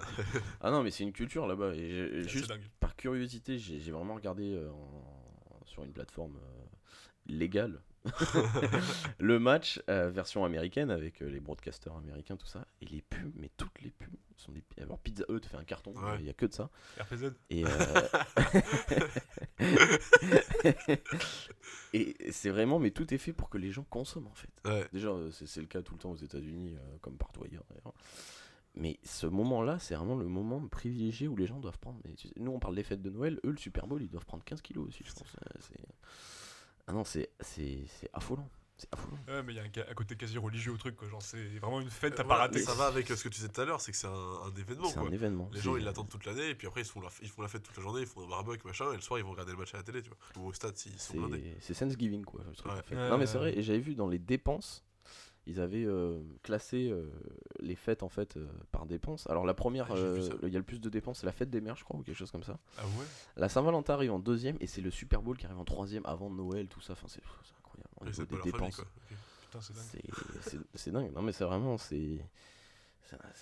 [0.61, 1.73] ah non, mais c'est une culture là-bas.
[1.75, 2.63] Et juste dingue.
[2.79, 6.65] par curiosité, j'ai vraiment regardé euh, en- sur une plateforme euh,
[7.27, 7.81] légale
[9.19, 12.65] le match euh, version américaine avec euh, les broadcasters américains, tout ça.
[12.81, 14.63] Et les pubs, mais toutes les pubs sont des.
[14.81, 16.17] Alors Pizza Hut fait un carton, Ouais.
[16.19, 16.71] il y a que de ça.
[16.99, 17.63] RPZ Et,
[21.93, 24.49] et c'est vraiment, mais tout est fait pour que les gens consomment en fait.
[24.65, 24.87] Ouais.
[24.93, 25.09] Déjà,
[25.45, 27.93] c'est le cas tout le temps aux États-Unis, comme partout ailleurs d'ailleurs.
[28.75, 31.99] Mais ce moment-là, c'est vraiment le moment privilégié où les gens doivent prendre.
[32.05, 34.09] mais tu sais, nous, on parle des fêtes de Noël, eux, le Super Bowl, ils
[34.09, 35.35] doivent prendre 15 kilos aussi, je pense.
[35.45, 35.85] Euh, C'est
[36.87, 38.47] Ah non, c'est c'est c'est affolant.
[38.77, 39.17] C'est affolant.
[39.27, 41.07] Ouais, mais il y a un, côté quasi religieux au truc, quoi.
[41.07, 42.65] Genre, c'est vraiment une fête, t'as Euh, pas voilà.
[42.65, 44.11] Ça va avec euh, ce que tu disais tout à l'heure, c'est que c'est un,
[44.11, 44.87] un événement.
[44.87, 45.07] C'est quoi.
[45.09, 45.49] un événement.
[45.53, 47.47] Les gens ils l'attendent toute l'année et puis après ils font la, ils font la
[47.49, 49.51] fête toute la journée, ils font un barbecue machin et le soir ils vont regarder
[49.51, 50.17] le match à la télé, tu vois.
[50.43, 51.57] Ou au stade s'ils sont blindés.
[51.59, 52.39] C'est Thanksgiving quoi.
[52.41, 52.71] Ouais.
[52.97, 54.83] Ouais, non mais c'est vrai, et j'avais vu dans les dépenses,
[55.51, 57.09] ils avaient euh, classé euh,
[57.59, 59.27] les fêtes en fait euh, par dépenses.
[59.29, 59.95] Alors la première, Ah,
[60.43, 62.03] il y a le plus de dépenses, c'est la fête des mères je crois ou
[62.03, 62.57] quelque chose comme ça.
[62.77, 63.05] Ah ouais?
[63.37, 66.29] La Saint-Valentin arrive en deuxième et c'est le Super Bowl qui arrive en troisième avant
[66.29, 66.93] Noël, tout ça.
[66.93, 67.21] Enfin c'est
[67.59, 67.89] incroyable.
[67.99, 68.81] Au niveau des dépenses.
[69.41, 70.63] Putain, c'est dingue.
[70.75, 70.91] c'est.
[70.91, 72.19] Non mais c'est vraiment c'est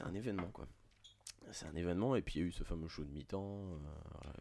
[0.01, 0.67] un, un événement quoi.
[1.51, 3.43] C'est un événement et puis il y a eu ce fameux show de mi-temps.
[3.59, 3.77] euh,
[4.13, 4.33] voilà,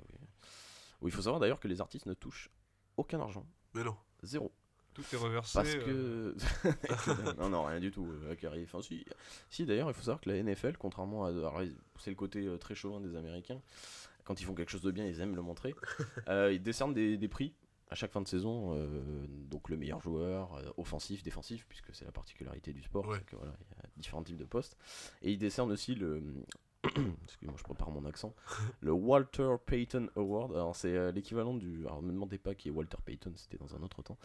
[1.03, 1.11] oui.
[1.11, 2.51] Il faut savoir d'ailleurs que les artistes ne touchent
[2.97, 3.97] aucun argent, Mais non.
[4.23, 4.51] zéro.
[4.95, 5.53] Tout est reversé.
[5.55, 7.37] Parce euh, que.
[7.39, 8.13] non, non, rien du tout.
[8.65, 9.05] Enfin, si,
[9.51, 11.33] si d'ailleurs, il faut savoir que la NFL, contrairement à.
[11.99, 13.61] c'est le côté euh, très chauvin des Américains.
[14.25, 15.75] Quand ils font quelque chose de bien, ils aiment le montrer.
[16.29, 17.55] Euh, ils décernent des, des prix
[17.91, 18.75] à chaque fin de saison.
[18.75, 23.07] euh, donc, le meilleur joueur, offensif, défensif, puisque c'est la particularité du sport.
[23.07, 23.21] Ouais.
[23.27, 24.77] que, voilà, il y a différents types de postes.
[25.23, 26.23] Et ils décernent aussi le.
[27.25, 28.35] Excuse-moi, je prépare mon accent.
[28.81, 30.53] Le Walter Payton Award.
[30.53, 31.85] Alors, c'est euh, l'équivalent du.
[31.87, 34.19] Alors, me demandez pas qui est Walter Payton, c'était dans un autre temps.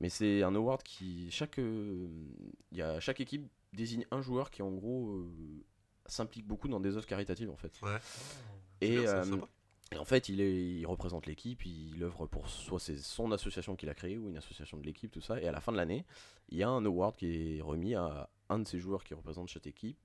[0.00, 1.30] Mais c'est un award qui.
[1.30, 2.08] Chaque, euh,
[2.72, 5.30] il y a, chaque équipe désigne un joueur qui, en gros, euh,
[6.06, 7.80] s'implique beaucoup dans des œuvres caritatives, en fait.
[7.82, 7.98] Ouais.
[8.80, 9.46] Et, bien, ça, sympa.
[9.92, 13.76] et en fait, il, est, il représente l'équipe, il œuvre pour soit c'est son association
[13.76, 15.40] qu'il a créée ou une association de l'équipe, tout ça.
[15.40, 16.04] Et à la fin de l'année,
[16.48, 19.48] il y a un award qui est remis à un de ces joueurs qui représente
[19.48, 19.96] cette équipe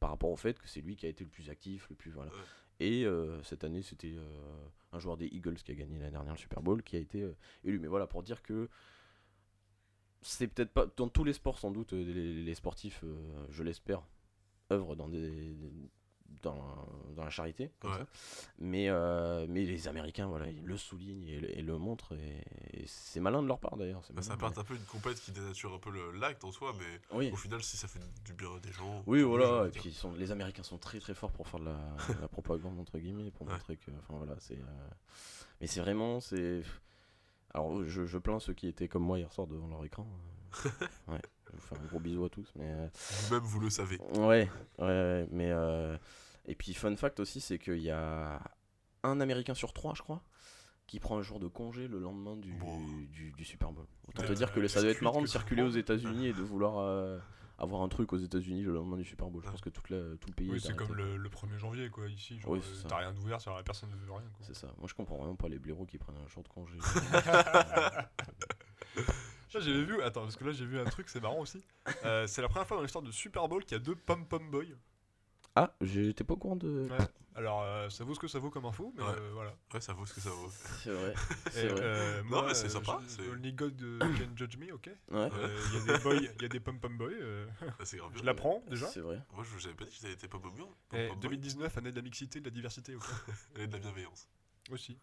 [0.00, 2.10] par rapport au fait que c'est lui qui a été le plus actif, le plus
[2.10, 2.30] voilà.
[2.80, 6.32] Et euh, cette année, c'était euh, un joueur des Eagles qui a gagné l'année dernière
[6.32, 7.78] le Super Bowl qui a été euh, élu.
[7.78, 8.70] Mais voilà, pour dire que
[10.22, 13.04] c'est peut-être pas dans tous les sports sans doute les, les sportifs,
[13.48, 14.02] je l'espère,
[14.70, 15.56] œuvrent dans des
[16.42, 17.98] dans, dans la charité, comme Ouais.
[17.98, 18.06] ça.
[18.58, 22.14] Mais, euh, mais les Américains, voilà, ils le soulignent et, le- et le montrent.
[22.14, 22.42] Et,
[22.82, 24.02] et c'est malin de leur part d'ailleurs.
[24.12, 27.00] Bah, ça part un peu une compète qui dénature un peu l'acte en soi, mais
[27.16, 27.30] Oui.
[27.32, 29.02] au final, si ça fait du bien à des gens.
[29.06, 29.66] Oui, voilà.
[29.66, 31.78] Et puis ils sont, les Américains sont très très forts pour faire de la,
[32.20, 33.52] la propagande entre guillemets, pour Ouais.
[33.52, 34.54] montrer que, enfin voilà, c'est.
[34.58, 34.88] euh,
[35.60, 36.62] Mais c'est vraiment, c'est.
[37.52, 40.06] Alors je, je plains ceux qui étaient comme moi hier soir devant leur écran.
[40.06, 40.68] euh,
[41.12, 41.22] ouais.
[41.52, 42.66] Je vous fais un gros bisou à tous, mais.
[42.70, 42.88] euh,
[43.28, 43.98] Vous-même, vous le savez.
[44.16, 44.48] Ouais,
[44.78, 45.96] ouais, mais euh,
[46.46, 48.40] et puis fun fact aussi, c'est qu'il y a
[49.02, 50.22] un Américain sur trois, je crois,
[50.86, 52.78] qui prend un jour de congé le lendemain du, Bon.
[53.10, 53.86] du, du Super Bowl.
[54.08, 55.70] Autant Euh, te dire que ça doit être marrant de circuler aux.
[55.70, 57.18] États-Unis et de vouloir euh,
[57.58, 59.42] avoir un truc aux États-Unis le lendemain du Super Bowl.
[59.44, 61.58] Je pense que toute la- tout le pays Oui, est c'est comme le, le 1er
[61.58, 62.38] janvier, quoi, ici.
[62.40, 64.28] Genre, Oui, t'as rien d'ouvert, personne ne veut rien.
[64.40, 64.68] C'est ça.
[64.78, 66.78] Moi, je comprends vraiment pas les blaireaux qui prennent un jour de congé.
[69.52, 71.62] Là, j'avais vu, attends, parce que là, j'ai vu un truc, c'est marrant aussi.
[72.04, 74.50] Euh, c'est la première fois dans l'histoire de Super Bowl qu'il y a deux pom-pom
[74.50, 74.64] boys.
[75.56, 76.88] ah, j'étais pas au courant de.
[76.90, 76.98] Ouais.
[77.36, 79.08] Alors, euh, ça vaut ce que ça vaut comme info, mais Ouais.
[79.18, 79.54] euh, voilà.
[79.72, 80.50] Ouais, ça vaut ce que ça vaut.
[80.82, 81.12] C'est vrai.
[81.12, 81.80] Et, C'est vrai.
[81.80, 84.72] euh, Non, moi, mais c'est euh, sympa, je- c'est- Only God euh, can judge me,
[84.72, 84.86] ok.
[84.86, 84.94] Ouais.
[85.32, 87.08] Euh, Il y a des boys, il y a des pom-pom boys.
[87.12, 88.24] euh, Bah, c'est grave je bien.
[88.24, 88.86] l'apprends déjà.
[88.88, 89.20] C'est vrai.
[89.32, 90.50] Moi, je vous avais pas dit que j'avais été pas beau
[90.92, 93.04] Et 2019, année de la mixité, de la diversité, ok.
[93.56, 94.28] Et de la bienveillance.
[94.70, 94.98] Aussi.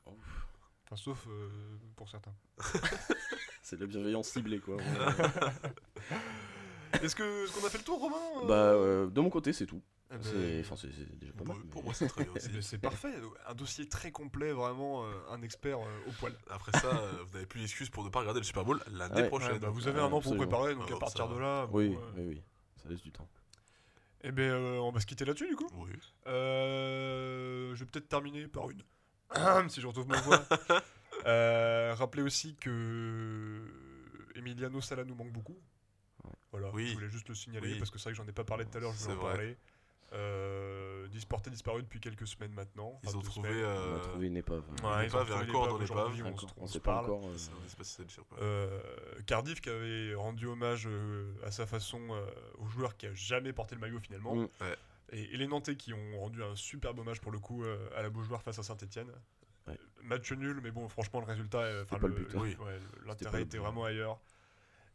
[0.86, 1.50] Enfin, sauf euh,
[1.96, 2.34] pour certains.
[3.70, 4.78] C'est de la bienveillance ciblée, quoi.
[7.04, 9.52] Est-ce que- est-ce qu'on a fait le tour, Romain euh bah, euh, de mon côté,
[9.52, 9.82] c'est tout.
[10.10, 11.64] Eh ben, C'est enfin, c'est- c'est déjà pas Pour, mal.
[11.66, 12.48] pour mais- moi, c'est très bien aussi.
[12.62, 13.12] C'est parfait,
[13.46, 16.34] un dossier très complet, vraiment euh, un expert euh, au poil.
[16.50, 19.24] Après ça, euh, vous n'avez plus d'excuses pour ne pas regarder le Super Bowl l'année
[19.24, 19.28] Ouais.
[19.28, 19.52] prochaine.
[19.52, 20.48] Ouais, bah, vous avez Ouais, un an pour vous absolument.
[20.48, 21.42] préparer, donc à partir ça de va.
[21.42, 21.68] là.
[21.74, 22.42] Oui, euh, oui, oui.
[22.82, 23.28] Ça laisse du temps.
[24.24, 25.68] Eh ben, euh, on va se quitter là-dessus, du coup.
[25.76, 25.90] Oui.
[26.28, 28.82] Euh, je vais peut-être terminer par une.
[29.70, 30.40] si je retrouve ma voix.
[31.26, 33.62] Euh, rappelez aussi que
[34.36, 35.58] Emiliano Sala nous manque beaucoup.
[36.24, 36.32] Ouais.
[36.52, 36.88] Voilà, Oui.
[36.90, 37.78] je voulais juste le signaler Oui.
[37.80, 39.20] parce que c'est vrai que j'en ai pas parlé tout à l'heure, je voulais en
[39.20, 39.32] vrai.
[39.34, 39.58] parler.
[40.14, 42.98] Euh, disporté disparu depuis quelques semaines maintenant.
[43.04, 43.50] Ils ont trouvé.
[43.50, 43.66] semaines.
[43.66, 44.60] On a trouvé une épave.
[44.60, 46.68] Ouais, une ils ont épave et trouvé un corps dans l'épave on se- on on
[46.68, 47.06] sait pas parle.
[47.12, 47.30] encore.
[47.30, 48.40] euh.
[48.42, 48.80] Euh,
[49.26, 52.26] Cardiff qui avait rendu hommage euh, à sa façon euh,
[52.60, 54.34] au joueur qui a jamais porté le maillot finalement.
[54.36, 54.48] Mm.
[54.62, 54.76] Ouais.
[55.12, 58.02] Et, et les Nantais qui ont rendu un superbe hommage pour le coup euh, à
[58.02, 59.12] la Beaujoire face à Saint-Etienne.
[59.68, 59.78] Ouais.
[60.04, 62.66] Match nul, mais bon, franchement, le résultat, euh, enfin, pas le but, oui, Oui.
[62.66, 64.20] ouais, pas l'intérêt était vraiment ailleurs.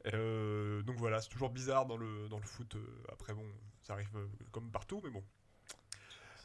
[0.05, 2.75] Et, euh, donc voilà, c'est toujours bizarre dans le, dans le foot.
[2.77, 3.45] euh, après, bon,
[3.83, 4.09] ça arrive
[4.51, 5.23] comme partout, mais bon.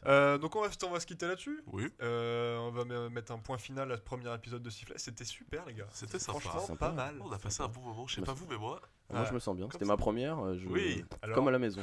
[0.05, 1.63] Euh, donc on va, on va se quitter là-dessus.
[1.65, 4.97] Oui, Euh, on va me- mettre un point final à ce premier épisode de Sifflet.
[4.99, 5.87] C'était super, les gars.
[5.91, 6.39] c'était sympa.
[6.39, 6.89] Franchement, Sympa.
[6.89, 7.19] pas mal.
[7.19, 8.79] On a passé un bon moment, je sais pas vous, mais moi.
[9.09, 9.67] Moi, Ah, je me sens bien.
[9.71, 10.53] C'était ma première.
[10.55, 11.03] je- Oui.
[11.23, 11.81] Alors, Comme à la maison.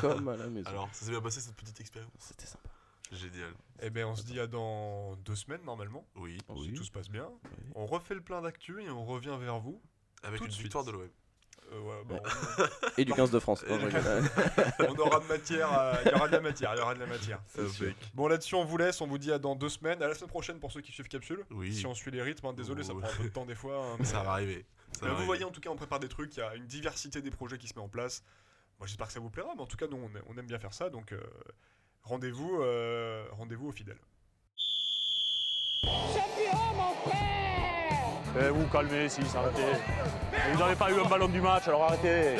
[0.00, 0.68] Comme à la maison.
[0.70, 2.10] Alors, ça s'est bien passé cette petite expérience.
[2.18, 2.68] C'était sympa.
[3.14, 3.52] Génial.
[3.82, 6.06] Eh bien, on se dit à dans deux semaines normalement.
[6.16, 6.74] Oui, Si Oui.
[6.74, 7.28] tout se passe bien.
[7.44, 7.50] Oui.
[7.74, 9.80] On refait le plein d'actu et on revient vers vous.
[10.22, 11.08] avec une victoire de l'OM.
[11.72, 12.16] Euh, ouais, bah,
[12.98, 13.64] Et du 15 de France.
[13.68, 14.02] Non, rigole.
[14.88, 17.00] on aura de matière, à- il y aura de la matière, il y aura de
[17.00, 17.40] la matière.
[18.14, 20.28] Bon là-dessus on vous laisse, on vous dit à dans deux semaines, à la semaine
[20.30, 21.44] prochaine pour ceux qui suivent Capsule.
[21.50, 21.74] Oui.
[21.74, 23.00] Si on suit les rythmes, hein, désolé ça Ouais.
[23.02, 23.82] prend un peu de temps des fois.
[23.82, 24.66] hein, mais- Ça va arriver.
[24.92, 25.26] Ça Mais va vous arriver.
[25.26, 27.56] voyez en tout cas on prépare des trucs, il y a une diversité des projets
[27.58, 28.22] qui se met en place.
[28.78, 30.58] Moi j'espère que ça vous plaira, mais en tout cas nous on, on aime bien
[30.58, 31.20] faire ça, donc euh,
[32.04, 33.98] rendez-vous euh, rendez-vous aux fidèles.
[38.40, 39.62] Eh, vous calmez, si, arrêtez.
[40.52, 42.36] Vous n'avez pas eu un ballon du match, alors arrêtez.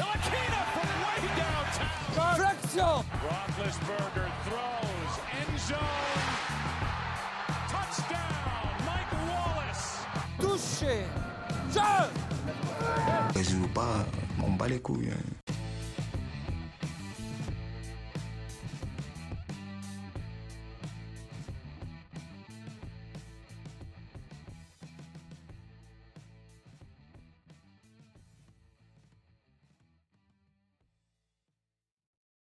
[2.34, 5.78] Flexion Roethlisberger throws, end zone,
[7.68, 10.06] touchdown, Mike Wallace.
[10.40, 11.04] Touché
[11.70, 14.04] Je Je joue pas,
[14.38, 15.10] m'en bats les couilles.
[15.12, 15.53] hein.